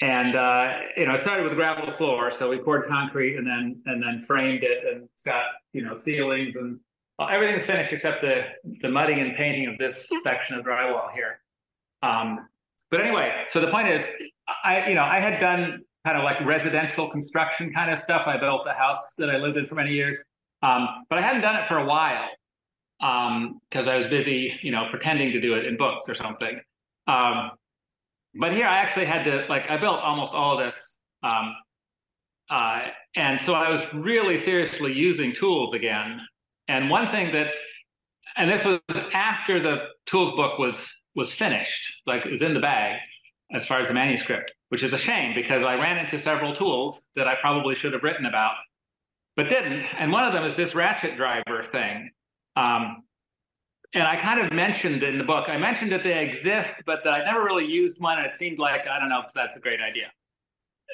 and 0.00 0.34
uh, 0.34 0.78
you 0.96 1.06
know, 1.06 1.14
it 1.14 1.20
started 1.20 1.44
with 1.44 1.54
gravel 1.54 1.90
floor, 1.92 2.30
so 2.30 2.50
we 2.50 2.58
poured 2.58 2.88
concrete 2.88 3.36
and 3.36 3.46
then 3.46 3.80
and 3.86 4.02
then 4.02 4.18
framed 4.18 4.64
it, 4.64 4.84
and 4.84 5.04
it's 5.04 5.22
got 5.22 5.44
you 5.72 5.82
know 5.82 5.94
ceilings 5.94 6.56
and 6.56 6.80
well, 7.18 7.28
everything's 7.28 7.64
finished 7.64 7.92
except 7.92 8.22
the 8.22 8.42
the 8.80 8.88
mudding 8.88 9.20
and 9.20 9.36
painting 9.36 9.66
of 9.68 9.78
this 9.78 10.08
section 10.22 10.56
of 10.56 10.64
drywall 10.64 11.12
here. 11.12 11.40
Um, 12.02 12.48
but 12.90 13.00
anyway, 13.00 13.44
so 13.48 13.60
the 13.60 13.70
point 13.70 13.88
is, 13.88 14.06
I 14.64 14.88
you 14.88 14.94
know 14.94 15.04
I 15.04 15.20
had 15.20 15.38
done 15.38 15.84
kind 16.04 16.18
of 16.18 16.24
like 16.24 16.44
residential 16.44 17.08
construction 17.08 17.72
kind 17.72 17.90
of 17.90 17.98
stuff. 17.98 18.26
I 18.26 18.36
built 18.36 18.66
a 18.66 18.74
house 18.74 19.14
that 19.16 19.30
I 19.30 19.38
lived 19.38 19.56
in 19.56 19.66
for 19.66 19.74
many 19.74 19.92
years, 19.92 20.22
um, 20.62 20.86
but 21.08 21.18
I 21.18 21.22
hadn't 21.22 21.42
done 21.42 21.56
it 21.56 21.66
for 21.66 21.78
a 21.78 21.84
while 21.84 22.28
because 22.98 23.88
um, 23.88 23.92
I 23.92 23.96
was 23.96 24.06
busy, 24.06 24.58
you 24.62 24.70
know, 24.70 24.86
pretending 24.90 25.32
to 25.32 25.40
do 25.40 25.54
it 25.54 25.66
in 25.66 25.76
books 25.76 26.08
or 26.08 26.14
something. 26.14 26.60
Um, 27.06 27.50
but 28.34 28.52
here 28.52 28.66
I 28.66 28.78
actually 28.78 29.06
had 29.06 29.24
to 29.24 29.46
like 29.48 29.70
I 29.70 29.76
built 29.76 30.00
almost 30.00 30.32
all 30.32 30.58
of 30.58 30.64
this, 30.64 30.98
um, 31.22 31.54
uh, 32.50 32.82
and 33.16 33.40
so 33.40 33.54
I 33.54 33.70
was 33.70 33.80
really 33.94 34.38
seriously 34.38 34.92
using 34.92 35.32
tools 35.32 35.72
again. 35.72 36.20
And 36.68 36.90
one 36.90 37.10
thing 37.10 37.32
that, 37.32 37.48
and 38.36 38.50
this 38.50 38.64
was 38.64 38.80
after 39.12 39.62
the 39.62 39.84
tools 40.06 40.32
book 40.32 40.58
was 40.58 40.90
was 41.14 41.32
finished, 41.32 42.02
like 42.06 42.26
it 42.26 42.30
was 42.30 42.42
in 42.42 42.54
the 42.54 42.60
bag 42.60 42.98
as 43.54 43.66
far 43.66 43.80
as 43.80 43.88
the 43.88 43.94
manuscript 43.94 44.50
which 44.74 44.82
is 44.82 44.92
a 44.92 44.98
shame 44.98 45.32
because 45.36 45.62
I 45.62 45.76
ran 45.76 45.98
into 45.98 46.18
several 46.18 46.52
tools 46.52 47.08
that 47.14 47.28
I 47.28 47.36
probably 47.40 47.76
should 47.76 47.92
have 47.92 48.02
written 48.02 48.26
about, 48.26 48.54
but 49.36 49.48
didn't. 49.48 49.84
And 49.96 50.10
one 50.10 50.24
of 50.24 50.32
them 50.32 50.44
is 50.44 50.56
this 50.56 50.74
ratchet 50.74 51.16
driver 51.16 51.62
thing. 51.70 52.10
Um, 52.56 53.04
and 53.94 54.02
I 54.02 54.20
kind 54.20 54.44
of 54.44 54.52
mentioned 54.52 55.04
in 55.04 55.16
the 55.16 55.22
book, 55.22 55.48
I 55.48 55.58
mentioned 55.58 55.92
that 55.92 56.02
they 56.02 56.26
exist, 56.26 56.82
but 56.86 57.04
that 57.04 57.12
I 57.12 57.24
never 57.24 57.44
really 57.44 57.66
used 57.66 58.02
one. 58.02 58.18
And 58.18 58.26
it 58.26 58.34
seemed 58.34 58.58
like, 58.58 58.88
I 58.88 58.98
don't 58.98 59.08
know 59.08 59.22
if 59.24 59.32
that's 59.32 59.56
a 59.56 59.60
great 59.60 59.80
idea. 59.80 60.06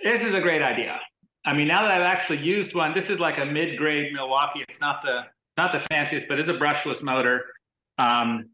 This 0.05 0.23
is 0.23 0.35
a 0.35 0.41
great 0.43 0.61
idea. 0.61 1.01
I 1.47 1.55
mean, 1.55 1.67
now 1.67 1.81
that 1.81 1.91
I've 1.91 2.03
actually 2.03 2.41
used 2.41 2.75
one, 2.75 2.93
this 2.93 3.09
is 3.09 3.19
like 3.19 3.39
a 3.39 3.47
mid-grade 3.47 4.13
Milwaukee. 4.13 4.63
It's 4.69 4.83
not 4.83 5.01
the 5.03 5.23
not 5.57 5.73
the 5.73 5.81
fanciest, 5.91 6.29
but 6.29 6.39
it's 6.39 6.51
a 6.51 6.55
brushless 6.55 7.03
motor. 7.03 7.47
Um, 7.97 8.51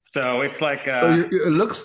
so 0.00 0.40
it's 0.40 0.60
like 0.60 0.88
a, 0.88 1.00
so 1.00 1.28
it 1.30 1.52
looks 1.52 1.84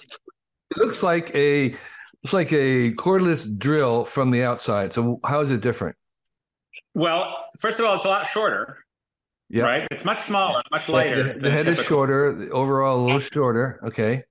it 0.71 0.77
looks 0.77 1.03
like 1.03 1.33
a 1.35 1.75
it's 2.23 2.33
like 2.33 2.51
a 2.51 2.93
cordless 2.93 3.57
drill 3.57 4.05
from 4.05 4.31
the 4.31 4.43
outside. 4.43 4.93
So 4.93 5.19
how 5.23 5.41
is 5.41 5.51
it 5.51 5.61
different? 5.61 5.95
Well, 6.93 7.35
first 7.59 7.79
of 7.79 7.85
all, 7.85 7.95
it's 7.95 8.05
a 8.05 8.09
lot 8.09 8.27
shorter. 8.27 8.77
Yeah. 9.49 9.63
Right. 9.63 9.87
It's 9.89 10.05
much 10.05 10.21
smaller, 10.21 10.61
much 10.71 10.89
lighter. 10.89 11.33
The, 11.33 11.39
the 11.39 11.49
head 11.49 11.65
typical. 11.65 11.81
is 11.81 11.87
shorter. 11.87 12.33
The 12.33 12.49
overall, 12.51 12.99
a 12.99 13.03
little 13.03 13.19
shorter. 13.19 13.79
Okay. 13.83 14.23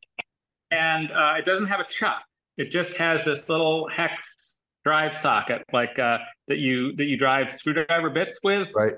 And 0.70 1.10
uh, 1.10 1.34
it 1.38 1.44
doesn't 1.44 1.66
have 1.66 1.80
a 1.80 1.86
chuck. 1.88 2.22
It 2.56 2.70
just 2.70 2.94
has 2.96 3.24
this 3.24 3.48
little 3.48 3.88
hex 3.88 4.58
drive 4.84 5.14
socket, 5.14 5.64
like 5.72 5.98
uh, 5.98 6.18
that 6.46 6.58
you 6.58 6.94
that 6.96 7.06
you 7.06 7.16
drive 7.16 7.50
screwdriver 7.50 8.10
bits 8.10 8.38
with. 8.42 8.72
Right. 8.76 8.94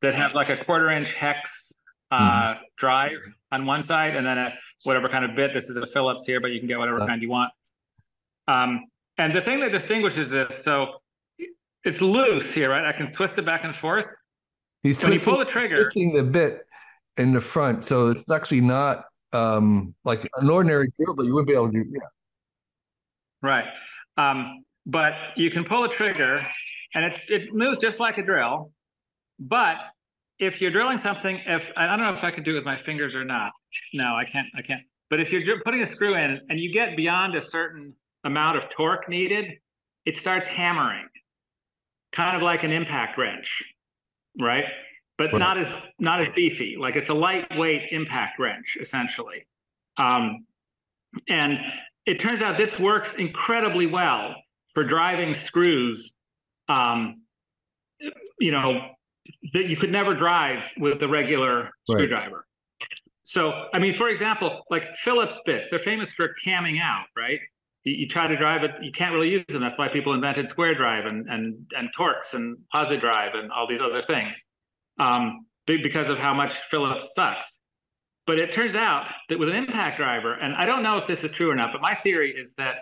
That 0.00 0.14
has 0.14 0.32
like 0.34 0.48
a 0.48 0.56
quarter 0.56 0.90
inch 0.90 1.14
hex 1.14 1.72
uh, 2.10 2.18
mm-hmm. 2.18 2.62
drive 2.76 3.18
on 3.50 3.66
one 3.66 3.82
side, 3.82 4.16
and 4.16 4.26
then 4.26 4.38
a 4.38 4.54
whatever 4.84 5.08
kind 5.08 5.24
of 5.24 5.34
bit. 5.34 5.52
This 5.52 5.68
is 5.68 5.76
a 5.76 5.86
Phillips 5.86 6.24
here, 6.24 6.40
but 6.40 6.48
you 6.48 6.58
can 6.58 6.68
get 6.68 6.78
whatever 6.78 7.00
uh, 7.00 7.06
kind 7.06 7.22
you 7.22 7.28
want 7.28 7.52
um, 8.48 8.86
and 9.18 9.34
the 9.34 9.40
thing 9.40 9.60
that 9.60 9.72
distinguishes 9.72 10.30
this, 10.30 10.64
so 10.64 10.94
it's 11.84 12.00
loose 12.00 12.52
here, 12.52 12.70
right? 12.70 12.84
I 12.84 12.92
can 12.92 13.12
twist 13.12 13.38
it 13.38 13.44
back 13.44 13.62
and 13.62 13.76
forth. 13.76 14.06
He's 14.82 14.98
when 15.00 15.10
twisting, 15.10 15.32
you 15.32 15.36
pull 15.36 15.44
the 15.44 15.50
trigger, 15.50 15.76
twisting 15.76 16.14
the 16.14 16.22
bit 16.22 16.66
in 17.18 17.32
the 17.32 17.40
front, 17.40 17.84
so 17.84 18.08
it's 18.08 18.28
actually 18.30 18.62
not 18.62 19.04
um, 19.32 19.94
like 20.04 20.26
an 20.36 20.48
ordinary 20.48 20.88
drill, 20.96 21.14
but 21.14 21.26
you 21.26 21.34
wouldn't 21.34 21.48
be 21.48 21.54
able 21.54 21.70
to 21.70 21.84
do. 21.84 21.90
Yeah. 21.92 22.00
Right, 23.42 23.66
um, 24.16 24.64
but 24.86 25.12
you 25.36 25.50
can 25.50 25.64
pull 25.64 25.82
the 25.82 25.88
trigger, 25.88 26.46
and 26.94 27.04
it 27.04 27.20
it 27.28 27.54
moves 27.54 27.78
just 27.78 28.00
like 28.00 28.18
a 28.18 28.22
drill. 28.22 28.72
But 29.38 29.76
if 30.38 30.60
you're 30.60 30.70
drilling 30.70 30.98
something, 30.98 31.40
if 31.46 31.70
I 31.76 31.86
don't 31.86 32.00
know 32.00 32.14
if 32.14 32.22
I 32.22 32.30
can 32.30 32.44
do 32.44 32.52
it 32.52 32.54
with 32.54 32.64
my 32.64 32.76
fingers 32.76 33.14
or 33.14 33.24
not. 33.24 33.52
No, 33.92 34.14
I 34.14 34.24
can't. 34.24 34.46
I 34.56 34.62
can't. 34.62 34.82
But 35.10 35.20
if 35.20 35.32
you're 35.32 35.60
putting 35.64 35.82
a 35.82 35.86
screw 35.86 36.14
in 36.14 36.40
and 36.48 36.60
you 36.60 36.72
get 36.72 36.96
beyond 36.96 37.34
a 37.34 37.40
certain 37.40 37.94
amount 38.24 38.58
of 38.58 38.68
torque 38.68 39.08
needed, 39.08 39.52
it 40.04 40.16
starts 40.16 40.48
hammering, 40.48 41.08
kind 42.12 42.36
of 42.36 42.42
like 42.42 42.62
an 42.62 42.72
impact 42.72 43.18
wrench, 43.18 43.62
right? 44.40 44.64
But 45.16 45.34
not 45.34 45.58
as 45.58 45.72
not 45.98 46.20
as 46.20 46.28
beefy. 46.36 46.76
Like 46.78 46.94
it's 46.94 47.08
a 47.08 47.14
lightweight 47.14 47.90
impact 47.90 48.38
wrench, 48.38 48.76
essentially. 48.80 49.46
Um, 49.96 50.46
and 51.28 51.58
it 52.06 52.20
turns 52.20 52.42
out 52.42 52.56
this 52.56 52.78
works 52.78 53.14
incredibly 53.14 53.86
well 53.86 54.36
for 54.72 54.84
driving 54.84 55.34
screws. 55.34 56.14
Um, 56.68 57.22
you 58.38 58.52
know 58.52 58.90
that 59.52 59.66
you 59.66 59.76
could 59.76 59.92
never 59.92 60.14
drive 60.14 60.70
with 60.78 61.00
the 61.00 61.08
regular 61.08 61.62
right. 61.64 61.72
screwdriver. 61.88 62.46
so, 63.22 63.66
I 63.72 63.78
mean, 63.78 63.94
for 63.94 64.08
example, 64.08 64.62
like 64.70 64.94
Phillips 64.96 65.40
bits, 65.44 65.66
they're 65.70 65.78
famous 65.78 66.12
for 66.12 66.34
camming 66.44 66.80
out, 66.80 67.06
right? 67.16 67.40
You, 67.84 67.94
you, 67.94 68.08
try 68.08 68.26
to 68.26 68.36
drive 68.36 68.64
it, 68.64 68.82
you 68.82 68.92
can't 68.92 69.12
really 69.12 69.30
use 69.30 69.44
them. 69.48 69.62
That's 69.62 69.78
why 69.78 69.88
people 69.88 70.12
invented 70.12 70.48
square 70.48 70.74
drive 70.74 71.06
and 71.06 71.28
and 71.28 71.56
and 71.76 71.88
Torx 71.96 72.34
and 72.34 72.58
Pozidriv 72.74 73.36
and 73.36 73.50
all 73.52 73.66
these 73.66 73.80
other 73.80 74.02
things, 74.02 74.46
um, 74.98 75.46
because 75.66 76.08
of 76.08 76.18
how 76.18 76.34
much 76.34 76.54
Phillips 76.54 77.14
sucks. 77.14 77.60
But 78.26 78.38
it 78.38 78.52
turns 78.52 78.74
out 78.74 79.10
that 79.30 79.38
with 79.38 79.48
an 79.48 79.54
impact 79.54 79.96
driver, 79.96 80.34
and 80.34 80.54
I 80.54 80.66
don't 80.66 80.82
know 80.82 80.98
if 80.98 81.06
this 81.06 81.24
is 81.24 81.32
true 81.32 81.50
or 81.50 81.54
not, 81.54 81.72
but 81.72 81.80
my 81.80 81.94
theory 81.94 82.34
is 82.36 82.54
that 82.56 82.80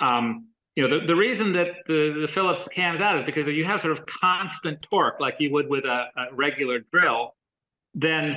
um, 0.00 0.46
you 0.78 0.86
know 0.86 1.00
the, 1.00 1.06
the 1.06 1.16
reason 1.16 1.52
that 1.54 1.74
the, 1.88 2.20
the 2.20 2.28
Phillips 2.28 2.68
cams 2.68 3.00
out 3.00 3.16
is 3.16 3.24
because 3.24 3.48
if 3.48 3.56
you 3.56 3.64
have 3.64 3.80
sort 3.80 3.92
of 3.98 4.06
constant 4.06 4.80
torque 4.82 5.18
like 5.18 5.34
you 5.40 5.50
would 5.52 5.68
with 5.68 5.84
a, 5.84 6.06
a 6.16 6.34
regular 6.34 6.78
drill, 6.92 7.34
then 7.94 8.36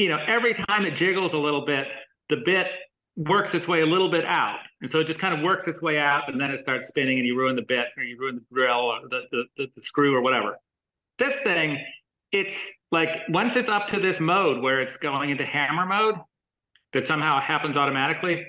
you 0.00 0.08
know, 0.08 0.18
every 0.26 0.54
time 0.54 0.86
it 0.86 0.96
jiggles 0.96 1.34
a 1.34 1.38
little 1.38 1.66
bit, 1.66 1.88
the 2.30 2.36
bit 2.36 2.68
works 3.16 3.54
its 3.54 3.68
way 3.68 3.82
a 3.82 3.86
little 3.86 4.08
bit 4.08 4.24
out. 4.24 4.60
And 4.80 4.90
so 4.90 5.00
it 5.00 5.06
just 5.06 5.20
kind 5.20 5.34
of 5.34 5.40
works 5.40 5.68
its 5.68 5.82
way 5.82 5.98
out 5.98 6.32
and 6.32 6.40
then 6.40 6.50
it 6.50 6.58
starts 6.58 6.88
spinning 6.88 7.18
and 7.18 7.26
you 7.26 7.36
ruin 7.36 7.54
the 7.54 7.66
bit 7.68 7.88
or 7.98 8.02
you 8.02 8.16
ruin 8.18 8.36
the 8.36 8.54
drill 8.54 8.78
or 8.78 9.00
the, 9.10 9.22
the, 9.30 9.44
the, 9.58 9.66
the 9.74 9.80
screw 9.82 10.16
or 10.16 10.22
whatever. 10.22 10.56
This 11.18 11.34
thing, 11.42 11.84
it's 12.32 12.80
like 12.90 13.10
once 13.28 13.56
it's 13.56 13.68
up 13.68 13.88
to 13.88 14.00
this 14.00 14.20
mode 14.20 14.62
where 14.62 14.80
it's 14.80 14.96
going 14.96 15.28
into 15.28 15.44
hammer 15.44 15.84
mode 15.84 16.14
that 16.94 17.04
somehow 17.04 17.40
happens 17.40 17.76
automatically, 17.76 18.46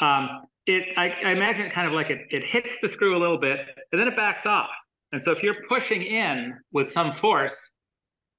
um, 0.00 0.28
it 0.68 0.84
I, 0.96 1.08
I 1.24 1.32
imagine 1.32 1.66
it 1.66 1.72
kind 1.72 1.88
of 1.88 1.94
like 1.94 2.10
it, 2.10 2.26
it 2.30 2.44
hits 2.44 2.80
the 2.80 2.88
screw 2.88 3.16
a 3.16 3.18
little 3.18 3.38
bit 3.38 3.60
and 3.90 4.00
then 4.00 4.06
it 4.06 4.16
backs 4.16 4.46
off. 4.46 4.70
And 5.10 5.22
so 5.22 5.32
if 5.32 5.42
you're 5.42 5.56
pushing 5.68 6.02
in 6.02 6.54
with 6.72 6.90
some 6.90 7.12
force, 7.12 7.74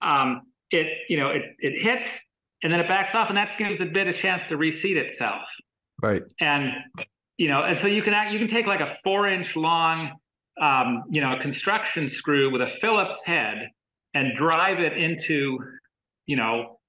um, 0.01 0.43
it 0.71 0.87
you 1.09 1.17
know 1.17 1.29
it 1.29 1.41
it 1.57 1.81
hits 1.81 2.21
and 2.61 2.71
then 2.71 2.79
it 2.79 2.87
backs 2.87 3.15
off, 3.15 3.29
and 3.29 3.37
that 3.37 3.57
gives 3.57 3.79
the 3.79 3.85
bit 3.85 4.07
a 4.07 4.13
chance 4.13 4.47
to 4.47 4.57
reseat 4.57 4.97
itself. 4.97 5.47
Right. 6.01 6.21
And 6.39 6.71
you 7.37 7.47
know, 7.47 7.63
and 7.63 7.77
so 7.77 7.87
you 7.87 8.01
can 8.01 8.13
act, 8.13 8.31
you 8.31 8.39
can 8.39 8.47
take 8.47 8.67
like 8.67 8.81
a 8.81 8.97
four 9.03 9.27
inch 9.27 9.55
long, 9.55 10.11
um, 10.61 11.03
you 11.09 11.21
know, 11.21 11.37
construction 11.41 12.07
screw 12.07 12.51
with 12.51 12.61
a 12.61 12.67
Phillips 12.67 13.21
head 13.25 13.69
and 14.13 14.37
drive 14.37 14.79
it 14.79 14.97
into, 14.97 15.57
you 16.25 16.35
know, 16.35 16.79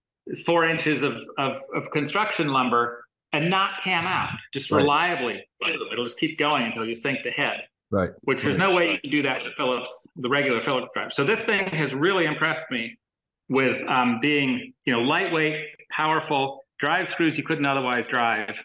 four 0.45 0.67
inches 0.67 1.03
of 1.03 1.17
of, 1.39 1.57
of 1.75 1.91
construction 1.93 2.49
lumber 2.49 3.05
and 3.33 3.51
not 3.51 3.83
cam 3.83 4.07
out, 4.07 4.31
just 4.53 4.71
right. 4.71 4.79
reliably. 4.79 5.45
It'll 5.67 6.05
just 6.05 6.19
keep 6.19 6.39
going 6.39 6.65
until 6.65 6.85
you 6.85 6.95
sink 6.95 7.21
the 7.25 7.31
head. 7.31 7.63
Right. 7.91 8.11
Which 8.23 8.43
there's 8.43 8.59
no 8.59 8.73
way 8.73 8.93
you 8.93 9.01
can 9.01 9.11
do 9.11 9.23
that 9.23 9.43
with 9.43 9.55
Phillips, 9.55 9.91
the 10.17 10.29
regular 10.29 10.63
Phillips 10.63 10.89
drive. 10.95 11.13
So 11.13 11.25
this 11.25 11.41
thing 11.41 11.67
has 11.71 11.93
really 11.93 12.25
impressed 12.25 12.71
me 12.71 12.97
with 13.49 13.85
um, 13.89 14.21
being 14.21 14.73
you 14.85 14.93
know 14.93 15.01
lightweight, 15.01 15.65
powerful, 15.91 16.65
drive 16.79 17.09
screws 17.09 17.37
you 17.37 17.45
couldn't 17.45 17.67
otherwise 17.67 18.07
drive. 18.07 18.65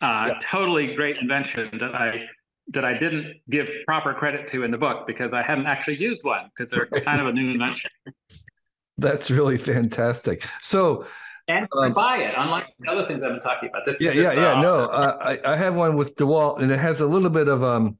Uh, 0.00 0.28
yeah. 0.28 0.38
Totally 0.48 0.94
great 0.94 1.16
invention 1.18 1.70
that 1.78 1.94
I 1.94 2.26
that 2.68 2.84
I 2.84 2.96
didn't 2.96 3.36
give 3.50 3.70
proper 3.86 4.14
credit 4.14 4.46
to 4.48 4.62
in 4.62 4.70
the 4.70 4.78
book 4.78 5.06
because 5.06 5.34
I 5.34 5.42
hadn't 5.42 5.66
actually 5.66 5.96
used 5.96 6.24
one 6.24 6.46
because 6.46 6.70
they're 6.70 6.86
kind 6.86 7.20
of 7.20 7.26
a 7.26 7.32
new 7.32 7.50
invention. 7.50 7.90
That's 8.98 9.30
really 9.30 9.58
fantastic. 9.58 10.46
So 10.60 11.06
and 11.48 11.68
um, 11.76 11.92
buy 11.92 12.18
it, 12.18 12.34
unlike 12.36 12.66
the 12.78 12.90
other 12.90 13.06
things 13.06 13.22
I've 13.22 13.32
been 13.32 13.42
talking 13.42 13.68
about. 13.68 13.82
This 13.86 14.00
yeah, 14.00 14.12
yeah, 14.12 14.32
yeah. 14.32 14.60
No, 14.60 14.86
uh, 14.86 15.38
I 15.44 15.52
I 15.52 15.56
have 15.56 15.74
one 15.74 15.96
with 15.96 16.16
Dewalt, 16.16 16.62
and 16.62 16.70
it 16.72 16.78
has 16.78 17.00
a 17.00 17.06
little 17.06 17.30
bit 17.30 17.48
of 17.48 17.62
um 17.62 17.98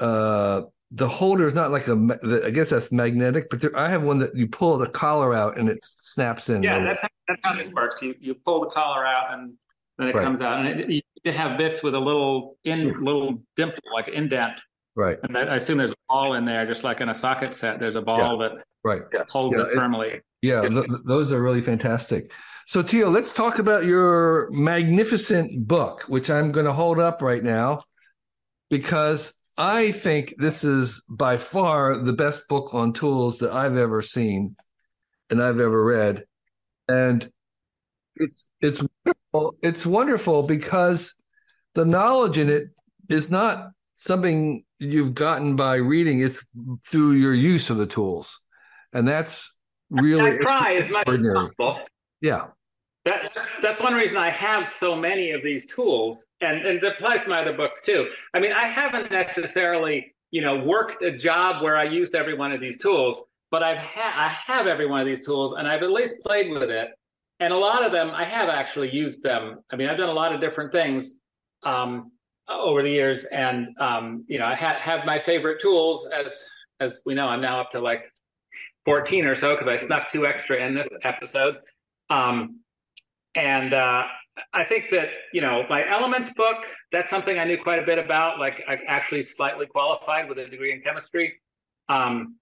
uh 0.00 0.62
the 0.90 1.08
holder 1.08 1.46
is 1.46 1.54
not 1.54 1.70
like 1.70 1.88
a 1.88 2.42
i 2.46 2.50
guess 2.50 2.70
that's 2.70 2.92
magnetic 2.92 3.50
but 3.50 3.60
there, 3.60 3.76
i 3.76 3.88
have 3.88 4.02
one 4.02 4.18
that 4.18 4.34
you 4.36 4.46
pull 4.46 4.78
the 4.78 4.88
collar 4.88 5.34
out 5.34 5.58
and 5.58 5.68
it 5.68 5.78
snaps 5.82 6.48
in 6.48 6.62
yeah 6.62 6.82
that, 6.82 7.10
that's 7.28 7.40
how 7.42 7.54
this 7.54 7.72
works 7.72 8.00
you, 8.00 8.14
you 8.20 8.34
pull 8.34 8.60
the 8.60 8.70
collar 8.70 9.04
out 9.04 9.34
and 9.34 9.54
then 9.98 10.08
it 10.08 10.14
right. 10.14 10.24
comes 10.24 10.40
out 10.40 10.64
and 10.64 10.80
it, 10.80 11.04
you 11.24 11.32
have 11.32 11.58
bits 11.58 11.82
with 11.82 11.94
a 11.94 11.98
little 11.98 12.56
in 12.64 12.92
little 13.04 13.42
dimple 13.56 13.82
like 13.92 14.08
indent 14.08 14.52
right 14.94 15.18
and 15.24 15.36
i 15.36 15.56
assume 15.56 15.78
there's 15.78 15.92
a 15.92 15.96
ball 16.08 16.34
in 16.34 16.44
there 16.44 16.66
just 16.66 16.84
like 16.84 17.00
in 17.00 17.08
a 17.08 17.14
socket 17.14 17.54
set 17.54 17.80
there's 17.80 17.96
a 17.96 18.02
ball 18.02 18.40
yeah. 18.40 18.48
that 18.48 18.64
right 18.84 19.02
holds 19.28 19.56
yeah, 19.56 19.64
it 19.64 19.72
firmly 19.72 20.08
it, 20.08 20.24
yeah 20.44 20.62
th- 20.62 20.86
those 21.04 21.32
are 21.32 21.42
really 21.42 21.62
fantastic 21.62 22.30
so 22.66 22.82
Theo, 22.82 23.10
let's 23.10 23.32
talk 23.32 23.58
about 23.58 23.84
your 23.84 24.48
magnificent 24.50 25.66
book 25.66 26.04
which 26.08 26.30
i'm 26.30 26.52
going 26.52 26.66
to 26.66 26.72
hold 26.72 26.98
up 26.98 27.22
right 27.22 27.42
now 27.42 27.80
because 28.70 29.34
I 29.56 29.92
think 29.92 30.34
this 30.36 30.64
is 30.64 31.02
by 31.08 31.36
far 31.36 31.96
the 31.96 32.12
best 32.12 32.48
book 32.48 32.74
on 32.74 32.92
tools 32.92 33.38
that 33.38 33.52
I've 33.52 33.76
ever 33.76 34.02
seen 34.02 34.56
and 35.30 35.40
I've 35.40 35.60
ever 35.60 35.84
read. 35.84 36.24
And 36.88 37.30
it's 38.16 38.48
it's 38.60 38.82
wonderful. 39.04 39.56
it's 39.62 39.86
wonderful 39.86 40.42
because 40.42 41.14
the 41.74 41.84
knowledge 41.84 42.38
in 42.38 42.50
it 42.50 42.68
is 43.08 43.30
not 43.30 43.70
something 43.96 44.64
you've 44.78 45.14
gotten 45.14 45.56
by 45.56 45.76
reading, 45.76 46.20
it's 46.20 46.44
through 46.86 47.12
your 47.12 47.34
use 47.34 47.70
of 47.70 47.76
the 47.76 47.86
tools. 47.86 48.40
And 48.92 49.06
that's 49.06 49.53
really 49.90 50.32
I 50.32 50.36
try 50.38 50.74
as 50.74 50.90
much 50.90 51.08
as 51.08 51.32
possible. 51.32 51.80
Yeah. 52.20 52.46
That's 53.04 53.56
that's 53.60 53.80
one 53.80 53.92
reason 53.92 54.16
I 54.16 54.30
have 54.30 54.66
so 54.66 54.96
many 54.96 55.32
of 55.32 55.42
these 55.42 55.66
tools, 55.66 56.26
and 56.40 56.66
and 56.66 56.82
it 56.82 56.84
applies 56.84 57.24
to 57.24 57.30
my 57.30 57.42
other 57.42 57.52
books 57.52 57.82
too. 57.82 58.08
I 58.32 58.40
mean, 58.40 58.52
I 58.52 58.66
haven't 58.66 59.10
necessarily 59.12 60.14
you 60.30 60.40
know 60.40 60.56
worked 60.56 61.02
a 61.02 61.10
job 61.16 61.62
where 61.62 61.76
I 61.76 61.84
used 61.84 62.14
every 62.14 62.34
one 62.34 62.50
of 62.50 62.62
these 62.62 62.78
tools, 62.78 63.20
but 63.50 63.62
I've 63.62 63.76
had 63.76 64.14
I 64.16 64.28
have 64.28 64.66
every 64.66 64.86
one 64.86 65.00
of 65.00 65.06
these 65.06 65.26
tools, 65.26 65.52
and 65.52 65.68
I've 65.68 65.82
at 65.82 65.90
least 65.90 66.24
played 66.24 66.50
with 66.50 66.70
it. 66.70 66.92
And 67.40 67.52
a 67.52 67.56
lot 67.58 67.84
of 67.84 67.92
them, 67.92 68.10
I 68.10 68.24
have 68.24 68.48
actually 68.48 68.90
used 68.90 69.22
them. 69.22 69.58
I 69.70 69.76
mean, 69.76 69.88
I've 69.88 69.98
done 69.98 70.08
a 70.08 70.12
lot 70.12 70.34
of 70.34 70.40
different 70.40 70.72
things 70.72 71.20
um, 71.64 72.10
over 72.48 72.82
the 72.82 72.90
years, 72.90 73.24
and 73.24 73.68
um, 73.78 74.24
you 74.28 74.38
know, 74.38 74.46
I 74.46 74.54
ha- 74.54 74.78
have 74.80 75.04
my 75.04 75.18
favorite 75.18 75.60
tools. 75.60 76.08
As 76.08 76.48
as 76.80 77.02
we 77.04 77.12
know, 77.12 77.28
I'm 77.28 77.42
now 77.42 77.60
up 77.60 77.70
to 77.72 77.80
like 77.80 78.10
14 78.84 79.24
or 79.26 79.34
so 79.34 79.54
because 79.54 79.68
I 79.68 79.76
snuck 79.76 80.10
two 80.10 80.26
extra 80.26 80.64
in 80.64 80.74
this 80.74 80.88
episode. 81.02 81.56
Um, 82.10 82.60
and 83.34 83.74
uh, 83.74 84.04
I 84.52 84.64
think 84.64 84.86
that 84.92 85.08
you 85.32 85.40
know 85.40 85.64
my 85.68 85.88
Elements 85.88 86.32
book. 86.34 86.58
That's 86.92 87.10
something 87.10 87.38
I 87.38 87.44
knew 87.44 87.58
quite 87.58 87.82
a 87.82 87.86
bit 87.86 87.98
about. 87.98 88.38
Like 88.38 88.62
I 88.68 88.78
actually 88.86 89.22
slightly 89.22 89.66
qualified 89.66 90.28
with 90.28 90.38
a 90.38 90.46
degree 90.46 90.72
in 90.72 90.80
chemistry. 90.82 91.34
Um, 91.88 92.36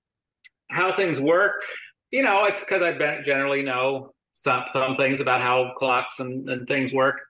how 0.71 0.95
things 0.95 1.21
work, 1.21 1.63
you 2.11 2.23
know, 2.23 2.45
it's 2.45 2.61
because 2.61 2.83
I 2.83 2.93
generally 3.23 3.63
know 3.63 4.13
some 4.35 4.65
some 4.73 4.97
things 4.97 5.21
about 5.21 5.41
how 5.41 5.73
clocks 5.79 6.21
and, 6.21 6.49
and 6.49 6.69
things 6.69 6.93
work. 6.93 7.21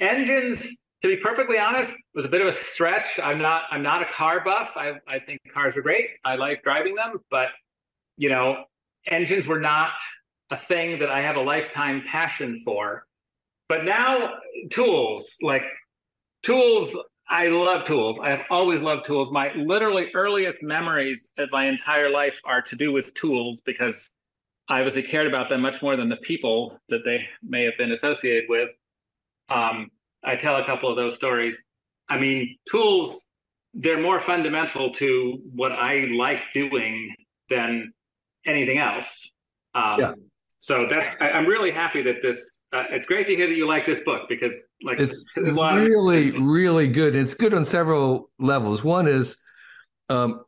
Engines, 0.00 0.82
to 1.02 1.08
be 1.08 1.16
perfectly 1.16 1.58
honest, 1.58 1.92
was 2.14 2.24
a 2.24 2.28
bit 2.28 2.40
of 2.40 2.46
a 2.46 2.52
stretch. 2.52 3.18
I'm 3.22 3.38
not 3.38 3.64
I'm 3.70 3.82
not 3.82 4.02
a 4.02 4.12
car 4.12 4.42
buff. 4.44 4.72
I 4.76 4.94
I 5.08 5.18
think 5.18 5.40
cars 5.52 5.76
are 5.76 5.82
great. 5.82 6.10
I 6.24 6.36
like 6.36 6.62
driving 6.62 6.94
them, 6.94 7.18
but 7.30 7.48
you 8.16 8.28
know, 8.28 8.64
engines 9.06 9.46
were 9.46 9.60
not 9.60 9.92
a 10.50 10.56
thing 10.56 10.98
that 10.98 11.10
I 11.10 11.20
have 11.20 11.36
a 11.36 11.40
lifetime 11.40 12.02
passion 12.06 12.58
for. 12.64 13.06
But 13.68 13.84
now 13.84 14.34
tools, 14.70 15.36
like 15.40 15.64
tools, 16.42 16.96
I 17.28 17.48
love 17.48 17.86
tools. 17.86 18.18
I 18.18 18.30
have 18.30 18.42
always 18.50 18.82
loved 18.82 19.06
tools. 19.06 19.30
My 19.30 19.52
literally 19.54 20.10
earliest 20.14 20.62
memories 20.62 21.32
of 21.38 21.48
my 21.50 21.64
entire 21.64 22.10
life 22.10 22.40
are 22.44 22.60
to 22.62 22.76
do 22.76 22.92
with 22.92 23.14
tools 23.14 23.62
because 23.62 24.12
I 24.68 24.78
obviously 24.78 25.02
cared 25.02 25.26
about 25.26 25.48
them 25.48 25.62
much 25.62 25.82
more 25.82 25.96
than 25.96 26.08
the 26.08 26.18
people 26.18 26.78
that 26.90 27.00
they 27.04 27.26
may 27.42 27.64
have 27.64 27.74
been 27.78 27.92
associated 27.92 28.44
with. 28.48 28.70
Um, 29.48 29.90
I 30.22 30.36
tell 30.36 30.56
a 30.56 30.66
couple 30.66 30.90
of 30.90 30.96
those 30.96 31.16
stories. 31.16 31.64
I 32.08 32.18
mean, 32.18 32.58
tools, 32.70 33.28
they're 33.74 34.00
more 34.00 34.20
fundamental 34.20 34.92
to 34.94 35.40
what 35.54 35.72
I 35.72 36.08
like 36.14 36.40
doing 36.52 37.14
than 37.48 37.92
anything 38.46 38.78
else. 38.78 39.30
Um, 39.74 40.00
yeah. 40.00 40.12
so 40.58 40.86
that's 40.88 41.20
I, 41.20 41.30
am 41.30 41.46
really 41.46 41.70
happy 41.70 42.02
that 42.02 42.22
this 42.22 42.64
uh, 42.72 42.84
it's 42.90 43.06
great 43.06 43.26
to 43.26 43.36
hear 43.36 43.46
that 43.46 43.56
you 43.56 43.66
like 43.66 43.86
this 43.86 44.00
book 44.00 44.28
because 44.28 44.68
like 44.82 45.00
it's 45.00 45.26
really 45.36 46.28
of- 46.28 46.34
really 46.36 46.88
good. 46.88 47.16
It's 47.16 47.34
good 47.34 47.54
on 47.54 47.64
several 47.64 48.30
levels. 48.38 48.84
One 48.84 49.06
is 49.06 49.36
um 50.08 50.44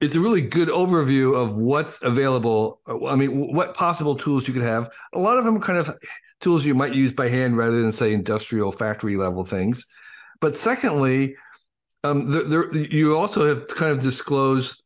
it's 0.00 0.14
a 0.14 0.20
really 0.20 0.42
good 0.42 0.68
overview 0.68 1.34
of 1.34 1.56
what's 1.56 2.02
available 2.02 2.82
i 3.08 3.14
mean 3.14 3.54
what 3.54 3.72
possible 3.72 4.14
tools 4.14 4.46
you 4.46 4.52
could 4.52 4.62
have. 4.62 4.90
A 5.14 5.18
lot 5.18 5.38
of 5.38 5.44
them 5.44 5.56
are 5.56 5.60
kind 5.60 5.78
of 5.78 5.96
tools 6.40 6.66
you 6.66 6.74
might 6.74 6.94
use 6.94 7.12
by 7.12 7.30
hand 7.30 7.56
rather 7.56 7.80
than 7.80 7.92
say 7.92 8.12
industrial 8.12 8.70
factory 8.70 9.16
level 9.16 9.44
things. 9.44 9.86
But 10.40 10.58
secondly 10.58 11.36
um, 12.04 12.30
there, 12.50 12.74
you 12.74 13.16
also 13.16 13.48
have 13.48 13.68
kind 13.68 13.90
of 13.90 14.00
disclosed 14.00 14.82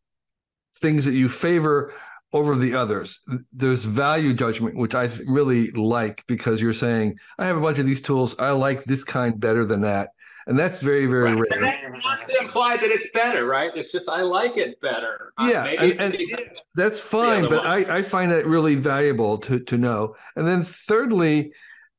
things 0.80 1.04
that 1.04 1.12
you 1.12 1.28
favor 1.28 1.92
over 2.32 2.54
the 2.56 2.74
others. 2.74 3.20
There's 3.52 3.84
value 3.84 4.32
judgment, 4.34 4.76
which 4.76 4.94
I 4.94 5.10
really 5.26 5.70
like 5.72 6.24
because 6.26 6.60
you're 6.60 6.72
saying, 6.72 7.18
I 7.38 7.46
have 7.46 7.56
a 7.56 7.60
bunch 7.60 7.78
of 7.78 7.86
these 7.86 8.02
tools. 8.02 8.36
I 8.38 8.50
like 8.50 8.84
this 8.84 9.04
kind 9.04 9.38
better 9.38 9.64
than 9.64 9.80
that. 9.82 10.10
and 10.50 10.58
that's 10.58 10.80
very 10.80 11.06
very 11.06 11.32
right. 11.32 11.40
rare. 11.40 11.46
And 11.52 11.64
that's 11.64 12.02
not 12.02 12.22
to 12.22 12.38
imply 12.40 12.76
that 12.76 12.90
it's 12.90 13.08
better, 13.14 13.46
right? 13.46 13.70
It's 13.74 13.92
just 13.92 14.08
I 14.08 14.22
like 14.22 14.56
it 14.56 14.80
better. 14.80 15.32
Uh, 15.38 15.48
yeah, 15.52 15.62
uh, 15.62 15.84
and, 15.84 16.14
and 16.14 16.40
that's 16.74 16.98
fine, 16.98 17.48
but 17.48 17.64
I, 17.64 17.98
I 17.98 18.02
find 18.02 18.32
it 18.32 18.46
really 18.46 18.74
valuable 18.74 19.38
to 19.38 19.60
to 19.60 19.78
know. 19.78 20.16
And 20.34 20.46
then 20.46 20.64
thirdly, 20.64 21.52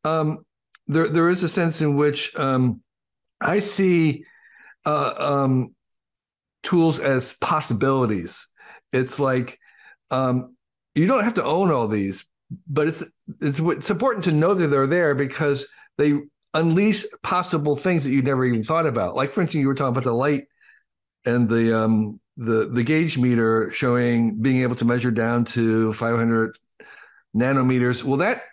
um, 0.03 0.45
there 0.87 1.07
there 1.07 1.29
is 1.29 1.43
a 1.43 1.49
sense 1.49 1.79
in 1.79 1.95
which 1.95 2.35
um, 2.35 2.81
I 3.39 3.59
see 3.59 4.25
uh, 4.85 5.13
um, 5.17 5.73
tools 6.61 6.99
as 6.99 7.33
possibilities. 7.33 8.47
It's 8.91 9.17
like 9.17 9.59
um, 10.11 10.55
you 10.95 11.07
don't 11.07 11.23
have 11.23 11.35
to 11.35 11.43
own 11.43 11.71
all 11.71 11.87
these, 11.87 12.25
but 12.67 12.87
it's 12.87 13.03
it's 13.39 13.59
it's 13.59 13.89
important 13.89 14.25
to 14.25 14.31
know 14.31 14.53
that 14.53 14.67
they're 14.67 14.87
there 14.87 15.15
because 15.15 15.67
they 15.97 16.19
unleash 16.53 17.05
possible 17.23 17.75
things 17.75 18.03
that 18.03 18.11
you 18.11 18.21
never 18.21 18.45
even 18.45 18.63
thought 18.63 18.85
about. 18.85 19.15
Like 19.15 19.33
for 19.33 19.41
instance, 19.41 19.61
you 19.61 19.67
were 19.67 19.75
talking 19.75 19.93
about 19.93 20.03
the 20.03 20.13
light 20.13 20.43
and 21.25 21.47
the 21.47 21.77
um 21.79 22.19
the 22.37 22.69
the 22.71 22.83
gauge 22.83 23.17
meter 23.17 23.71
showing 23.71 24.41
being 24.41 24.61
able 24.63 24.75
to 24.75 24.85
measure 24.85 25.11
down 25.11 25.45
to 25.45 25.93
500 25.93 26.57
nanometers. 27.35 28.03
Well, 28.03 28.17
that 28.17 28.43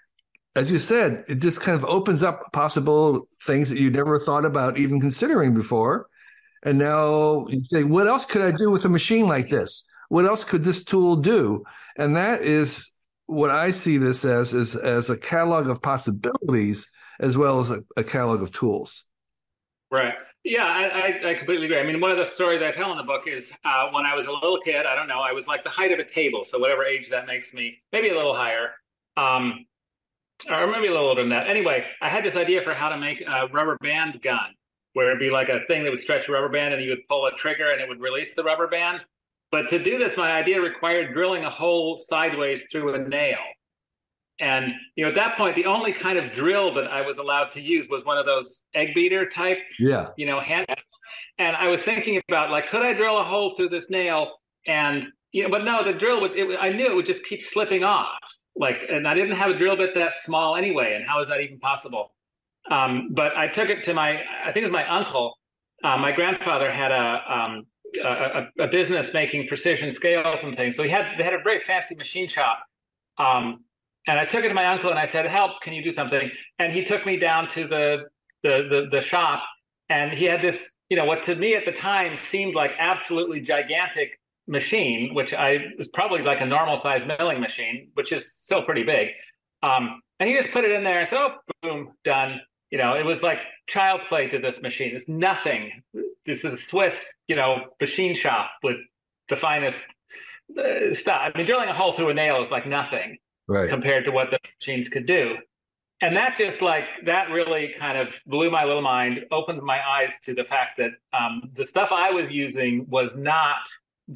as 0.57 0.71
you 0.71 0.79
said, 0.79 1.25
it 1.29 1.37
just 1.37 1.61
kind 1.61 1.77
of 1.77 1.85
opens 1.85 2.23
up 2.23 2.53
possible 2.53 3.29
things 3.47 3.71
that 3.71 3.79
you 3.79 3.91
never 3.91 4.19
thought 4.19 4.45
about 4.45 4.79
even 4.79 5.01
considering 5.01 5.55
before. 5.55 6.09
And 6.65 6.79
now 6.79 7.47
you 7.49 7.63
say, 7.63 7.85
what 7.85 8.09
else 8.09 8.25
could 8.25 8.43
I 8.43 8.51
do 8.51 8.71
with 8.71 8.85
a 8.85 8.89
machine 8.89 9.29
like 9.29 9.49
this? 9.49 9.88
What 10.09 10.25
else 10.25 10.45
could 10.45 10.65
this 10.65 10.85
tool 10.85 11.17
do? 11.17 11.65
And 11.97 12.17
that 12.17 12.43
is 12.43 12.91
what 13.27 13.51
I 13.51 13.71
see 13.71 13.99
this 13.99 14.25
as 14.25 14.55
is 14.55 14.75
as 14.75 15.11
a 15.11 15.17
catalog 15.17 15.69
of 15.69 15.83
possibilities 15.83 16.89
as 17.21 17.37
well 17.37 17.61
as 17.61 17.71
a, 17.71 17.83
a 17.97 18.05
catalog 18.05 18.43
of 18.43 18.53
tools. 18.53 19.05
Right. 19.91 20.15
Yeah, 20.45 20.65
I, 20.65 21.31
I, 21.31 21.35
completely 21.35 21.67
agree. 21.67 21.81
I 21.81 21.83
mean, 21.83 22.01
one 22.01 22.11
of 22.11 22.17
the 22.17 22.25
stories 22.25 22.63
I 22.63 22.71
tell 22.71 22.91
in 22.93 22.97
the 22.97 23.03
book 23.03 23.27
is 23.27 23.53
uh, 23.65 23.89
when 23.91 24.07
I 24.07 24.15
was 24.15 24.27
a 24.27 24.33
little 24.33 24.59
kid. 24.61 24.87
I 24.87 24.95
don't 24.95 25.09
know. 25.09 25.21
I 25.21 25.33
was 25.33 25.47
like 25.47 25.65
the 25.65 25.71
height 25.71 25.93
of 25.93 25.99
a 25.99 26.05
table, 26.05 26.45
so 26.45 26.59
whatever 26.59 26.85
age 26.85 27.11
that 27.11 27.27
makes 27.27 27.53
me, 27.53 27.83
maybe 27.93 28.09
a 28.09 28.15
little 28.15 28.35
higher, 28.35 28.71
um, 29.17 29.67
or 30.49 30.67
maybe 30.69 30.87
a 30.87 30.91
little 30.91 31.09
older 31.09 31.23
than 31.23 31.31
that. 31.31 31.49
Anyway, 31.49 31.85
I 32.01 32.09
had 32.09 32.25
this 32.25 32.37
idea 32.37 32.63
for 32.63 32.73
how 32.73 32.89
to 32.89 32.97
make 32.97 33.21
a 33.21 33.49
rubber 33.49 33.77
band 33.83 34.23
gun, 34.23 34.55
where 34.93 35.09
it'd 35.09 35.19
be 35.19 35.31
like 35.31 35.49
a 35.49 35.61
thing 35.67 35.83
that 35.85 35.91
would 35.91 35.99
stretch 35.99 36.29
a 36.29 36.33
rubber 36.33 36.49
band, 36.49 36.73
and 36.73 36.83
you 36.83 36.91
would 36.91 37.07
pull 37.09 37.27
a 37.27 37.33
trigger, 37.33 37.73
and 37.73 37.81
it 37.81 37.89
would 37.89 38.01
release 38.01 38.35
the 38.35 38.45
rubber 38.45 38.69
band. 38.69 39.05
But 39.51 39.71
to 39.71 39.83
do 39.83 39.99
this, 39.99 40.17
my 40.17 40.33
idea 40.33 40.61
required 40.61 41.15
drilling 41.15 41.45
a 41.45 41.51
hole 41.51 41.99
sideways 41.99 42.65
through 42.71 42.95
a 42.95 42.99
nail. 42.99 43.39
And 44.41 44.73
you 44.95 45.05
know, 45.05 45.09
at 45.09 45.15
that 45.17 45.37
point, 45.37 45.57
the 45.57 45.65
only 45.65 45.93
kind 45.93 46.19
of 46.19 46.33
drill 46.33 46.73
that 46.75 46.89
I 46.89 47.01
was 47.01 47.19
allowed 47.19 47.51
to 47.53 47.61
use 47.61 47.89
was 47.89 48.05
one 48.05 48.19
of 48.19 48.27
those 48.27 48.65
egg 48.75 48.95
beater 48.95 49.29
type, 49.29 49.59
yeah, 49.81 50.09
you 50.17 50.27
know, 50.27 50.39
hand. 50.39 50.67
And 51.39 51.57
I 51.57 51.69
was 51.69 51.83
thinking 51.83 52.21
about 52.29 52.51
like, 52.51 52.69
could 52.71 52.83
I 52.83 52.93
drill 52.93 53.19
a 53.19 53.25
hole 53.25 53.57
through 53.57 53.71
this 53.71 53.91
nail? 53.91 54.35
And 54.67 55.07
you 55.33 55.43
know, 55.43 55.51
but 55.51 55.65
no, 55.65 55.83
the 55.83 55.93
drill 55.93 56.21
would. 56.21 56.37
It, 56.37 56.57
I 56.61 56.71
knew 56.71 56.87
it 56.87 56.95
would 56.95 57.07
just 57.07 57.25
keep 57.25 57.43
slipping 57.43 57.83
off. 57.83 58.19
Like, 58.55 58.85
and 58.91 59.07
I 59.07 59.15
didn't 59.15 59.37
have 59.37 59.51
a 59.51 59.59
drill 59.59 59.77
bit 59.77 59.95
that 59.95 60.15
small 60.17 60.57
anyway. 60.57 60.95
And 60.95 61.07
how 61.07 61.21
is 61.21 61.29
that 61.29 61.41
even 61.41 61.59
possible? 61.61 62.13
Um, 62.71 63.11
but 63.13 63.37
I 63.37 63.49
took 63.49 63.71
it 63.71 63.85
to 63.85 63.95
my, 63.95 64.21
I 64.45 64.53
think 64.53 64.59
it 64.59 64.65
was 64.65 64.73
my 64.73 64.87
uncle. 64.89 65.35
Uh, 65.85 65.97
my 65.97 66.13
grandfather 66.13 66.71
had 66.71 66.91
a, 66.91 67.23
um, 67.33 67.67
a, 68.03 68.49
a, 68.59 68.69
business 68.69 69.13
making 69.13 69.49
precision 69.49 69.91
scales 69.91 70.43
and 70.43 70.57
things. 70.57 70.77
So 70.77 70.83
he 70.83 70.91
had 70.91 71.07
they 71.17 71.25
had 71.25 71.35
a 71.35 71.43
very 71.43 71.59
fancy 71.59 71.95
machine 71.95 72.29
shop. 72.29 72.59
Um, 73.19 73.65
and 74.07 74.19
I 74.19 74.25
took 74.25 74.45
it 74.45 74.49
to 74.49 74.55
my 74.55 74.67
uncle 74.67 74.91
and 74.91 74.99
I 74.99 75.05
said, 75.05 75.27
"Help! 75.27 75.61
Can 75.63 75.73
you 75.73 75.83
do 75.83 75.91
something?" 75.91 76.31
And 76.59 76.73
he 76.73 76.85
took 76.85 77.05
me 77.07 77.17
down 77.17 77.49
to 77.51 77.67
the 77.67 78.05
the 78.43 78.69
the, 78.71 78.89
the 78.91 79.01
shop, 79.01 79.43
and 79.89 80.13
he 80.13 80.25
had 80.25 80.43
this, 80.43 80.73
you 80.89 80.97
know, 80.97 81.05
what 81.05 81.23
to 81.25 81.35
me 81.35 81.55
at 81.55 81.65
the 81.65 81.73
time 81.73 82.17
seemed 82.17 82.55
like 82.55 82.73
absolutely 82.79 83.41
gigantic 83.41 84.19
machine, 84.47 85.15
which 85.15 85.35
I 85.35 85.67
was 85.77 85.89
probably 85.89 86.23
like 86.23 86.41
a 86.41 86.47
normal 86.47 86.77
size 86.77 87.05
milling 87.05 87.41
machine, 87.41 87.91
which 87.95 88.13
is 88.13 88.33
still 88.33 88.63
pretty 88.63 88.83
big. 88.83 89.09
Um, 89.63 90.01
and 90.21 90.29
he 90.29 90.37
just 90.37 90.51
put 90.53 90.65
it 90.65 90.73
in 90.73 90.85
there 90.85 91.01
and 91.01 91.09
said, 91.09 91.19
"Oh, 91.19 91.35
boom, 91.63 91.93
done." 92.05 92.41
You 92.71 92.79
know, 92.79 92.95
it 92.95 93.05
was 93.05 93.23
like 93.23 93.39
child's 93.67 94.05
play 94.05 94.29
to 94.29 94.39
this 94.39 94.61
machine. 94.61 94.95
It's 94.95 95.09
nothing. 95.09 95.83
This 96.27 96.45
is 96.45 96.53
a 96.53 96.57
Swiss, 96.57 96.99
you 97.27 97.37
know, 97.37 97.67
machine 97.81 98.15
shop 98.15 98.51
with 98.63 98.77
the 99.29 99.37
finest 99.37 99.85
uh, 100.59 100.93
stuff. 100.93 101.33
I 101.35 101.37
mean, 101.37 101.47
drilling 101.47 101.69
a 101.69 101.75
hole 101.75 101.93
through 101.93 102.11
a 102.11 102.15
nail 102.15 102.43
is 102.43 102.51
like 102.51 102.67
nothing 102.67 103.19
right. 103.47 103.69
compared 103.69 104.05
to 104.05 104.11
what 104.11 104.31
the 104.31 104.39
machines 104.61 104.89
could 104.89 105.07
do. 105.07 105.37
And 106.01 106.17
that 106.17 106.37
just 106.37 106.63
like 106.63 106.85
that 107.07 107.31
really 107.31 107.75
kind 107.79 107.99
of 107.99 108.21
blew 108.27 108.51
my 108.51 108.65
little 108.65 108.83
mind, 108.83 109.25
opened 109.33 109.63
my 109.63 109.81
eyes 109.85 110.21
to 110.21 110.35
the 110.35 110.45
fact 110.45 110.79
that 110.79 110.91
um, 111.13 111.51
the 111.55 111.65
stuff 111.65 111.91
I 111.91 112.11
was 112.11 112.31
using 112.31 112.87
was 112.89 113.17
not 113.17 113.57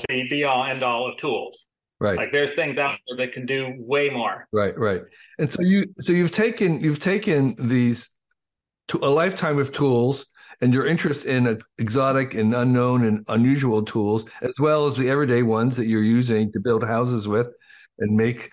the 0.08 0.28
be 0.28 0.44
all 0.44 0.64
end 0.64 0.82
all 0.84 1.10
of 1.10 1.18
tools. 1.18 1.66
Right. 2.00 2.16
Like 2.16 2.32
there's 2.32 2.54
things 2.54 2.78
out 2.78 2.98
there 3.08 3.26
that 3.26 3.32
can 3.32 3.46
do 3.46 3.74
way 3.78 4.10
more. 4.10 4.48
Right, 4.52 4.76
right. 4.78 5.02
And 5.38 5.52
so 5.52 5.62
you 5.62 5.86
so 5.98 6.12
you've 6.12 6.32
taken 6.32 6.80
you've 6.80 6.98
taken 6.98 7.54
these 7.58 8.08
to 8.88 8.98
a 8.98 9.10
lifetime 9.10 9.58
of 9.58 9.72
tools 9.72 10.26
and 10.60 10.72
your 10.72 10.86
interest 10.86 11.26
in 11.26 11.60
exotic 11.78 12.34
and 12.34 12.54
unknown 12.54 13.04
and 13.04 13.24
unusual 13.28 13.82
tools, 13.82 14.26
as 14.42 14.54
well 14.60 14.86
as 14.86 14.96
the 14.96 15.10
everyday 15.10 15.42
ones 15.42 15.76
that 15.76 15.88
you're 15.88 16.02
using 16.02 16.52
to 16.52 16.60
build 16.60 16.84
houses 16.84 17.26
with 17.26 17.48
and 17.98 18.16
make 18.16 18.52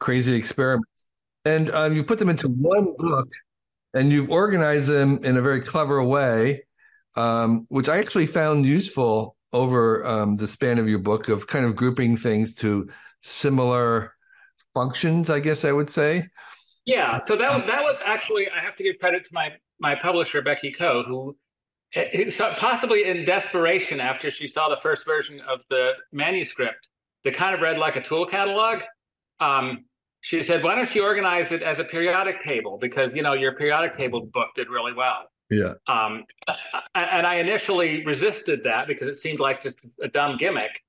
crazy 0.00 0.34
experiments. 0.34 1.06
And 1.44 1.70
um, 1.70 1.94
you 1.94 2.02
put 2.02 2.18
them 2.18 2.28
into 2.28 2.48
one 2.48 2.94
book 2.98 3.28
and 3.94 4.10
you've 4.10 4.30
organized 4.30 4.88
them 4.88 5.20
in 5.24 5.36
a 5.36 5.42
very 5.42 5.60
clever 5.60 6.02
way, 6.02 6.64
um, 7.14 7.66
which 7.68 7.88
I 7.88 7.98
actually 7.98 8.26
found 8.26 8.66
useful 8.66 9.36
over 9.52 10.04
um, 10.04 10.36
the 10.36 10.48
span 10.48 10.78
of 10.78 10.88
your 10.88 10.98
book 10.98 11.28
of 11.28 11.46
kind 11.46 11.64
of 11.64 11.76
grouping 11.76 12.16
things 12.16 12.54
to 12.56 12.90
similar 13.22 14.12
functions, 14.74 15.30
I 15.30 15.40
guess 15.40 15.64
I 15.64 15.72
would 15.72 15.88
say. 15.88 16.28
Yeah, 16.86 17.20
so 17.20 17.36
that 17.36 17.66
that 17.66 17.82
was 17.82 17.98
actually 18.04 18.48
I 18.48 18.64
have 18.64 18.76
to 18.76 18.84
give 18.84 18.98
credit 18.98 19.24
to 19.26 19.34
my 19.34 19.50
my 19.80 19.96
publisher 19.96 20.40
Becky 20.40 20.72
Koh, 20.72 21.02
who 21.02 21.36
possibly 22.58 23.04
in 23.04 23.24
desperation 23.24 24.00
after 24.00 24.30
she 24.30 24.46
saw 24.46 24.68
the 24.68 24.76
first 24.76 25.04
version 25.04 25.40
of 25.40 25.64
the 25.68 25.92
manuscript, 26.12 26.88
that 27.24 27.34
kind 27.34 27.54
of 27.54 27.60
read 27.60 27.76
like 27.76 27.96
a 27.96 28.02
tool 28.02 28.24
catalog. 28.24 28.82
Um, 29.40 29.84
she 30.20 30.42
said, 30.44 30.62
"Why 30.62 30.76
don't 30.76 30.92
you 30.94 31.02
organize 31.02 31.50
it 31.50 31.62
as 31.62 31.80
a 31.80 31.84
periodic 31.84 32.40
table? 32.40 32.78
Because 32.80 33.16
you 33.16 33.22
know 33.22 33.32
your 33.32 33.56
periodic 33.56 33.96
table 33.96 34.20
book 34.20 34.50
did 34.54 34.68
really 34.68 34.92
well." 34.92 35.28
Yeah. 35.50 35.74
Um, 35.88 36.24
and 36.94 37.26
I 37.26 37.36
initially 37.36 38.04
resisted 38.04 38.64
that 38.64 38.86
because 38.86 39.08
it 39.08 39.14
seemed 39.16 39.40
like 39.40 39.60
just 39.60 40.00
a 40.02 40.08
dumb 40.08 40.36
gimmick. 40.38 40.82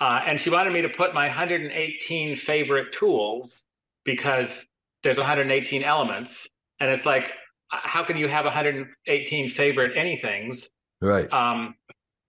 Uh, 0.00 0.20
and 0.26 0.40
she 0.40 0.50
wanted 0.50 0.72
me 0.72 0.82
to 0.82 0.88
put 0.88 1.14
my 1.14 1.26
118 1.26 2.36
favorite 2.36 2.92
tools 2.92 3.64
because 4.04 4.66
there's 5.04 5.18
118 5.18 5.84
elements, 5.84 6.48
and 6.80 6.90
it's 6.90 7.06
like 7.06 7.30
how 7.82 8.04
can 8.04 8.16
you 8.16 8.28
have 8.28 8.44
118 8.44 9.48
favorite 9.48 9.96
anythings? 9.96 10.66
Right. 11.00 11.32
Um, 11.32 11.74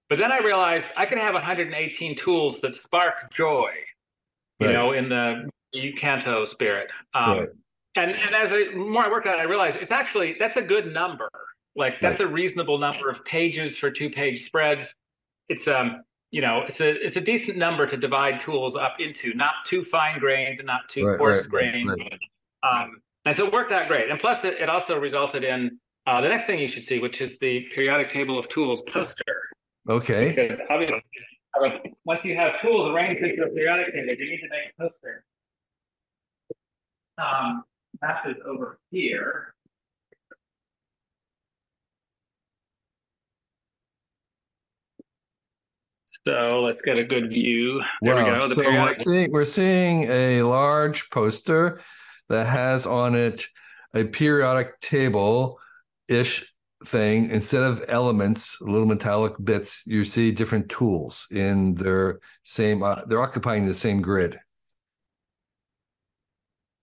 but 0.09 0.19
then 0.19 0.31
I 0.31 0.39
realized 0.39 0.87
I 0.97 1.05
can 1.05 1.17
have 1.17 1.33
118 1.33 2.15
tools 2.15 2.61
that 2.61 2.75
spark 2.75 3.33
joy, 3.33 3.71
you 4.59 4.67
right. 4.67 4.73
know, 4.73 4.91
in 4.91 5.09
the 5.09 5.49
Kondo 5.99 6.45
spirit. 6.45 6.91
Um, 7.13 7.39
right. 7.39 7.49
And 7.97 8.11
and 8.11 8.35
as 8.35 8.51
I 8.51 8.75
more 8.75 9.05
I 9.05 9.09
worked 9.09 9.25
on 9.27 9.35
it, 9.35 9.37
I 9.37 9.43
realized 9.43 9.77
it's 9.77 9.91
actually 9.91 10.35
that's 10.37 10.57
a 10.57 10.61
good 10.61 10.93
number. 10.93 11.29
Like 11.75 11.99
that's 12.01 12.19
right. 12.19 12.29
a 12.29 12.31
reasonable 12.31 12.77
number 12.77 13.09
of 13.09 13.23
pages 13.25 13.77
for 13.77 13.89
two 13.89 14.09
page 14.09 14.43
spreads. 14.43 14.95
It's 15.47 15.67
um 15.67 16.03
you 16.31 16.41
know 16.41 16.63
it's 16.67 16.81
a 16.81 16.89
it's 17.03 17.15
a 17.15 17.21
decent 17.21 17.57
number 17.57 17.85
to 17.87 17.95
divide 17.95 18.41
tools 18.41 18.75
up 18.75 18.95
into, 18.99 19.33
not 19.33 19.53
too 19.65 19.83
fine 19.83 20.19
grained 20.19 20.59
and 20.59 20.67
not 20.67 20.89
too 20.89 21.15
coarse 21.17 21.47
grained. 21.47 21.89
Um, 22.65 23.01
and 23.25 23.35
so 23.35 23.47
it 23.47 23.53
worked 23.53 23.71
out 23.71 23.87
great. 23.87 24.09
And 24.09 24.19
plus, 24.19 24.43
it, 24.43 24.59
it 24.59 24.69
also 24.69 24.97
resulted 24.97 25.43
in 25.43 25.79
uh, 26.07 26.21
the 26.21 26.29
next 26.29 26.45
thing 26.45 26.59
you 26.59 26.67
should 26.67 26.83
see, 26.83 26.99
which 26.99 27.21
is 27.21 27.39
the 27.39 27.61
periodic 27.73 28.11
table 28.11 28.37
of 28.37 28.47
tools 28.49 28.81
poster. 28.83 29.49
Okay. 29.89 30.33
Because 30.33 30.59
obviously, 30.69 31.01
once 32.05 32.23
you 32.23 32.35
have 32.35 32.61
tools 32.61 32.93
arranged 32.93 33.21
into 33.21 33.43
a 33.43 33.49
periodic 33.49 33.93
table, 33.93 34.13
you 34.13 34.29
need 34.31 34.41
to 34.41 34.49
make 34.49 34.73
a 34.77 34.83
poster. 34.83 35.23
Um, 37.17 37.63
that 38.01 38.21
is 38.27 38.35
over 38.45 38.79
here. 38.91 39.53
So 46.27 46.61
let's 46.61 46.81
get 46.81 46.97
a 46.97 47.03
good 47.03 47.29
view. 47.29 47.81
There 48.01 48.15
wow. 48.15 48.25
we 48.25 48.39
go. 48.39 48.47
The 48.47 48.55
so 48.55 48.63
we're 48.63 48.93
seeing, 48.95 49.31
we're 49.31 49.45
seeing 49.45 50.03
a 50.09 50.41
large 50.41 51.09
poster 51.11 51.81
that 52.29 52.47
has 52.47 52.85
on 52.85 53.15
it 53.15 53.45
a 53.93 54.03
periodic 54.03 54.79
table 54.81 55.59
ish 56.07 56.53
thing. 56.85 57.29
Instead 57.29 57.63
of 57.63 57.83
elements, 57.87 58.61
little 58.61 58.87
metallic 58.87 59.33
bits, 59.43 59.83
you 59.85 60.03
see 60.03 60.31
different 60.31 60.69
tools 60.69 61.27
in 61.31 61.75
their 61.75 62.19
same, 62.43 62.83
uh, 62.83 63.01
they're 63.07 63.21
occupying 63.21 63.65
the 63.65 63.73
same 63.73 64.01
grid. 64.01 64.39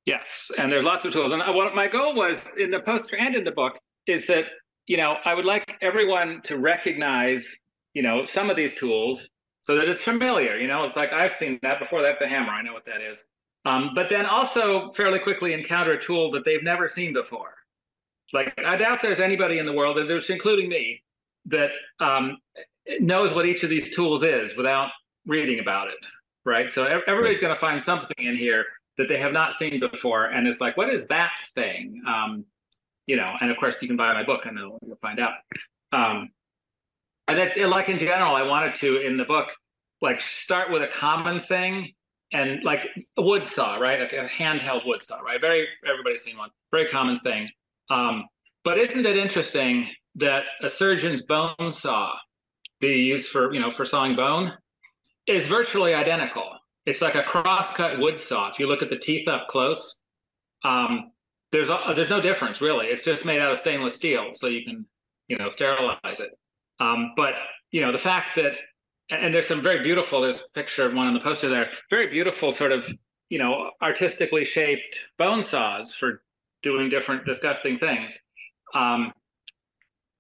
Yes, 0.05 0.51
and 0.59 0.73
there's 0.73 0.85
lots 0.85 1.05
of 1.05 1.13
tools. 1.13 1.31
And 1.31 1.43
what 1.55 1.75
my 1.77 1.87
goal 1.87 2.15
was 2.15 2.43
in 2.57 2.73
the 2.73 2.81
poster 2.81 3.17
and 3.17 3.37
in 3.37 3.45
the 3.45 3.53
book 3.53 3.79
is 4.07 4.27
that 4.27 4.47
you 4.87 4.97
know, 4.97 5.17
I 5.25 5.35
would 5.35 5.45
like 5.45 5.77
everyone 5.81 6.41
to 6.45 6.59
recognize, 6.59 7.47
you 7.95 8.03
know, 8.03 8.25
some 8.25 8.51
of 8.51 8.57
these 8.57 8.75
tools 8.75 9.29
so 9.63 9.77
that 9.77 9.89
it's 9.89 10.03
familiar. 10.03 10.57
You 10.57 10.67
know, 10.67 10.85
it's 10.85 10.97
like 10.97 11.13
I've 11.13 11.33
seen 11.33 11.59
that 11.63 11.79
before. 11.79 12.03
That's 12.03 12.21
a 12.21 12.29
hammer. 12.29 12.51
I 12.51 12.63
know 12.63 12.73
what 12.73 12.87
that 12.87 13.01
is. 13.01 13.25
Um, 13.65 13.93
but 13.95 14.09
then 14.11 14.27
also 14.27 14.91
fairly 14.93 15.19
quickly 15.19 15.53
encounter 15.53 15.93
a 15.93 16.03
tool 16.03 16.31
that 16.33 16.45
they've 16.45 16.63
never 16.63 16.89
seen 16.89 17.13
before. 17.13 17.55
Like 18.33 18.53
I 18.65 18.77
doubt 18.77 19.01
there's 19.03 19.21
anybody 19.21 19.59
in 19.59 19.67
the 19.67 19.73
world, 19.73 19.99
and 19.99 20.09
there's 20.09 20.31
including 20.31 20.69
me, 20.69 21.03
that 21.47 21.71
um, 22.01 22.39
knows 23.01 23.35
what 23.35 23.47
each 23.47 23.63
of 23.63 23.71
these 23.71 23.95
tools 23.95 24.23
is 24.23 24.57
without 24.57 24.91
reading 25.27 25.61
about 25.61 25.89
it. 25.89 25.99
Right. 26.45 26.71
So 26.71 26.85
everybody's 27.07 27.39
going 27.39 27.55
to 27.55 27.61
find 27.61 27.81
something 27.81 28.17
in 28.19 28.37
here 28.37 28.65
that 28.99 29.09
they 29.09 29.19
have 29.19 29.33
not 29.33 29.53
seen 29.53 29.79
before, 29.79 30.27
and 30.27 30.47
it's 30.49 30.61
like, 30.61 30.77
what 30.77 30.93
is 30.93 31.07
that 31.09 31.33
thing? 31.55 32.03
Um, 32.07 32.45
you 33.07 33.17
know, 33.17 33.33
and 33.41 33.51
of 33.51 33.57
course 33.57 33.81
you 33.83 33.89
can 33.89 33.97
buy 33.97 34.13
my 34.13 34.25
book 34.25 34.47
and 34.47 34.59
you'll 34.59 34.79
find 35.01 35.21
out. 35.21 35.35
Um, 35.93 36.31
and 37.29 37.39
that's 37.39 37.57
like 37.59 37.89
in 37.89 37.99
general, 37.99 38.35
I 38.35 38.43
wanted 38.43 38.75
to 38.77 38.99
in 38.99 39.17
the 39.17 39.25
book, 39.25 39.51
like 40.01 40.21
start 40.21 40.71
with 40.71 40.83
a 40.83 40.89
common 40.89 41.41
thing 41.41 41.95
and 42.33 42.63
like 42.65 42.81
a 43.17 43.23
wood 43.23 43.45
saw, 43.45 43.77
right? 43.77 44.01
Like 44.01 44.13
a 44.13 44.29
handheld 44.29 44.87
wood 44.87 45.03
saw, 45.03 45.21
right? 45.21 45.41
Very 45.41 45.67
everybody's 45.89 46.23
seen 46.23 46.37
one, 46.37 46.51
very 46.71 46.89
common 46.89 47.19
thing. 47.19 47.49
Um, 47.91 48.25
but 48.65 48.79
isn't 48.79 49.05
it 49.05 49.17
interesting 49.17 49.89
that 50.17 50.45
a 50.63 50.69
surgeon's 50.69 51.23
bone 51.23 51.71
saw 51.71 52.15
that 52.81 52.89
you 52.89 52.95
use 52.95 53.27
for 53.27 53.53
you 53.53 53.61
know 53.61 53.71
for 53.71 53.85
sawing 53.85 54.17
bone 54.17 54.53
is 55.27 55.47
virtually 55.47 55.95
identical. 55.95 56.59
It's 56.85 57.01
like 57.01 57.15
a 57.15 57.23
crosscut 57.23 58.01
wood 58.01 58.19
saw. 58.19 58.49
If 58.49 58.59
you 58.59 58.67
look 58.67 58.83
at 58.83 58.91
the 58.91 58.99
teeth 58.99 59.29
up 59.29 59.47
close, 59.47 60.03
um, 60.65 61.13
there's 61.53 61.71
a, 61.71 61.93
there's 61.95 62.11
no 62.11 62.21
difference 62.21 62.61
really. 62.61 62.87
It's 62.87 63.05
just 63.05 63.25
made 63.25 63.41
out 63.41 63.53
of 63.53 63.59
stainless 63.59 63.95
steel, 63.95 64.31
so 64.33 64.49
you 64.49 64.65
can 64.65 64.85
you 65.29 65.39
know 65.39 65.49
sterilize 65.49 66.21
it. 66.21 66.31
Um, 66.81 67.13
but 67.17 67.35
you 67.71 67.81
know 67.81 67.93
the 67.93 67.99
fact 67.99 68.37
that 68.37 68.59
and 69.13 69.35
there's 69.35 69.47
some 69.47 69.63
very 69.63 69.83
beautiful. 69.83 70.21
There's 70.21 70.41
a 70.41 70.51
picture 70.55 70.87
of 70.87 70.95
one 70.95 71.07
on 71.07 71.15
the 71.15 71.21
poster 71.21 71.49
there. 71.49 71.71
Very 71.91 72.09
beautiful, 72.09 72.53
sort 72.53 72.73
of 72.73 72.91
you 73.29 73.39
know 73.39 73.71
artistically 73.81 74.45
shaped 74.45 74.99
bone 75.19 75.43
saws 75.43 75.95
for 75.95 76.23
doing 76.63 76.89
different 76.89 77.25
disgusting 77.25 77.79
things. 77.79 78.19
Um, 78.75 79.13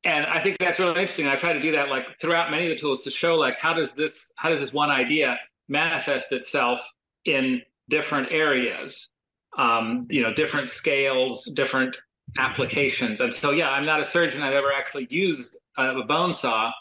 and 0.05 0.27
I 0.27 0.43
think 0.43 0.57
that's 0.59 0.79
really 0.79 0.91
interesting. 0.91 1.29
I 1.29 1.37
try 1.37 1.53
to 1.53 1.63
do 1.63 1.73
that 1.73 1.89
like 1.89 2.05
throughout 2.21 2.51
many 2.51 2.71
of 2.71 2.71
the 2.71 2.81
tools 2.81 3.03
to 3.05 3.11
show 3.11 3.37
like 3.37 3.57
how 3.57 3.73
does 3.73 3.95
this 3.95 4.33
how 4.37 4.49
does 4.49 4.61
this 4.61 4.73
one 4.73 4.91
idea 4.91 5.39
manifest 5.69 6.33
itself 6.33 6.81
in 7.25 7.63
different 7.89 8.29
areas 8.33 9.13
um, 9.59 10.07
you 10.11 10.23
know, 10.23 10.33
different 10.33 10.69
scales, 10.69 11.45
different 11.55 11.97
applications. 12.39 13.21
And 13.21 13.33
so, 13.33 13.51
yeah, 13.51 13.71
I'm 13.71 13.85
not 13.85 14.01
a 14.01 14.05
surgeon. 14.05 14.43
I've 14.43 14.55
ever 14.55 14.73
actually 14.73 15.07
used 15.11 15.59
a, 15.77 15.99
a 15.99 16.05
bone 16.05 16.33
saw, 16.33 16.73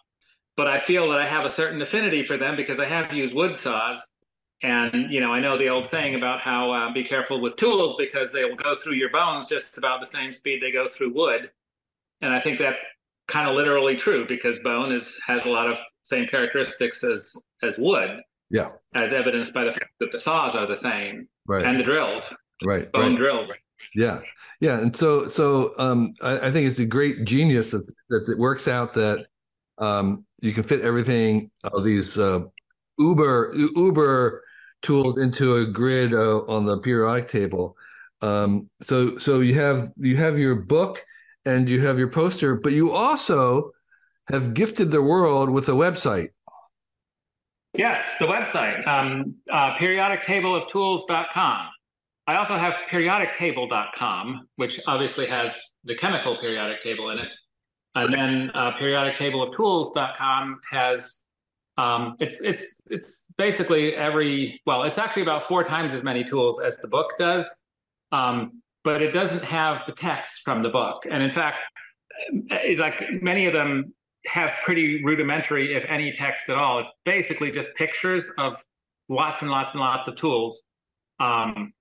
but 0.58 0.68
I 0.68 0.80
feel 0.80 1.10
that 1.10 1.20
I 1.20 1.28
have 1.28 1.46
a 1.46 1.50
certain 1.50 1.82
affinity 1.82 2.24
for 2.24 2.38
them 2.38 2.56
because 2.56 2.80
I 2.80 2.86
have 2.86 3.14
used 3.14 3.34
wood 3.34 3.56
saws. 3.56 4.08
And, 4.64 5.12
you 5.12 5.20
know, 5.20 5.34
I 5.34 5.40
know 5.40 5.58
the 5.58 5.70
old 5.70 5.88
saying 5.88 6.14
about 6.14 6.40
how 6.40 6.72
uh, 6.72 6.94
be 6.94 7.04
careful 7.04 7.42
with 7.42 7.56
tools 7.56 7.96
because 7.98 8.32
they 8.32 8.46
will 8.46 8.56
go 8.56 8.76
through 8.76 8.94
your 8.94 9.10
bones 9.10 9.48
just 9.48 9.78
about 9.78 10.00
the 10.00 10.06
same 10.06 10.34
speed 10.34 10.62
they 10.62 10.72
go 10.72 10.88
through 10.88 11.14
wood. 11.14 11.50
And 12.22 12.32
I 12.32 12.40
think 12.40 12.60
that's 12.60 12.84
kind 13.28 13.50
of 13.50 13.56
literally 13.56 13.96
true 13.96 14.28
because 14.28 14.60
bone 14.60 14.92
is 14.92 15.20
has 15.26 15.46
a 15.46 15.50
lot 15.50 15.68
of 15.68 15.78
same 16.04 16.28
characteristics 16.28 17.04
as 17.04 17.34
as 17.64 17.80
wood. 17.80 18.20
Yeah. 18.52 18.70
As 18.94 19.14
evidenced 19.14 19.54
by 19.54 19.64
the 19.64 19.72
fact 19.72 19.94
that 20.00 20.12
the 20.12 20.20
saws 20.20 20.56
are 20.56 20.68
the 20.68 20.76
same 20.76 21.28
right. 21.48 21.66
and 21.66 21.80
the 21.80 21.84
drills 21.84 22.34
right 22.64 22.92
bone 22.92 23.12
right. 23.12 23.18
drills 23.18 23.52
yeah 23.96 24.20
yeah 24.60 24.80
and 24.80 24.96
so 24.96 25.28
so 25.28 25.74
um 25.78 26.14
I, 26.22 26.48
I, 26.48 26.52
think 26.52 26.68
it's 26.68 26.80
a 26.80 26.86
great 26.86 27.26
genius 27.26 27.72
that 27.72 27.86
that 28.10 28.30
it 28.30 28.38
works 28.38 28.68
out 28.68 28.94
that 28.94 29.26
um 29.78 30.26
you 30.42 30.54
can 30.54 30.64
fit 30.64 30.82
everything 30.82 31.50
of 31.64 31.84
these 31.84 32.18
uh 32.18 32.42
uber 32.98 33.54
uber 33.56 34.44
tools 34.82 35.18
into 35.18 35.58
a 35.58 35.66
grid 35.66 36.14
uh, 36.14 36.40
on 36.48 36.66
the 36.66 36.78
periodic 36.80 37.28
table 37.28 37.76
um 38.22 38.70
so 38.82 39.18
so 39.18 39.40
you 39.40 39.54
have 39.54 39.92
you 39.98 40.18
have 40.18 40.38
your 40.38 40.56
book 40.56 41.04
and 41.46 41.70
you 41.70 41.86
have 41.86 41.98
your 41.98 42.10
poster 42.10 42.56
but 42.56 42.74
you 42.74 42.92
also 42.92 43.72
have 44.28 44.54
gifted 44.54 44.92
the 44.92 45.02
world 45.02 45.50
with 45.50 45.68
a 45.70 45.74
website 45.74 46.30
yes 47.74 48.18
the 48.20 48.26
website 48.26 48.86
um 48.88 49.36
uh, 49.52 49.76
periodictableoftools.com 49.78 51.68
I 52.28 52.36
also 52.36 52.56
have 52.56 52.76
periodictable.com, 52.92 54.48
which 54.56 54.80
obviously 54.88 55.26
has 55.26 55.60
the 55.84 55.96
chemical 55.96 56.38
periodic 56.38 56.82
table 56.82 57.10
in 57.10 57.18
it. 57.18 57.28
And 57.96 58.14
then 58.14 58.52
uh, 58.54 58.72
periodictableoftools.com 58.74 60.60
has 60.72 61.26
um, 61.78 62.16
it's 62.20 62.42
it's 62.42 62.82
it's 62.90 63.28
basically 63.38 63.96
every 63.96 64.62
well, 64.66 64.84
it's 64.84 64.98
actually 64.98 65.24
about 65.24 65.44
four 65.44 65.64
times 65.64 65.94
as 65.94 66.04
many 66.04 66.24
tools 66.24 66.60
as 66.60 66.78
the 66.78 66.88
book 66.88 67.12
does, 67.18 67.64
um, 68.12 68.62
but 68.84 69.02
it 69.02 69.14
doesn't 69.14 69.44
have 69.44 69.86
the 69.86 69.94
text 69.94 70.42
from 70.44 70.64
the 70.64 70.70
book. 70.70 71.06
And 71.10 71.24
in 71.24 71.30
fact, 71.30 71.66
eh, 72.52 72.76
like 72.78 73.04
many 73.22 73.46
of 73.46 73.54
them 73.54 73.94
have 74.28 74.52
pretty 74.64 75.04
rudimentary, 75.04 75.74
if 75.76 75.86
any, 75.86 76.12
text 76.12 76.50
at 76.50 76.58
all. 76.58 76.80
It's 76.80 76.92
basically 77.06 77.52
just 77.52 77.70
pictures 77.76 78.30
of 78.38 78.64
lots 79.10 79.42
and 79.42 79.50
lots 79.50 79.74
and 79.74 79.82
lots 79.82 80.08
of 80.08 80.16
tools. 80.16 80.64
Um, 81.20 81.74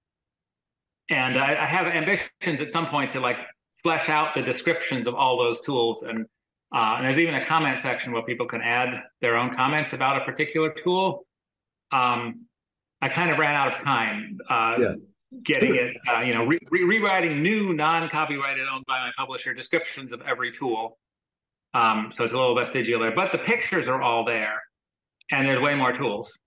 and 1.10 1.38
I, 1.38 1.62
I, 1.62 1.66
have 1.66 1.86
ambitions 1.86 2.60
at 2.60 2.68
some 2.68 2.86
point 2.86 3.12
to 3.12 3.20
like 3.20 3.38
flesh 3.82 4.08
out 4.08 4.34
the 4.34 4.42
descriptions 4.42 5.06
of 5.06 5.14
all 5.14 5.38
those 5.38 5.60
tools. 5.60 6.02
And 6.02 6.26
uh, 6.72 6.94
and 6.96 7.04
there's 7.04 7.18
even 7.18 7.34
a 7.34 7.44
comment 7.46 7.78
section 7.78 8.12
where 8.12 8.22
people 8.22 8.46
can 8.46 8.62
add 8.62 9.02
their 9.20 9.36
own 9.36 9.54
comments 9.54 9.92
about 9.92 10.22
a 10.22 10.24
particular 10.24 10.72
tool. 10.84 11.26
Um, 11.92 12.46
i 13.02 13.08
kind 13.08 13.30
of 13.30 13.38
ran 13.38 13.54
out 13.54 13.68
of 13.68 13.82
time 13.82 14.38
uh, 14.48 14.76
yeah. 14.78 14.94
getting 15.42 15.74
it 15.74 15.96
uh, 16.08 16.20
you 16.20 16.34
know 16.34 16.44
re- 16.44 16.58
re- 16.70 16.84
rewriting 16.84 17.42
new 17.42 17.72
non-copyrighted 17.72 18.66
owned 18.72 18.84
by 18.86 19.00
my 19.00 19.10
publisher 19.16 19.54
descriptions 19.54 20.12
of 20.12 20.20
every 20.22 20.52
tool. 20.56 20.98
Um, 21.72 22.10
so 22.12 22.24
it's 22.24 22.32
a 22.32 22.36
little 22.36 22.54
vestigial 22.54 23.00
there 23.00 23.14
but 23.14 23.32
the 23.32 23.38
pictures 23.38 23.88
are 23.88 24.02
all 24.02 24.24
there 24.24 24.60
and 25.30 25.46
there's 25.46 25.60
way 25.60 25.74
more 25.74 25.92
tools. 25.92 26.38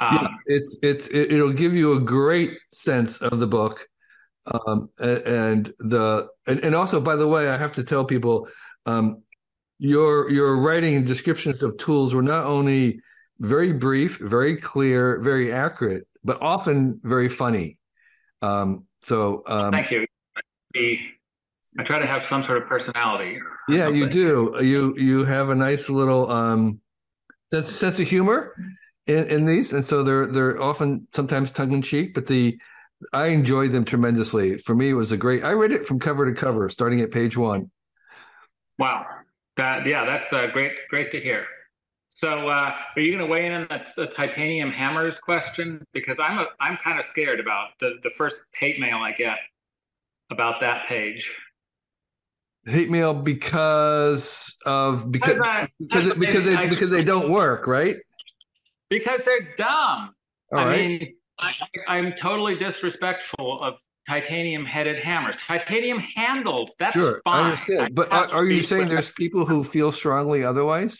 Um, 0.00 0.18
yeah, 0.20 0.28
it's 0.46 0.78
it's 0.82 1.08
it, 1.08 1.32
will 1.32 1.52
give 1.52 1.74
you 1.74 1.92
a 1.92 2.00
great 2.00 2.58
sense 2.72 3.18
of 3.18 3.38
the 3.38 3.46
book, 3.46 3.86
um, 4.46 4.90
and, 4.98 5.72
the 5.78 6.28
and, 6.46 6.60
and, 6.60 6.74
also 6.74 7.00
by 7.00 7.16
the 7.16 7.26
way, 7.26 7.48
I 7.48 7.56
have 7.56 7.72
to 7.74 7.84
tell 7.84 8.04
people, 8.04 8.48
um, 8.86 9.22
your 9.78 10.30
your 10.30 10.56
writing 10.56 10.96
and 10.96 11.06
descriptions 11.06 11.62
of 11.62 11.76
tools 11.78 12.14
were 12.14 12.22
not 12.22 12.44
only 12.44 13.00
very 13.40 13.72
brief, 13.72 14.18
very 14.18 14.56
clear, 14.56 15.20
very 15.20 15.52
accurate, 15.52 16.06
but 16.22 16.40
often 16.40 17.00
very 17.02 17.28
funny. 17.28 17.78
Um, 18.42 18.84
so 19.02 19.42
um, 19.46 19.72
thank 19.72 19.90
you. 19.90 20.06
I 21.78 21.82
try 21.82 21.98
to 21.98 22.06
have 22.06 22.24
some 22.24 22.42
sort 22.42 22.62
of 22.62 22.68
personality. 22.68 23.38
Yeah, 23.68 23.78
something. 23.78 23.96
you 23.96 24.08
do. 24.08 24.56
You 24.60 24.94
you 24.96 25.24
have 25.24 25.48
a 25.50 25.54
nice 25.54 25.88
little 25.88 26.30
um, 26.30 26.80
sense 27.52 27.70
sense 27.70 27.98
of 27.98 28.08
humor 28.08 28.54
in, 29.06 29.24
in 29.24 29.44
these, 29.44 29.72
and 29.72 29.84
so 29.84 30.02
they're 30.02 30.26
they're 30.26 30.62
often 30.62 31.08
sometimes 31.12 31.50
tongue 31.50 31.72
in 31.72 31.82
cheek, 31.82 32.14
but 32.14 32.26
the 32.26 32.58
I 33.12 33.26
enjoyed 33.28 33.72
them 33.72 33.84
tremendously. 33.84 34.58
For 34.58 34.74
me, 34.74 34.90
it 34.90 34.94
was 34.94 35.12
a 35.12 35.16
great. 35.16 35.44
I 35.44 35.52
read 35.52 35.72
it 35.72 35.86
from 35.86 35.98
cover 35.98 36.26
to 36.26 36.38
cover, 36.38 36.68
starting 36.68 37.00
at 37.00 37.10
page 37.10 37.36
one. 37.36 37.70
Wow, 38.78 39.06
that 39.56 39.86
yeah, 39.86 40.04
that's 40.04 40.32
uh, 40.32 40.46
great. 40.48 40.72
Great 40.88 41.10
to 41.12 41.20
hear. 41.20 41.46
So, 42.08 42.48
uh, 42.48 42.72
are 42.96 43.00
you 43.00 43.10
going 43.10 43.26
to 43.26 43.30
weigh 43.30 43.46
in 43.46 43.52
on 43.52 43.66
the, 43.68 43.84
the, 43.96 44.06
titanium 44.06 44.70
hammers 44.70 45.18
question? 45.18 45.84
Because 45.92 46.20
I'm 46.20 46.38
a, 46.38 46.46
I'm 46.60 46.76
kind 46.76 46.98
of 46.98 47.04
scared 47.04 47.40
about 47.40 47.70
the 47.80 47.94
the 48.02 48.10
first 48.10 48.56
hate 48.58 48.78
mail 48.78 48.98
I 48.98 49.12
get 49.12 49.38
about 50.30 50.60
that 50.60 50.86
page. 50.86 51.34
Hate 52.66 52.90
mail 52.90 53.12
because 53.14 54.56
of 54.64 55.10
because 55.10 55.38
because 55.78 56.12
because 56.14 56.44
they, 56.46 56.68
because 56.68 56.90
they 56.90 57.04
don't 57.04 57.30
work, 57.30 57.66
right? 57.66 57.96
because 58.94 59.24
they're 59.24 59.54
dumb. 59.56 60.14
All 60.52 60.58
I 60.58 60.64
right. 60.66 60.78
mean, 60.78 61.14
I, 61.38 61.98
am 61.98 62.12
totally 62.12 62.54
disrespectful 62.54 63.62
of 63.62 63.74
titanium 64.08 64.64
headed 64.64 65.02
hammers. 65.02 65.36
Titanium 65.36 65.98
handles, 65.98 66.74
that's 66.78 66.94
sure, 66.94 67.20
fine. 67.24 67.34
I 67.34 67.44
understand. 67.44 67.94
But 67.94 68.12
are, 68.12 68.28
are 68.28 68.44
you 68.44 68.62
saying 68.62 68.88
there's 68.88 69.10
people 69.10 69.46
who 69.46 69.64
feel 69.64 69.92
strongly 69.92 70.44
otherwise? 70.44 70.98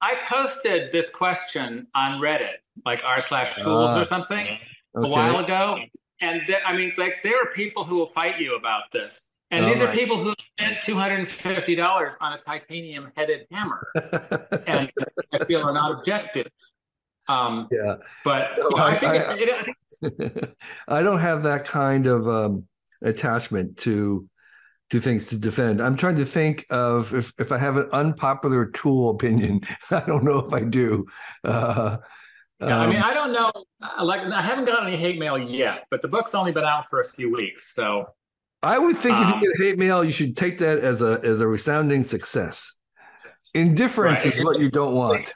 I 0.00 0.14
posted 0.28 0.92
this 0.92 1.10
question 1.10 1.86
on 1.94 2.20
Reddit, 2.20 2.58
like 2.86 3.00
r 3.04 3.20
slash 3.20 3.54
tools 3.56 3.96
or 3.96 4.00
ah, 4.00 4.04
something, 4.04 4.46
okay. 4.46 4.60
a 4.96 5.06
while 5.08 5.38
ago. 5.38 5.78
And 6.20 6.42
th- 6.46 6.60
I 6.66 6.76
mean, 6.76 6.92
like, 6.96 7.16
there 7.22 7.40
are 7.40 7.52
people 7.52 7.84
who 7.84 7.96
will 7.96 8.10
fight 8.10 8.40
you 8.40 8.56
about 8.56 8.84
this. 8.92 9.32
And 9.50 9.66
these 9.66 9.80
are 9.80 9.90
people 9.92 10.22
who 10.22 10.34
spent 10.58 10.82
two 10.82 10.94
hundred 10.94 11.20
and 11.20 11.28
fifty 11.28 11.74
dollars 11.74 12.18
on 12.20 12.34
a 12.34 12.38
titanium 12.38 13.10
headed 13.16 13.46
hammer, 13.50 13.86
and 14.66 14.92
I 15.32 15.44
feel 15.46 15.62
are 15.62 15.72
not 15.72 15.92
objective. 15.92 16.48
Um, 17.28 17.68
yeah, 17.70 17.96
but 18.24 18.56
you 18.56 18.76
know, 18.76 18.82
I, 18.82 18.90
I, 18.90 18.96
think, 18.96 19.12
I, 19.12 19.34
it, 19.34 19.74
it, 20.20 20.56
I, 20.88 21.02
don't 21.02 21.20
have 21.20 21.42
that 21.42 21.66
kind 21.66 22.06
of 22.06 22.26
um, 22.26 22.64
attachment 23.02 23.76
to 23.78 24.28
two 24.90 25.00
things 25.00 25.26
to 25.26 25.38
defend. 25.38 25.82
I'm 25.82 25.96
trying 25.96 26.16
to 26.16 26.24
think 26.24 26.64
of 26.70 27.12
if, 27.14 27.32
if 27.38 27.52
I 27.52 27.58
have 27.58 27.76
an 27.76 27.88
unpopular 27.92 28.66
tool 28.66 29.10
opinion. 29.10 29.60
I 29.90 30.00
don't 30.00 30.24
know 30.24 30.38
if 30.38 30.52
I 30.52 30.62
do. 30.62 31.06
Uh, 31.44 31.98
yeah, 32.60 32.66
um, 32.66 32.72
I 32.72 32.86
mean, 32.92 33.02
I 33.02 33.14
don't 33.14 33.32
know. 33.32 33.52
Like, 34.02 34.22
I 34.22 34.42
haven't 34.42 34.64
got 34.64 34.86
any 34.86 34.96
hate 34.96 35.18
mail 35.18 35.38
yet, 35.38 35.84
but 35.90 36.02
the 36.02 36.08
book's 36.08 36.34
only 36.34 36.52
been 36.52 36.64
out 36.64 36.88
for 36.88 37.00
a 37.00 37.04
few 37.04 37.32
weeks, 37.32 37.74
so. 37.74 38.06
I 38.62 38.78
would 38.78 38.96
think 38.98 39.16
um, 39.16 39.22
if 39.22 39.28
you 39.28 39.34
um, 39.34 39.40
get 39.42 39.66
hate 39.66 39.78
mail, 39.78 40.02
you 40.02 40.10
should 40.10 40.36
take 40.36 40.58
that 40.58 40.80
as 40.80 41.00
a 41.00 41.20
as 41.22 41.40
a 41.40 41.46
resounding 41.46 42.02
success. 42.02 42.74
Indifference 43.54 44.24
right. 44.24 44.34
is 44.34 44.44
what 44.44 44.58
you 44.58 44.68
don't 44.68 44.94
want. 44.94 45.32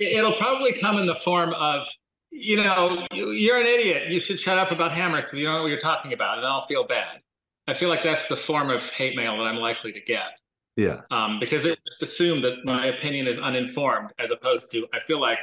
It'll 0.00 0.36
probably 0.36 0.72
come 0.72 0.98
in 0.98 1.06
the 1.06 1.14
form 1.14 1.52
of, 1.54 1.86
you 2.30 2.56
know, 2.56 3.06
you're 3.12 3.58
an 3.58 3.66
idiot. 3.66 4.08
You 4.08 4.18
should 4.18 4.40
shut 4.40 4.58
up 4.58 4.70
about 4.70 4.92
hammers 4.92 5.24
because 5.24 5.38
you 5.38 5.44
don't 5.44 5.56
know 5.56 5.62
what 5.62 5.68
you're 5.68 5.80
talking 5.80 6.12
about, 6.12 6.38
and 6.38 6.46
I'll 6.46 6.66
feel 6.66 6.86
bad. 6.86 7.20
I 7.68 7.74
feel 7.74 7.88
like 7.88 8.02
that's 8.02 8.26
the 8.28 8.36
form 8.36 8.70
of 8.70 8.82
hate 8.90 9.14
mail 9.14 9.36
that 9.36 9.44
I'm 9.44 9.56
likely 9.56 9.92
to 9.92 10.00
get. 10.00 10.30
Yeah. 10.76 11.02
Um, 11.10 11.38
because 11.38 11.64
it 11.66 11.78
just 11.86 12.02
assumed 12.02 12.42
that 12.44 12.64
my 12.64 12.86
opinion 12.86 13.26
is 13.26 13.38
uninformed, 13.38 14.12
as 14.18 14.30
opposed 14.30 14.72
to 14.72 14.86
I 14.94 15.00
feel 15.00 15.20
like 15.20 15.38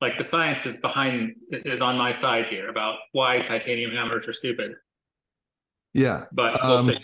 like 0.00 0.16
the 0.16 0.24
science 0.24 0.64
is 0.64 0.78
behind 0.78 1.34
is 1.50 1.82
on 1.82 1.98
my 1.98 2.12
side 2.12 2.46
here 2.46 2.70
about 2.70 2.96
why 3.12 3.40
titanium 3.40 3.90
hammers 3.90 4.26
are 4.26 4.32
stupid. 4.32 4.72
Yeah, 5.92 6.24
but 6.32 6.58
we'll 6.62 6.78
um, 6.78 6.86
see. 6.86 6.98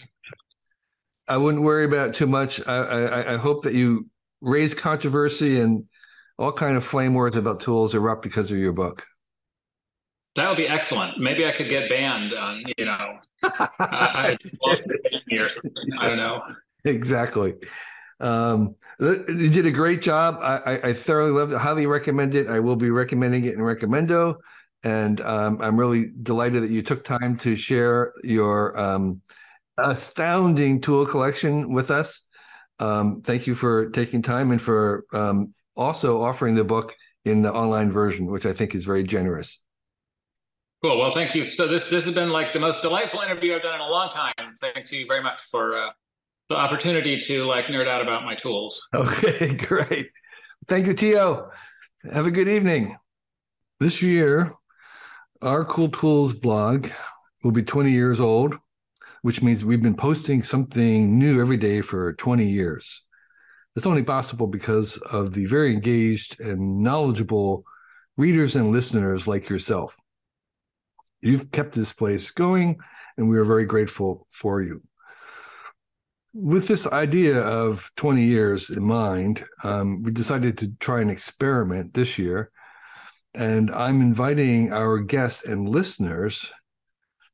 I 1.29 1.37
wouldn't 1.37 1.65
worry 1.65 1.85
about 1.85 2.15
too 2.15 2.27
much. 2.27 2.67
I, 2.67 2.77
I, 2.77 3.35
I 3.35 3.37
hope 3.37 3.65
that 3.65 3.75
you 3.75 4.09
raise 4.41 4.75
controversy 4.75 5.61
and 5.61 5.85
all 6.39 6.53
kind 6.53 6.77
of 6.77 6.85
flame 6.85 7.15
words 7.15 7.37
about 7.37 7.61
tools 7.61 7.95
erupt 7.95 8.23
because 8.23 8.51
of 8.51 8.59
your 8.59 8.73
book. 8.73 9.07
That 10.37 10.49
would 10.49 10.59
be 10.59 10.69
excellent. 10.69 11.19
Maybe 11.19 11.47
I 11.47 11.53
could 11.53 11.71
get 11.71 11.89
banned 11.89 12.35
on, 12.35 12.63
you 12.77 12.85
know, 12.85 13.19
uh, 13.43 13.67
I, 13.79 14.37
I 15.33 16.09
don't 16.09 16.17
know. 16.19 16.43
Exactly. 16.85 17.55
Um, 18.21 18.77
you 19.01 19.51
did 19.51 19.67
a 19.67 19.71
great 19.71 20.03
job. 20.03 20.39
I, 20.41 20.57
I, 20.57 20.89
I, 20.89 20.93
thoroughly 20.95 21.33
loved 21.33 21.53
it. 21.53 21.59
Highly 21.59 21.87
recommend 21.87 22.35
it. 22.35 22.49
I 22.49 22.61
will 22.61 22.77
be 22.77 22.91
recommending 22.91 23.45
it 23.45 23.55
in 23.55 23.61
Recommendo. 23.61 24.37
And 24.83 25.21
um, 25.21 25.61
I'm 25.61 25.79
really 25.79 26.07
delighted 26.23 26.63
that 26.63 26.71
you 26.71 26.83
took 26.83 27.05
time 27.05 27.37
to 27.39 27.57
share 27.57 28.13
your 28.23 28.79
um, 28.79 29.21
astounding 29.77 30.81
tool 30.81 31.05
collection 31.05 31.73
with 31.73 31.91
us. 31.91 32.23
Um, 32.79 33.23
thank 33.23 33.47
you 33.47 33.55
for 33.55 33.91
taking 33.91 34.23
time 34.23 34.51
and 34.51 34.63
for 34.63 35.05
um, 35.13 35.55
also 35.77 36.23
offering 36.23 36.55
the 36.55 36.65
book 36.65 36.95
in 37.25 37.43
the 37.43 37.53
online 37.53 37.91
version, 37.91 38.27
which 38.27 38.47
I 38.47 38.53
think 38.53 38.75
is 38.75 38.85
very 38.85 39.03
generous. 39.03 39.63
Cool. 40.83 40.99
Well, 40.99 41.13
thank 41.13 41.35
you. 41.35 41.45
So 41.45 41.67
this 41.67 41.89
this 41.89 42.05
has 42.05 42.15
been 42.15 42.31
like 42.31 42.53
the 42.53 42.61
most 42.61 42.83
delightful 42.83 43.21
interview 43.21 43.55
I've 43.55 43.63
done 43.63 43.75
in 43.75 43.81
a 43.81 43.89
long 43.89 44.11
time. 44.11 44.55
Thank 44.61 44.93
you 44.93 45.07
very 45.07 45.23
much 45.23 45.41
for 45.41 45.77
uh, 45.77 45.91
the 46.49 46.55
opportunity 46.55 47.19
to 47.21 47.45
like 47.45 47.67
nerd 47.67 47.89
out 47.89 48.03
about 48.03 48.25
my 48.25 48.35
tools. 48.35 48.87
Okay, 48.95 49.55
great. 49.69 50.11
Thank 50.69 50.87
you, 50.87 50.95
Theo. 50.95 51.51
Have 52.13 52.27
a 52.27 52.31
good 52.31 52.49
evening. 52.49 52.97
This 53.81 54.03
year, 54.03 54.55
our 55.43 55.65
Cool 55.65 55.89
Tools 55.89 56.33
blog 56.33 56.89
will 57.43 57.53
be 57.53 57.63
20 57.63 57.91
years 57.91 58.21
old, 58.21 58.57
which 59.23 59.43
means 59.43 59.65
we've 59.65 59.83
been 59.83 59.97
posting 59.97 60.43
something 60.43 61.19
new 61.19 61.41
every 61.41 61.57
day 61.57 61.81
for 61.81 62.13
20 62.15 62.49
years. 62.49 63.06
It's 63.77 63.87
only 63.87 64.03
possible 64.03 64.47
because 64.47 64.97
of 64.97 65.35
the 65.35 65.45
very 65.45 65.75
engaged 65.75 66.41
and 66.41 66.83
knowledgeable 66.83 67.65
readers 68.17 68.57
and 68.57 68.73
listeners 68.73 69.29
like 69.29 69.51
yourself. 69.51 69.95
You've 71.21 71.51
kept 71.51 71.75
this 71.75 71.93
place 71.93 72.31
going, 72.31 72.79
and 73.19 73.29
we 73.29 73.39
are 73.39 73.45
very 73.45 73.67
grateful 73.67 74.27
for 74.31 74.63
you. 74.63 74.83
With 76.33 76.69
this 76.69 76.87
idea 76.87 77.39
of 77.41 77.91
20 77.97 78.25
years 78.25 78.71
in 78.71 78.83
mind, 78.83 79.45
um, 79.63 80.03
we 80.03 80.11
decided 80.11 80.57
to 80.59 80.73
try 80.81 81.03
an 81.03 81.11
experiment 81.11 81.93
this 81.93 82.19
year. 82.19 82.51
And 83.35 83.71
I'm 83.71 84.01
inviting 84.01 84.73
our 84.73 84.99
guests 84.99 85.45
and 85.45 85.69
listeners 85.69 86.51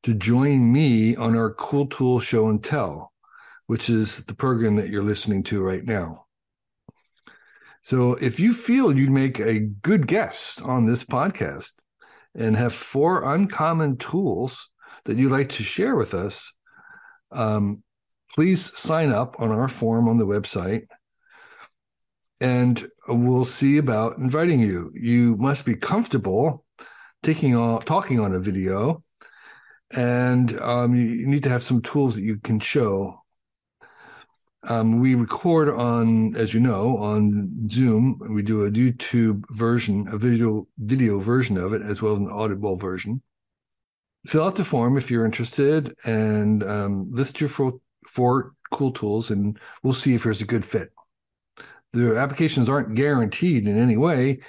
to 0.03 0.13
join 0.13 0.73
me 0.73 1.15
on 1.15 1.37
our 1.37 1.53
Cool 1.53 1.87
Tool 1.87 2.19
Show 2.19 2.49
and 2.49 2.61
Tell, 2.61 3.13
which 3.67 3.89
is 3.89 4.25
the 4.25 4.35
program 4.35 4.75
that 4.75 4.89
you're 4.89 5.03
listening 5.03 5.43
to 5.43 5.61
right 5.61 5.85
now. 5.85 6.22
So 7.83 8.13
if 8.13 8.39
you 8.39 8.53
feel 8.53 8.97
you'd 8.97 9.11
make 9.11 9.39
a 9.39 9.59
good 9.59 10.07
guest 10.07 10.61
on 10.61 10.85
this 10.85 11.03
podcast 11.03 11.73
and 12.33 12.55
have 12.55 12.73
four 12.73 13.23
uncommon 13.33 13.97
tools 13.97 14.69
that 15.05 15.17
you'd 15.17 15.31
like 15.31 15.49
to 15.49 15.63
share 15.63 15.95
with 15.95 16.13
us, 16.13 16.53
um, 17.31 17.83
please 18.33 18.77
sign 18.77 19.11
up 19.11 19.35
on 19.39 19.51
our 19.51 19.67
form 19.67 20.07
on 20.07 20.17
the 20.17 20.25
website 20.25 20.87
and 22.43 22.89
we'll 23.07 23.45
see 23.45 23.77
about 23.77 24.17
inviting 24.17 24.59
you. 24.59 24.91
You 24.93 25.37
must 25.37 25.65
be 25.65 25.75
comfortable 25.75 26.65
taking 27.23 27.55
on 27.55 27.81
talking 27.81 28.19
on 28.19 28.35
a 28.35 28.39
video, 28.39 29.01
and 29.91 30.59
um, 30.59 30.93
you 30.93 31.25
need 31.25 31.43
to 31.43 31.49
have 31.49 31.63
some 31.63 31.81
tools 31.81 32.15
that 32.15 32.21
you 32.21 32.37
can 32.37 32.59
show 32.59 33.22
um, 34.65 34.99
we 34.99 35.15
record 35.15 35.69
on, 35.69 36.35
as 36.35 36.53
you 36.53 36.59
know, 36.59 36.97
on 36.97 37.69
Zoom. 37.69 38.19
We 38.29 38.41
do 38.41 38.63
a 38.63 38.71
YouTube 38.71 39.43
version, 39.49 40.07
a 40.07 40.17
visual 40.17 40.67
video 40.77 41.19
version 41.19 41.57
of 41.57 41.73
it, 41.73 41.81
as 41.81 42.01
well 42.01 42.13
as 42.13 42.19
an 42.19 42.29
audible 42.29 42.77
version. 42.77 43.21
Fill 44.25 44.45
out 44.45 44.55
the 44.55 44.63
form 44.63 44.97
if 44.97 45.11
you're 45.11 45.25
interested, 45.25 45.95
and 46.05 46.63
um, 46.63 47.11
list 47.11 47.41
your 47.41 47.49
four, 47.49 47.79
four 48.07 48.53
cool 48.71 48.91
tools, 48.91 49.31
and 49.31 49.59
we'll 49.81 49.93
see 49.93 50.15
if 50.15 50.23
there's 50.23 50.41
a 50.41 50.45
good 50.45 50.63
fit. 50.63 50.93
The 51.91 52.17
applications 52.17 52.69
aren't 52.69 52.95
guaranteed 52.95 53.67
in 53.67 53.77
any 53.77 53.97
way, 53.97 54.39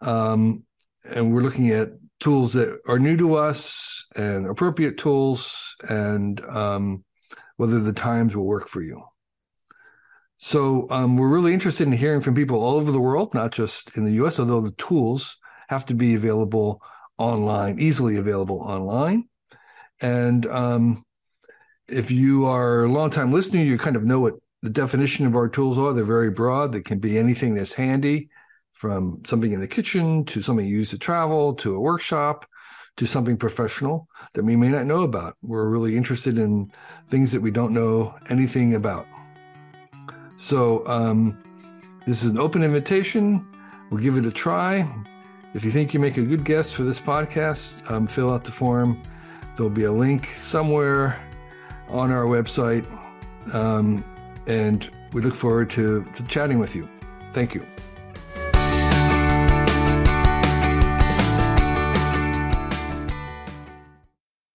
um, 0.00 0.62
and 1.04 1.32
we're 1.32 1.42
looking 1.42 1.70
at 1.70 1.90
tools 2.20 2.52
that 2.52 2.78
are 2.86 3.00
new 3.00 3.16
to 3.16 3.34
us 3.34 4.06
and 4.14 4.46
appropriate 4.46 4.98
tools, 4.98 5.74
and 5.88 6.40
um, 6.44 7.04
whether 7.56 7.80
the 7.80 7.92
times 7.92 8.36
will 8.36 8.46
work 8.46 8.68
for 8.68 8.80
you. 8.80 9.02
So 10.44 10.88
um, 10.90 11.16
we're 11.16 11.28
really 11.28 11.54
interested 11.54 11.86
in 11.86 11.92
hearing 11.92 12.20
from 12.20 12.34
people 12.34 12.64
all 12.64 12.74
over 12.74 12.90
the 12.90 13.00
world, 13.00 13.32
not 13.32 13.52
just 13.52 13.96
in 13.96 14.04
the 14.04 14.14
U.S. 14.14 14.40
Although 14.40 14.60
the 14.60 14.72
tools 14.72 15.36
have 15.68 15.86
to 15.86 15.94
be 15.94 16.16
available 16.16 16.82
online, 17.16 17.78
easily 17.78 18.16
available 18.16 18.58
online. 18.58 19.28
And 20.00 20.44
um, 20.46 21.06
if 21.86 22.10
you 22.10 22.46
are 22.46 22.82
a 22.82 22.90
long-time 22.90 23.30
listener, 23.30 23.62
you 23.62 23.78
kind 23.78 23.94
of 23.94 24.02
know 24.02 24.18
what 24.18 24.34
the 24.62 24.68
definition 24.68 25.26
of 25.26 25.36
our 25.36 25.48
tools 25.48 25.78
are. 25.78 25.92
They're 25.92 26.04
very 26.04 26.30
broad. 26.30 26.72
They 26.72 26.82
can 26.82 26.98
be 26.98 27.18
anything 27.18 27.54
that's 27.54 27.74
handy, 27.74 28.28
from 28.72 29.20
something 29.24 29.52
in 29.52 29.60
the 29.60 29.68
kitchen 29.68 30.24
to 30.24 30.42
something 30.42 30.66
you 30.66 30.78
use 30.78 30.90
to 30.90 30.98
travel 30.98 31.54
to 31.54 31.76
a 31.76 31.80
workshop 31.80 32.46
to 32.96 33.06
something 33.06 33.36
professional 33.36 34.08
that 34.34 34.44
we 34.44 34.56
may 34.56 34.70
not 34.70 34.86
know 34.86 35.02
about. 35.02 35.36
We're 35.40 35.70
really 35.70 35.96
interested 35.96 36.36
in 36.36 36.72
things 37.06 37.30
that 37.30 37.42
we 37.42 37.52
don't 37.52 37.72
know 37.72 38.16
anything 38.28 38.74
about. 38.74 39.06
So 40.42 40.84
um, 40.88 41.38
this 42.04 42.24
is 42.24 42.32
an 42.32 42.36
open 42.36 42.64
invitation. 42.64 43.46
We'll 43.90 44.02
give 44.02 44.18
it 44.18 44.26
a 44.26 44.32
try. 44.32 44.92
If 45.54 45.64
you 45.64 45.70
think 45.70 45.94
you 45.94 46.00
make 46.00 46.16
a 46.16 46.22
good 46.22 46.44
guest 46.44 46.74
for 46.74 46.82
this 46.82 46.98
podcast, 46.98 47.88
um, 47.88 48.08
fill 48.08 48.28
out 48.28 48.42
the 48.42 48.50
form. 48.50 49.00
There'll 49.54 49.70
be 49.70 49.84
a 49.84 49.92
link 49.92 50.30
somewhere 50.36 51.24
on 51.86 52.10
our 52.10 52.24
website. 52.24 52.84
Um, 53.54 54.04
and 54.48 54.90
we 55.12 55.22
look 55.22 55.36
forward 55.36 55.70
to, 55.70 56.04
to 56.16 56.22
chatting 56.24 56.58
with 56.58 56.74
you. 56.74 56.88
Thank 57.32 57.54
you. 57.54 57.64